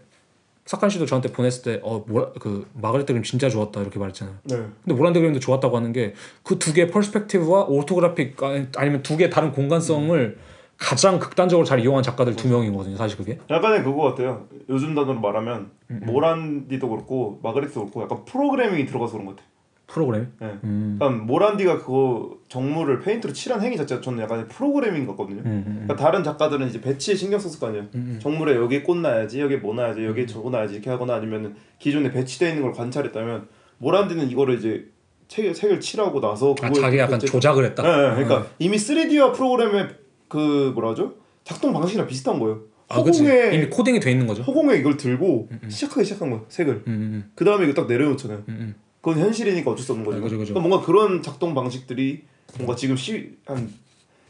석한 0.65 0.89
씨도 0.89 1.05
저한테 1.05 1.31
보냈을 1.31 1.63
때어그 1.79 2.67
마그리트 2.73 3.07
그림 3.13 3.23
진짜 3.23 3.49
좋았다 3.49 3.81
이렇게 3.81 3.99
말했잖아요. 3.99 4.35
네. 4.43 4.55
근데 4.55 4.93
모란디 4.93 5.19
그림도 5.19 5.39
좋았다고 5.39 5.75
하는 5.75 5.91
게 5.91 6.13
그 6.43 6.57
두 6.59 6.73
개의 6.73 6.87
perspective와 6.89 7.65
orthographic 7.65 8.41
아니- 8.43 8.67
아니면 8.77 9.01
두 9.03 9.17
개의 9.17 9.29
다른 9.29 9.51
공간성을 9.51 10.37
가장 10.81 11.19
극단적으로 11.19 11.63
잘 11.63 11.79
이용한 11.79 12.01
작가들 12.01 12.35
두 12.35 12.49
명이거든요. 12.49 12.97
사실 12.97 13.15
그게. 13.15 13.37
약간의 13.51 13.83
그거 13.83 14.01
같아요. 14.01 14.47
요즘 14.67 14.95
단어로 14.95 15.19
말하면 15.19 15.69
모란디도 15.87 16.89
그렇고 16.89 17.39
마그리트도 17.43 17.81
그렇고 17.81 18.01
약간 18.01 18.25
프로그래밍이 18.25 18.87
들어가서 18.87 19.13
그런 19.13 19.27
것 19.27 19.35
같아요. 19.35 19.51
프로그램. 19.85 20.31
네. 20.39 20.53
음. 20.63 20.97
약간 20.99 21.27
모란디가 21.27 21.79
그거 21.79 22.31
정물을 22.47 22.99
페인트로 23.01 23.31
칠한 23.31 23.61
행위 23.61 23.77
자체가 23.77 24.01
저는 24.01 24.23
약간 24.23 24.47
프로그래밍 24.47 25.05
같거든요. 25.07 25.41
음, 25.41 25.45
음, 25.45 25.63
음. 25.67 25.73
그러니까 25.83 25.95
다른 25.97 26.23
작가들은 26.23 26.67
이제 26.67 26.81
배치에 26.81 27.13
신경 27.13 27.39
썼을 27.39 27.59
거 27.59 27.67
아니에요. 27.67 27.83
음, 27.83 28.13
음. 28.15 28.19
정물에 28.19 28.55
여기 28.55 28.81
꽃 28.81 28.95
놔야지, 28.97 29.39
여기 29.39 29.57
뭐 29.57 29.75
놔야지, 29.75 30.03
여기 30.05 30.25
저거 30.25 30.49
놔야지 30.49 30.73
이렇게 30.75 30.89
하거나 30.89 31.15
아니면 31.15 31.55
기존에 31.77 32.09
배치되어 32.09 32.49
있는 32.49 32.63
걸 32.63 32.71
관찰했다면 32.71 33.47
모란디는 33.77 34.29
이거를 34.31 34.55
이제 34.57 34.85
책, 35.27 35.53
색을 35.55 35.79
칠하고 35.79 36.19
나서 36.21 36.51
아 36.61 36.67
그걸 36.69 36.73
자기 36.81 36.97
약간 36.97 37.19
배치- 37.19 37.31
조작을 37.31 37.65
했다. 37.65 37.83
네, 37.83 37.89
네, 37.89 38.23
그러니까 38.25 38.47
이미 38.59 38.77
3D화 38.77 39.33
프로그램의 39.33 40.00
그 40.31 40.71
뭐라 40.73 40.91
하죠? 40.91 41.13
작동 41.43 41.73
방식이랑 41.73 42.07
비슷한 42.07 42.39
거예요. 42.39 42.61
아. 42.87 42.95
허공에 42.95 43.51
이미 43.53 43.67
코딩이 43.69 43.99
돼 43.99 44.11
있는 44.11 44.27
거죠. 44.27 44.43
허공에 44.43 44.77
이걸 44.77 44.95
들고 44.95 45.49
시작하기 45.67 46.05
시작한 46.05 46.29
거야 46.29 46.41
색을. 46.47 46.83
음, 46.87 46.91
음, 46.91 47.31
그 47.35 47.43
다음에 47.43 47.65
이거 47.65 47.73
딱 47.73 47.87
내려놓잖아요. 47.87 48.37
음, 48.47 48.57
음. 48.59 48.75
그건 49.01 49.19
현실이니까 49.19 49.71
어쩔 49.71 49.83
수 49.85 49.91
없는 49.91 50.05
거죠. 50.05 50.17
아, 50.17 50.21
그죠, 50.21 50.37
그죠. 50.37 50.53
그러니까 50.53 50.69
뭔가 50.69 50.85
그런 50.85 51.21
작동 51.21 51.53
방식들이 51.53 52.21
뭔가 52.57 52.75
지금 52.75 52.95
시, 52.95 53.31
한 53.45 53.69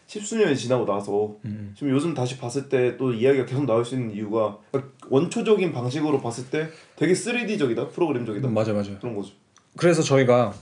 십수년이 0.07 0.55
지나고 0.57 0.85
나서 0.85 1.35
음. 1.45 1.73
지금 1.77 1.91
요즘 1.93 2.13
다시 2.13 2.37
봤을 2.37 2.67
때 2.67 2.97
또 2.97 3.13
이야기가 3.13 3.45
계속 3.45 3.65
나올 3.65 3.85
수 3.85 3.95
있는 3.95 4.13
이유가 4.15 4.57
그러니까 4.71 4.93
원초적인 5.09 5.71
방식으로 5.71 6.21
봤을 6.21 6.45
때 6.49 6.69
되게 6.95 7.13
3D적이다 7.13 7.91
프로그램적이다 7.91 8.47
음, 8.47 8.53
맞아 8.53 8.73
맞아. 8.73 8.97
그런 8.99 9.15
거죠. 9.15 9.33
그래서 9.77 10.01
저희가 10.01 10.53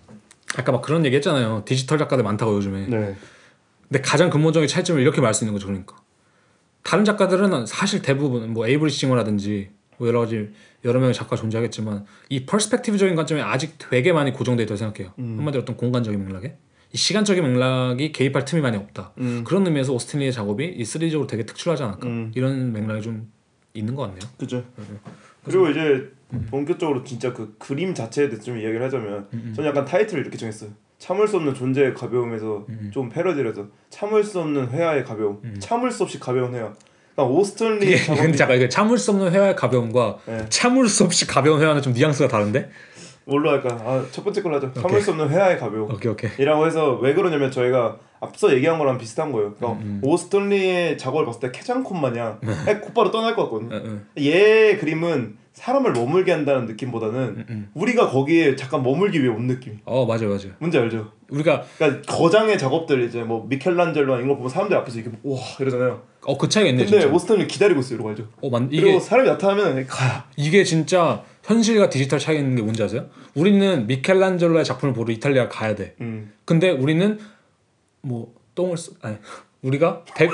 아까 0.58 0.72
막 0.72 0.82
그런 0.82 1.06
얘기 1.06 1.16
했잖아요. 1.16 1.64
디지털 1.66 1.98
작가들 1.98 2.24
많다고 2.24 2.56
요즘에. 2.56 2.88
네. 2.88 3.16
근데 3.90 4.02
가장 4.02 4.30
근본적인 4.30 4.68
차이점을 4.68 5.02
이렇게 5.02 5.20
말할 5.20 5.34
수 5.34 5.44
있는 5.44 5.54
거죠. 5.54 5.68
그러니까 5.68 5.98
다른 6.84 7.04
작가들은 7.04 7.66
사실 7.66 8.02
대부분 8.02 8.54
뭐 8.54 8.68
에이브리 8.68 8.90
싱어라든지 8.90 9.70
뭐 9.98 10.08
여러 10.08 10.22
가지 10.22 10.52
여러 10.86 11.00
명의 11.00 11.14
작가 11.14 11.36
존재하겠지만 11.36 12.06
이 12.30 12.46
퍼스펙티브적인 12.46 13.16
관점이 13.16 13.42
아직 13.42 13.76
되게 13.78 14.14
많이 14.14 14.32
고정돼 14.32 14.64
있다고 14.64 14.78
생각해요. 14.78 15.14
한마디로 15.18 15.64
어떤 15.64 15.76
공간적인 15.76 16.24
맥락에 16.24 16.56
이 16.92 16.98
시간적인 16.98 17.44
맥락이 17.44 18.12
개입할 18.12 18.46
틈이 18.46 18.62
많이 18.62 18.78
없다. 18.78 19.14
음. 19.18 19.44
그런 19.46 19.66
의미에서 19.66 19.94
오스틴리의 19.94 20.32
작업이 20.32 20.66
이 20.66 20.84
3D적으로 20.84 21.28
되게 21.28 21.46
특출하지 21.46 21.84
않을까 21.84 22.08
음. 22.08 22.32
이런 22.36 22.72
맥락이 22.72 23.02
좀 23.02 23.32
있는 23.74 23.96
것 23.96 24.04
같네요. 24.04 24.20
그죠. 24.38 24.64
그리고 25.44 25.70
이제 25.70 26.12
본격적으로 26.50 27.04
진짜 27.04 27.34
그 27.34 27.56
그림 27.60 27.94
자체에 27.94 28.30
대해서 28.30 28.44
좀 28.44 28.58
이야기를 28.58 28.84
하자면 28.86 29.54
저는 29.56 29.70
약간 29.70 29.86
타이틀을 29.86 30.22
이렇게 30.22 30.38
정했어요. 30.38 30.72
참을 31.00 31.28
수 31.28 31.38
없는 31.38 31.54
존재의 31.56 31.94
가벼움에서 31.94 32.66
좀 32.92 33.10
패러디를 33.10 33.52
해서 33.52 33.66
참을 33.90 34.24
수 34.24 34.40
없는 34.42 34.70
회화의 34.70 35.04
가벼움, 35.06 35.42
참을 35.60 35.90
수 35.92 36.04
없이 36.04 36.20
가벼운 36.20 36.54
회화. 36.54 36.74
그러니까 37.16 37.36
오스턴리 37.38 37.86
이게 37.86 37.98
작업이 37.98 38.22
근데 38.22 38.38
잠깐 38.38 38.58
이거 38.58 38.70
참을 38.70 38.98
수 38.98 39.12
없는 39.12 39.32
회화의 39.32 39.56
가벼움과 39.56 40.18
네. 40.26 40.46
참을 40.50 40.88
수 40.88 41.04
없이 41.04 41.26
가벼운 41.28 41.62
회화는 41.62 41.82
좀 41.82 41.94
뉘앙스가 41.94 42.30
다른데? 42.30 42.70
뭘로 43.26 43.52
할까? 43.52 43.70
아, 43.84 44.06
첫 44.12 44.24
번째 44.24 44.42
걸로 44.42 44.56
하죠. 44.56 44.72
참을 44.74 45.02
수 45.02 45.12
없는 45.12 45.30
회화의 45.30 45.60
가벼움. 45.60 45.92
오케이 45.92 46.12
오케이. 46.12 46.32
이라고 46.38 46.66
해서 46.66 46.96
왜 47.02 47.14
그러냐면 47.14 47.52
저희가 47.52 47.98
앞서 48.22 48.54
얘기한 48.54 48.78
거랑 48.80 48.98
비슷한 48.98 49.32
거예요. 49.32 49.54
그러니까 49.54 49.82
음, 49.84 50.02
오스턴리의 50.04 50.98
작업을 50.98 51.26
봤을 51.26 51.40
때 51.40 51.52
캐장콘 51.52 52.00
마냥 52.02 52.40
그냥 52.40 52.82
곧바로 52.82 53.12
떠날 53.12 53.36
것 53.36 53.44
같거든요. 53.44 53.76
응, 53.76 53.82
응. 53.86 54.24
얘 54.24 54.78
그림은 54.78 55.38
사람을 55.60 55.92
머물게 55.92 56.32
한다는 56.32 56.66
느낌보다는 56.68 57.20
음, 57.20 57.46
음. 57.50 57.70
우리가 57.74 58.10
거기에 58.10 58.56
잠깐 58.56 58.82
머물기 58.82 59.22
위해 59.22 59.30
온 59.30 59.46
느낌. 59.46 59.78
어 59.84 60.06
맞아 60.06 60.24
요 60.24 60.30
맞아. 60.30 60.48
요 60.48 60.54
뭔지 60.58 60.78
알죠? 60.78 61.12
우리가 61.30 61.66
그러니까 61.78 62.02
거장의 62.14 62.58
작업들 62.58 63.04
이제 63.04 63.24
뭐 63.24 63.46
미켈란젤로나 63.50 64.20
이런 64.20 64.30
거 64.30 64.36
보면 64.38 64.50
사람들 64.50 64.78
앞에서 64.78 65.00
이렇게 65.00 65.18
와 65.22 65.38
이러잖아요. 65.60 66.02
어그 66.26 66.48
차이가 66.48 66.70
있네 66.70 66.86
근데 66.86 67.02
진짜. 67.02 67.14
오스턴리 67.14 67.48
기다리고 67.48 67.82
있어요, 67.82 67.96
이러고 67.96 68.10
알죠? 68.10 68.28
어, 68.42 68.50
만, 68.50 68.70
그리고 68.70 68.88
이게 68.88 69.00
사람이 69.02 69.28
나타나면 69.28 69.86
가야. 69.88 70.26
이게 70.38 70.64
진짜 70.64 71.24
현실과 71.44 71.90
디지털 71.90 72.20
차이 72.20 72.38
있는 72.38 72.56
게 72.56 72.62
뭔지 72.62 72.82
아세요? 72.82 73.08
우리는 73.36 73.86
미켈란젤로의 73.88 74.64
작품을 74.64 74.94
보러 74.94 75.12
이탈리아 75.12 75.50
가야 75.50 75.76
돼. 75.76 75.94
음. 76.00 76.32
근데 76.46 76.70
우리는 76.72 77.20
뭐 78.00 78.34
똥을 78.56 78.78
쓰 78.78 78.94
아니 79.02 79.18
우리가 79.62 80.06
대 80.16 80.30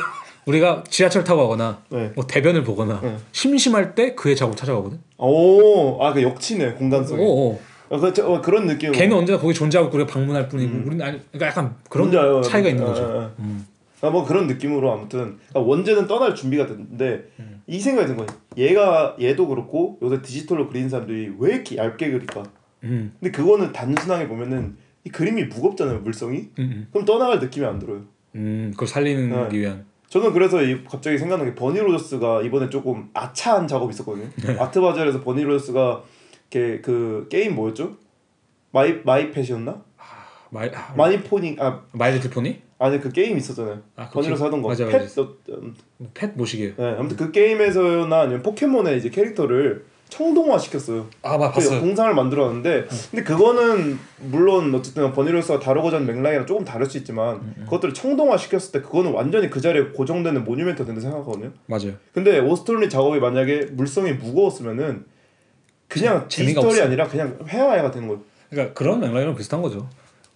우리가 0.46 0.84
지하철 0.90 1.24
타고 1.24 1.42
가거나 1.42 1.82
네. 1.90 2.12
뭐 2.16 2.26
대변을 2.26 2.64
보거나 2.64 3.00
네. 3.02 3.18
심심할 3.32 3.96
때 3.96 4.14
그의 4.16 4.36
작업 4.36 4.56
찾아가거든. 4.56 5.00
오, 5.18 6.02
아그 6.04 6.22
역치네. 6.22 6.78
오, 7.18 7.24
오. 7.24 7.60
어, 7.90 8.00
그, 8.00 8.14
저, 8.14 8.28
어, 8.28 8.42
그런 8.42 8.66
느낌. 8.68 8.92
걔는 8.92 9.16
언제나 9.16 9.40
거기 9.40 9.54
존재하고 9.54 9.94
우리가 9.96 10.12
방문할 10.12 10.50
뿐이고 10.50 10.88
우리는 10.88 11.06
아니 11.06 11.20
그러니까 11.32 11.48
약간 11.48 11.76
그런 11.90 12.08
뭔지 12.08 12.18
알아요. 12.18 12.42
차이가 12.42 12.70
있는 12.70 12.84
아, 12.84 12.88
거죠. 12.88 13.04
아, 13.04 13.08
아. 13.08 13.32
음. 13.40 13.66
아, 14.02 14.10
뭐 14.10 14.26
그런 14.26 14.48
느낌으로 14.48 14.92
아무튼 14.92 15.38
아, 15.54 15.60
언제든 15.60 16.08
떠날 16.08 16.36
준비가 16.36 16.66
됐는데 16.66 17.32
음. 17.40 17.62
이 17.68 17.80
생각이 17.80 18.08
든 18.08 18.18
거예요. 18.18 18.28
얘가 18.58 19.16
얘도 19.22 19.48
그렇고 19.48 19.98
요새 20.02 20.22
디지털로 20.22 20.68
그리는 20.68 20.90
사람들이 20.90 21.34
왜 21.40 21.56
이렇게 21.56 21.78
얇게 21.78 22.12
그릴까? 22.12 22.44
음. 22.84 23.14
근데 23.20 23.32
그거는 23.32 23.72
단순하게 23.72 24.28
보면은 24.28 24.78
이 25.04 25.10
그림이 25.10 25.46
무겁잖아요 25.46 26.00
물성이. 26.00 26.50
음. 26.60 26.88
그럼 26.92 27.06
떠나갈 27.06 27.40
느낌이 27.40 27.66
안 27.66 27.80
들어요. 27.80 28.02
음. 28.36 28.72
그걸 28.74 28.88
살리는 28.88 29.30
네. 29.30 29.50
기 29.50 29.60
위한. 29.60 29.86
저는 30.10 30.34
그래서 30.34 30.62
이 30.62 30.84
갑자기 30.84 31.18
생각나는 31.18 31.54
게 31.54 31.60
버니 31.60 31.80
로저스가 31.80 32.42
이번에 32.44 32.70
조금 32.70 33.10
아차한 33.14 33.68
작업이 33.68 33.94
있었거든요. 33.94 34.28
네. 34.46 34.58
아트 34.60 34.80
바젤에서 34.80 35.22
버니 35.22 35.44
로저스가 35.44 36.04
이렇게 36.52 36.82
그 36.82 37.28
게임 37.30 37.56
뭐였죠? 37.56 37.98
마이 38.72 39.02
마이 39.04 39.32
펫이었나? 39.32 39.84
마이 40.52 40.70
아, 40.74 40.94
마니 40.96 41.20
포니 41.22 41.58
아 41.60 41.82
마이 41.92 42.14
리틀 42.14 42.30
포니? 42.30 42.62
아니 42.78 43.00
그 43.00 43.12
게임 43.12 43.38
있었잖아요. 43.38 43.82
아, 43.96 44.08
그 44.10 44.16
버니 44.16 44.30
로저스 44.30 44.44
하던 44.44 44.62
거. 44.62 44.70
맞아, 44.70 44.86
펫 44.86 45.02
맞아. 45.02 45.22
어, 45.22 45.34
음, 45.50 45.76
펫 46.14 46.32
모시게요. 46.36 46.76
네, 46.78 46.96
아무튼 46.98 47.18
그 47.18 47.32
게임에서나 47.32 48.22
아니면 48.22 48.44
포켓몬의 48.44 48.98
이제 48.98 49.10
캐릭터를 49.10 49.86
청동화 50.10 50.58
시켰어요. 50.58 51.08
아, 51.24 51.38
맞그 51.38 51.62
동상을 51.62 52.14
만들었는데 52.14 52.88
근데 53.12 53.24
그거는 53.24 54.00
물론 54.20 54.74
어쨌든 54.74 55.12
버니로스가 55.12 55.60
다루고자 55.60 55.98
하는 55.98 56.08
맥락이랑 56.08 56.46
조금 56.46 56.64
다를 56.64 56.86
수 56.86 56.98
있지만 56.98 57.36
음, 57.38 57.56
그것들을 57.66 57.94
청동화 57.94 58.38
시켰을 58.38 58.72
때 58.72 58.82
그거는 58.82 59.12
완전히 59.12 59.50
그 59.50 59.60
자리에 59.60 59.86
고정되는 59.88 60.44
모뉴멘트가 60.44 60.86
된다 60.86 61.02
생각하거든요. 61.02 61.52
맞아요. 61.66 61.94
근데 62.14 62.40
오스트론리 62.40 62.90
작업이 62.90 63.20
만약에 63.20 63.68
물성이 63.72 64.14
무거웠으면은 64.14 65.06
그냥 65.88 66.28
디지털이. 66.28 66.80
아니라 66.82 67.08
그냥 67.08 67.38
회화가 67.48 67.92
되는 67.92 68.08
거예요. 68.08 68.22
그러니까 68.50 68.74
그런 68.74 69.00
맥락이랑 69.00 69.36
비슷한 69.36 69.62
거죠. 69.62 69.90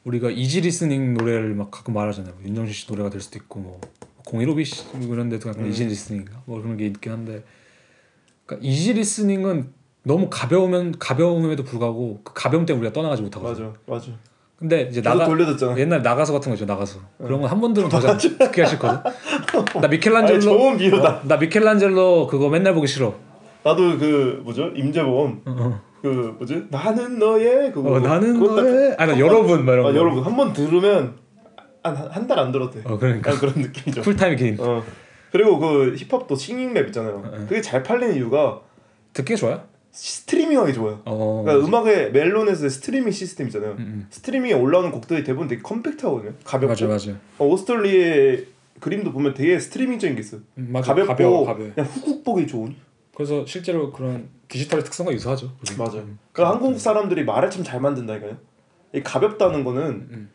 우리가 0.04 0.30
easy 0.30 0.62
listening 0.62 1.14
노래를 1.14 1.54
막 1.54 1.72
가끔 1.72 1.94
말하잖아요. 1.94 2.34
뭐 2.34 2.44
윤종신 2.44 2.74
씨 2.74 2.88
노래가 2.90 3.10
될 3.10 3.22
수도 3.22 3.38
있고 3.38 3.60
뭐 3.60 3.82
공일오비 4.26 4.66
씨 4.66 4.84
이런 5.02 5.30
데도 5.30 5.50
약간 5.50 5.64
음. 5.66 5.70
easy 5.70 5.86
listening인가 5.86 6.42
뭐 6.46 6.62
그런 6.62 6.78
게 6.78 6.88
있긴 6.88 7.12
한데 7.12 7.44
그러니까 8.50 8.68
easy 8.68 8.94
listening은 8.94 9.68
너무 10.04 10.28
가벼우면 10.30 10.95
가벼움에도 10.97 11.64
불구하고 11.64 12.22
그 12.24 12.34
가벼움 12.34 12.66
때문에 12.66 12.82
우리가 12.88 12.93
떠나가지 12.93 13.22
못하거든요. 13.22 13.74
맞아, 13.86 14.08
맞아. 14.08 14.18
근데 14.58 14.88
이제 14.89 15.02
나가 15.02 15.26
돌려줬잖아. 15.26 15.78
옛날 15.80 16.02
나가수 16.02 16.34
같은 16.34 16.50
거 16.50 16.56
있죠 16.56 16.66
나가수 16.66 17.00
그런 17.18 17.39
거한번 17.41 17.74
들으면 17.74 17.89
더 17.91 18.18
듣기가 18.18 18.68
싫거든. 18.68 19.12
나 19.82 19.88
미켈란젤로 19.88 20.41
좋은 20.41 20.78
비유다. 20.78 21.10
어, 21.10 21.22
나 21.24 21.38
미켈란젤로 21.38 22.28
그거 22.28 22.50
맨날 22.50 22.74
보기 22.74 22.88
싫어. 22.88 23.14
나도 23.64 23.97
그 23.97 24.41
뭐죠 24.43 24.70
임재범 24.76 25.41
어, 25.45 25.82
그 26.02 26.08
뭐지 26.38 26.64
나는 26.70 27.20
너의 27.20 27.72
그거 27.72 27.91
어, 27.91 28.00
나는 28.00 28.39
그거 28.39 28.56
딱- 28.56 28.64
너의 28.64 28.95
아나 28.97 29.20
여러분 29.20 29.66
막 29.66 29.74
이런 29.74 29.86
아, 29.86 29.91
거. 29.91 29.95
여러분 29.97 30.24
한 30.24 30.36
번 30.36 30.52
들으면 30.54 31.16
한달 31.84 32.39
안 32.39 32.52
들어도 32.52 32.72
돼. 32.72 32.82
어 32.86 32.97
그러니까 32.97 33.32
그런 33.38 33.54
느낌이죠. 33.56 34.02
cool 34.04 34.20
time 34.20 34.36
긴어 34.38 34.84
그리고 35.32 35.60
그 35.60 35.96
힙합도 35.98 36.36
singing 36.36 36.72
rap 36.72 36.88
있잖아요. 36.88 37.24
어. 37.26 37.32
그게 37.48 37.62
잘 37.62 37.84
팔리는 37.84 38.16
이유가 38.16 38.62
듣기 39.14 39.36
좋아요. 39.36 39.64
스트리밍하기 39.92 40.74
좋아요. 40.74 41.02
어. 41.06 41.44
그러니까 41.44 41.68
음악의 41.68 42.12
멜론에서의 42.12 42.70
스트리밍 42.70 43.12
시스템 43.12 43.48
있잖아요. 43.48 43.72
음, 43.80 44.08
스트리밍에 44.10 44.54
올라오는 44.54 44.92
곡들이 44.92 45.24
대부분 45.24 45.48
되게 45.48 45.62
compact하거든요. 45.62 46.34
가볍고. 46.44 46.68
맞아 46.70 46.88
맞아. 46.88 47.12
어, 47.40 47.46
오스틴 47.48 48.10
리의 48.10 48.46
그림도 48.80 49.12
보면 49.12 49.34
되게 49.34 49.60
스트리밍적인 49.60 50.16
게 50.16 50.22
있어요. 50.22 50.42
음, 50.58 50.70
맞아. 50.72 50.88
가볍고 50.94 51.08
가벼워 51.08 51.46
가벼워. 51.46 51.72
그냥 51.74 51.90
훅훅 51.90 52.24
보기 52.24 52.48
좋은. 52.48 52.76
그래서 53.16 53.46
실제로 53.46 53.92
그런 53.92 54.30
디지털의 54.48 54.84
특성과 54.86 55.12
유사하죠. 55.12 55.52
우리. 55.62 55.76
맞아요. 55.78 56.08
그러니까 56.32 56.50
한국 56.56 56.80
사람들이 56.80 57.24
말을 57.26 57.50
참 57.50 57.64
잘 57.64 57.82
만든다니까요. 57.82 58.38
이 58.94 59.02
가볍다는 59.02 59.64
거는 59.64 59.84
음. 60.12 60.30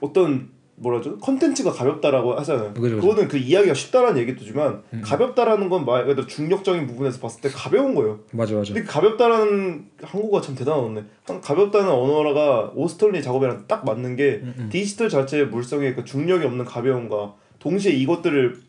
어떤 0.00 0.50
뭐라죠? 0.78 1.16
컨텐츠가 1.18 1.72
가볍다라고 1.72 2.34
하잖아요. 2.40 2.74
그죠, 2.74 2.96
그죠. 2.96 3.00
그거는 3.00 3.28
그 3.28 3.38
이야기가 3.38 3.72
쉽다라는 3.74 4.20
얘기도지만 4.22 4.82
음. 4.92 5.00
가볍다라는 5.02 5.68
건 5.70 5.86
말 5.86 6.04
그대로 6.06 6.26
중력적인 6.26 6.86
부분에서 6.86 7.18
봤을 7.20 7.40
때 7.40 7.48
가벼운 7.48 7.94
거예요. 7.94 8.20
맞아 8.32 8.54
맞아. 8.54 8.74
근데 8.74 8.86
가볍다라는 8.86 9.86
한국어가 10.02 10.42
참 10.42 10.54
대단하네. 10.54 11.04
한- 11.26 11.40
가볍다는 11.40 11.88
언어가 11.90 12.70
오스틴 12.74 13.11
리 13.11 13.22
작업이랑 13.22 13.64
딱 13.66 13.84
맞는 13.86 14.16
게 14.16 14.40
음, 14.42 14.54
음. 14.58 14.68
디지털 14.70 15.08
자체의 15.08 15.46
물성의 15.46 15.94
그 15.94 16.04
중력이 16.04 16.44
없는 16.44 16.64
가벼움과 16.66 17.34
동시에 17.58 17.92
이것들을 17.92 18.60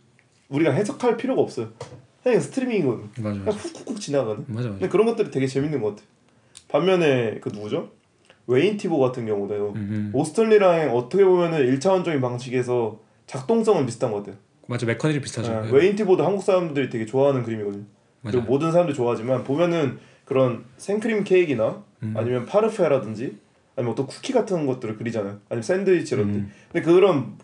우리가 0.50 0.72
해석할 0.72 1.18
필요가 1.18 1.42
없어요. 1.42 1.68
그냥 2.24 2.40
스트리밍이거든. 2.40 3.04
맞아 3.18 3.30
그냥 3.40 3.46
맞아. 3.46 3.58
훅훅훅 3.58 4.00
지나가는. 4.00 4.46
맞아 4.48 4.68
맞아. 4.68 4.70
근데 4.70 4.88
그런 4.88 5.06
것들이 5.08 5.30
되게 5.32 5.46
재밌는 5.48 5.82
것 5.82 5.90
같아. 5.96 6.04
반면에 6.70 7.40
그 7.42 7.50
누구죠? 7.50 7.90
웨인 8.48 8.78
티보 8.78 8.98
같은 9.00 9.26
경우도 9.26 9.74
음, 9.76 9.76
음. 9.76 10.12
오스틴 10.14 10.58
리랑 10.58 10.96
어떻게 10.96 11.24
보면은 11.24 11.60
일차원적인 11.60 12.22
방식에서 12.22 13.00
작동성은 13.28 13.86
비슷한 13.86 14.12
것 14.12 14.18
같아요. 14.18 14.36
맞아 14.68 14.86
메커니즘 14.86 15.22
비슷하죠. 15.22 15.52
아, 15.52 15.62
네. 15.62 15.72
웨인 15.72 15.96
티보도 15.96 16.26
한국 16.26 16.44
사람들이 16.44 16.90
되게 16.90 17.06
좋아하는 17.06 17.44
그림이거든요. 17.44 17.84
맞아. 18.22 18.38
그리고 18.38 18.52
모든 18.52 18.72
사람들이 18.72 18.96
좋아하지만 18.96 19.44
보면은 19.44 20.00
그런 20.26 20.66
생크림 20.78 21.24
케이크나 21.24 21.84
음. 22.04 22.14
아니면 22.18 22.46
파르페라든지 22.46 23.38
아니면 23.76 23.92
어떤 23.94 24.08
쿠키 24.08 24.34
같은 24.34 24.66
것들을 24.66 24.98
그리잖아요. 24.98 25.40
아니면 25.50 25.64
샌드위치라든지. 25.64 26.40
음. 26.40 26.52
근데 26.72 26.86
그런 26.86 27.38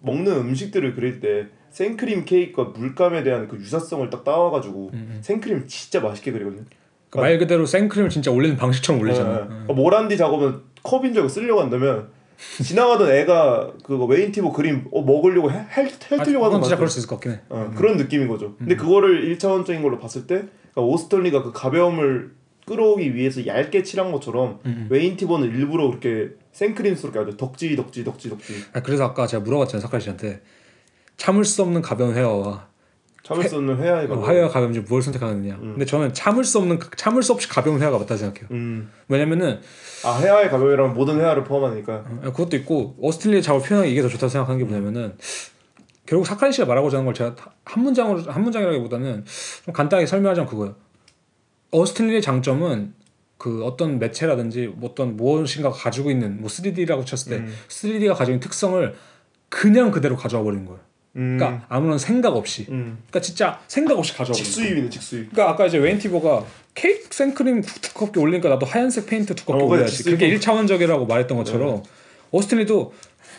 먹는 0.00 0.32
음식들을 0.32 0.94
그릴 0.94 1.20
때 1.20 1.48
생크림 1.70 2.24
케이크와 2.24 2.68
물감에 2.68 3.22
대한 3.22 3.48
그 3.48 3.56
유사성을 3.56 4.08
딱 4.10 4.24
따와가지고 4.24 4.90
음, 4.92 5.08
음. 5.10 5.18
생크림 5.22 5.66
진짜 5.66 6.00
맛있게 6.00 6.32
그리거든요. 6.32 6.64
그러니까 7.10 7.28
말 7.28 7.38
그대로 7.38 7.66
생크림을 7.66 8.08
진짜 8.08 8.30
올리는 8.30 8.56
방식처럼 8.56 9.00
올리잖아. 9.00 9.30
예, 9.30 9.34
예. 9.34 9.40
요 9.40 9.46
그러니까 9.48 9.72
모란디 9.74 10.16
작업은 10.16 10.60
컵인 10.82 11.12
줄 11.12 11.18
알고 11.18 11.28
쓰려고 11.28 11.60
한다면 11.60 12.08
지나가던 12.62 13.10
애가 13.10 13.72
그거 13.84 14.06
웨인티보 14.06 14.52
그림 14.52 14.86
어, 14.92 15.02
먹으려고 15.02 15.50
해, 15.50 15.66
헬, 15.76 15.90
헬트려고 16.10 16.44
하는 16.46 16.56
아, 16.56 16.60
그건 16.60 16.62
진짜 16.62 16.76
거 16.76 16.78
그럴 16.78 16.88
수 16.88 16.98
있을 17.00 17.08
것 17.08 17.16
같긴 17.16 17.32
해. 17.32 17.40
어, 17.50 17.70
그런 17.76 17.96
느낌인 17.96 18.28
거죠. 18.28 18.54
근데 18.56 18.76
그거를 18.76 19.24
일차원적인 19.24 19.82
걸로 19.82 19.98
봤을 19.98 20.26
때 20.26 20.44
그러니까 20.72 20.80
오스톨리가 20.82 21.42
그 21.42 21.52
가벼움을 21.52 22.32
끌어오기 22.66 23.14
위해서 23.16 23.44
얇게 23.44 23.82
칠한 23.82 24.12
것처럼 24.12 24.60
음, 24.64 24.86
음. 24.86 24.86
웨인티보는 24.90 25.48
일부러 25.48 25.88
그렇게 25.88 26.30
생크림스럽게 26.52 27.18
아주 27.18 27.36
덕지 27.36 27.74
덕지 27.74 28.04
덕지 28.04 28.30
덕지 28.30 28.52
아, 28.72 28.80
그래서 28.80 29.04
아까 29.04 29.26
제가 29.26 29.42
물어봤잖아요 29.42 29.82
사카리 29.82 30.02
씨한테 30.02 30.40
참을 31.16 31.44
수 31.44 31.62
없는 31.62 31.82
가벼운 31.82 32.14
헤어와 32.14 32.68
참을 33.30 33.48
수 33.48 33.56
없는 33.56 33.76
회화가 33.78 34.14
어, 34.14 34.26
헤어 34.28 34.48
가벼움 34.48 34.72
중 34.72 34.84
무엇을 34.88 35.12
선택하느냐. 35.12 35.54
음. 35.54 35.70
근데 35.74 35.84
저는 35.84 36.12
참을 36.12 36.42
수 36.44 36.58
없는 36.58 36.78
참을 36.96 37.22
수 37.22 37.32
없이 37.32 37.48
가벼운 37.48 37.80
헤어가 37.80 37.98
맞다 37.98 38.16
생각해요. 38.16 38.48
음. 38.50 38.90
왜냐면은 39.08 39.60
아 40.04 40.18
회화의 40.20 40.50
가벼움이라면 40.50 40.94
모든 40.94 41.20
회화를 41.20 41.44
포함하니까 41.44 42.04
어, 42.08 42.32
그것도 42.32 42.56
있고 42.58 42.96
오스트리아 42.98 43.40
작업 43.40 43.60
표현하기 43.66 43.90
이게 43.92 44.02
더 44.02 44.08
좋다고 44.08 44.28
생각하는 44.28 44.58
게 44.58 44.64
뭐냐면은 44.64 45.14
결국 46.06 46.26
사카리 46.26 46.52
씨가 46.52 46.66
말하고자 46.66 46.96
하는 46.96 47.04
걸 47.04 47.14
제가 47.14 47.36
다- 47.36 47.52
한 47.64 47.84
문장으로 47.84 48.22
한 48.30 48.42
문장이라기보다는 48.42 49.24
좀 49.64 49.74
간단하게 49.74 50.06
설명하자면 50.06 50.48
그거예요. 50.50 50.74
오스틴 51.70 52.02
리의 52.02 52.20
장점은 52.22 52.94
그 53.38 53.64
어떤 53.64 53.98
매체라든지 54.00 54.66
뭐 54.76 54.90
어떤 54.90 55.16
무엇인가가 55.16 55.74
가지고 55.74 56.10
있는 56.10 56.40
뭐 56.40 56.48
3D라고 56.48 57.06
쳤을 57.06 57.30
때 57.30 57.36
음. 57.38 57.54
3D가 57.68 58.10
가지고 58.16 58.32
있는 58.32 58.40
특성을 58.40 58.94
그냥 59.48 59.90
그대로 59.92 60.16
가져와 60.16 60.42
버리는 60.42 60.66
거예요. 60.66 60.80
음. 61.16 61.36
그러니까 61.38 61.66
아무런 61.68 61.98
생각 61.98 62.36
없이. 62.36 62.66
음. 62.68 62.98
그러니까 63.08 63.20
진짜 63.20 63.60
생각 63.66 63.98
없이 63.98 64.14
거예요. 64.14 64.32
직수입이네 64.32 64.90
직수입 64.90 65.30
그러니까 65.32 65.52
아까 65.52 65.66
이제 65.66 65.78
웨인 65.78 66.04
티보가 66.04 66.44
케이크 66.74 67.06
생크림 67.10 67.62
두껍게 67.62 68.20
올리니까 68.20 68.48
나도 68.48 68.66
하얀색 68.66 69.06
페인트 69.06 69.34
두껍게 69.34 69.62
어, 69.62 69.66
올려야지. 69.66 70.04
그게 70.04 70.36
1차원적이라고 70.36 71.06
말했던 71.06 71.36
것처럼 71.36 71.82
오스틴 72.30 72.70
리도 72.70 72.92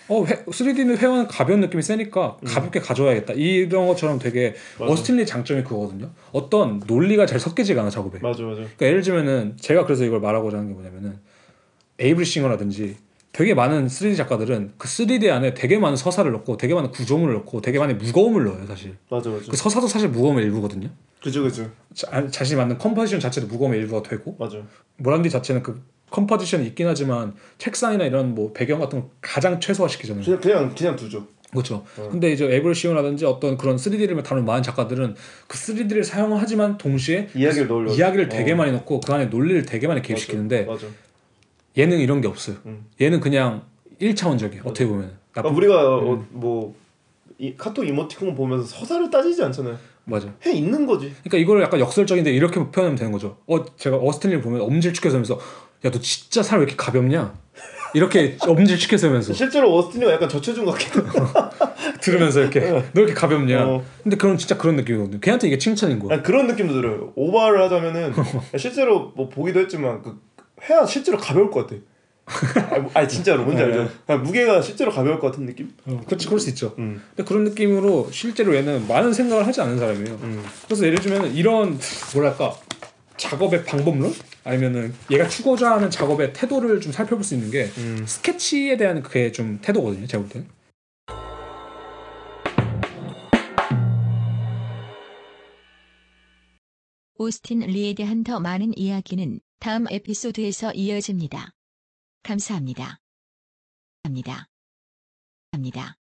어, 0.10 0.26
회, 0.26 0.44
3D는 0.44 0.98
회화는 0.98 1.28
가벼운 1.28 1.62
느낌이 1.62 1.82
세니까 1.82 2.38
가볍게 2.46 2.82
가져와야겠다. 2.82 3.34
이런 3.34 3.88
것처럼 3.88 4.20
되게 4.20 4.50
음. 4.50 4.80
맞아. 4.80 4.92
오스틴 4.92 5.18
리 5.18 5.26
장점이 5.26 5.64
그거거든요. 5.64 6.10
어떤 6.34 6.82
논리가 6.86 7.26
잘 7.26 7.40
섞이지가 7.40 7.82
않아 7.82 7.90
작업에. 7.90 8.20
맞아 8.20 8.44
맞아 8.44 8.56
그러니까 8.56 8.86
예를 8.86 9.02
들면은 9.02 9.56
제가 9.58 9.86
그래서 9.86 10.04
이걸 10.04 10.20
말하고자 10.20 10.58
하는 10.58 10.70
게 10.70 10.74
뭐냐면은 10.74 11.20
에이버리 12.00 12.26
싱어라든지 12.26 12.98
되게 13.32 13.54
많은 13.54 13.88
3D 13.88 14.18
작가들은 14.18 14.74
그 14.78 14.88
3D 14.88 15.30
안에 15.32 15.54
되게 15.54 15.78
많은 15.78 15.96
서사를 15.96 16.30
넣고 16.32 16.58
되게 16.58 16.74
많은 16.74 16.92
구조물을 16.92 17.34
넣고 17.36 17.62
되게 17.62 17.80
많은 17.80 17.98
무거움을 17.98 18.44
넣어요 18.44 18.66
사실. 18.68 18.98
맞아 19.10 19.30
맞아 19.30 19.46
그 19.50 19.56
서사도 19.56 19.88
사실 19.88 20.10
무거움의 20.10 20.44
일부거든요. 20.46 20.90
그죠 21.24 21.44
그죠 21.44 21.70
자, 21.94 22.28
자신이 22.30 22.58
만든 22.58 22.78
composition 22.78 23.20
자체도 23.20 23.48
무거움의 23.48 23.80
일부가 23.80 24.04
되고 24.08 24.36
맞아 24.40 24.58
모란디 24.98 25.30
자체는 25.30 25.64
그 25.64 25.82
composition이 26.10 26.66
있긴 26.68 26.88
하지만 26.88 27.36
책상이나 27.58 28.06
이런 28.06 28.36
뭐 28.36 28.52
배경 28.52 28.80
같은 28.80 29.02
거 29.02 29.10
가장 29.22 29.60
최소화시키잖아요. 29.60 30.24
그냥 30.24 30.40
그냥 30.42 30.76
그냥 30.76 30.96
두죠 30.96 31.26
그렇죠. 31.52 31.86
어. 31.98 32.10
근데 32.12 32.32
이제 32.32 32.46
에이버리 32.46 32.72
싱어라든지 32.72 33.26
어떤 33.26 33.58
그런 33.58 33.76
3D를 33.76 34.24
다루는 34.24 34.46
많은 34.46 34.64
작가들은 34.64 35.16
그 35.48 35.58
3D를 35.58 36.04
사용하지만 36.04 36.78
동시에 36.78 37.30
이야기를 37.36 37.68
넣으려고 37.68 37.94
이야기를 37.94 38.30
되게 38.30 38.54
어. 38.54 38.56
많이 38.56 38.72
넣고 38.72 39.00
그 39.02 39.14
안에 39.14 39.26
논리를 39.26 39.64
되게 39.66 39.88
많이 39.88 40.02
개입시키는데 40.02 40.64
맞아 40.66 40.88
얘는 41.78 42.00
이런 42.00 42.22
게 42.22 42.28
없어요. 42.28 42.58
음. 42.66 42.86
얘는 43.00 43.20
그냥 43.20 43.64
1차원적이에요. 44.02 44.66
어떻게 44.66 44.86
보면. 44.88 45.12
그러니까 45.32 45.56
우리가 45.56 46.00
음. 46.00 46.08
어, 46.08 46.26
뭐 46.32 46.76
이, 47.38 47.56
카톡 47.58 47.88
이모티콘 47.88 48.36
보면서 48.36 48.66
서사를 48.66 49.10
따지지 49.10 49.42
않잖아요 49.44 49.78
맞아. 50.04 50.28
해 50.46 50.52
있는 50.52 50.86
거지 50.86 51.14
그러니까 51.24 51.38
이걸 51.38 51.62
약간 51.64 51.80
역설적인데 51.80 52.32
이렇게 52.34 52.56
표현하면 52.72 52.96
되는 52.96 53.12
거죠. 53.12 53.38
어 53.48 53.64
제가 53.78 53.98
어스틴리를 53.98 54.42
보면 54.42 54.62
엄질축해서면서 54.62 55.40
야 55.86 55.90
너 55.90 56.00
진짜 56.00 56.44
살 56.44 56.60
왜 56.60 56.64
이렇게 56.66 56.76
가볍냐? 56.76 57.34
이렇게 57.94 58.38
엄질축해서면서 58.48 59.34
실제로 59.34 59.76
어스틴이가 59.78 60.12
약간 60.14 60.30
저체중 60.30 60.66
같긴 60.66 61.02
해 61.04 61.10
들으면서 62.02 62.42
이렇게 62.42 62.60
너 62.94 63.02
이렇게 63.02 63.14
가볍냐? 63.14 63.66
어. 63.68 63.84
근데 64.04 64.18
그런 64.18 64.38
진짜 64.38 64.58
그런 64.58 64.76
느낌이거든요. 64.76 65.20
걔한테 65.20 65.48
이게 65.48 65.58
칭찬인 65.58 66.00
거야. 66.00 66.22
그런 66.22 66.48
느낌도 66.48 66.74
들어요 66.74 67.12
오버를 67.16 67.62
하자면은 67.64 68.14
실제로 68.58 69.12
뭐 69.16 69.28
보기도 69.30 69.60
했지만 69.62 70.02
그 70.04 70.20
회화 70.70 70.86
실제로 70.86 71.18
가벼울 71.18 71.50
것 71.52 71.68
같아 71.68 71.82
아니, 72.94 73.10
진짜로 73.10 73.44
뭔지 73.44 73.62
알죠? 73.62 73.90
그냥 74.06 74.24
무게가 74.24 74.62
실제로 74.62 74.92
가벼울 74.92 75.20
것 75.20 75.32
같은 75.32 75.46
느낌? 75.46 75.74
어, 75.86 76.02
그렇지 76.06 76.28
그럴 76.28 76.40
수 76.40 76.50
있죠. 76.50 76.76
음. 76.78 77.02
근데 77.10 77.28
그런 77.28 77.44
느낌으로 77.44 78.10
실제로 78.12 78.56
얘는 78.56 78.88
많은 78.88 79.12
생각을 79.12 79.46
하지 79.46 79.60
않는 79.62 79.78
사람이에요. 79.80 80.20
음. 80.22 80.46
그래서 80.66 80.86
예를 80.86 81.00
들면 81.00 81.34
이런 81.36 81.78
뭐랄까 82.14 82.56
작업의 83.18 83.66
방법론 83.66 84.14
아니면은 84.44 84.94
얘가 85.10 85.28
추구하자 85.28 85.72
하는 85.72 85.90
작업의 85.90 86.32
태도를 86.34 86.80
좀 86.80 86.92
살펴볼 86.92 87.24
수 87.24 87.34
있는 87.34 87.52
게 87.52 87.70
음. 87.78 88.04
스케치에 88.08 88.78
대한 88.78 89.04
그게 89.04 89.32
좀 89.32 89.60
태도거든요. 89.62 90.08
제가 90.08 90.24
볼 90.24 90.30
때는. 90.30 90.48
오스틴 97.18 97.60
리에 97.60 97.94
대한 97.94 98.24
더 98.24 98.40
많은 98.40 98.76
이야기는 98.76 99.42
다음 99.62 99.86
에피소드에서 99.92 100.74
이어집니다. 100.74 101.52
감사합니다. 102.24 102.98
합니다. 104.04 104.48
합니다. 105.52 106.01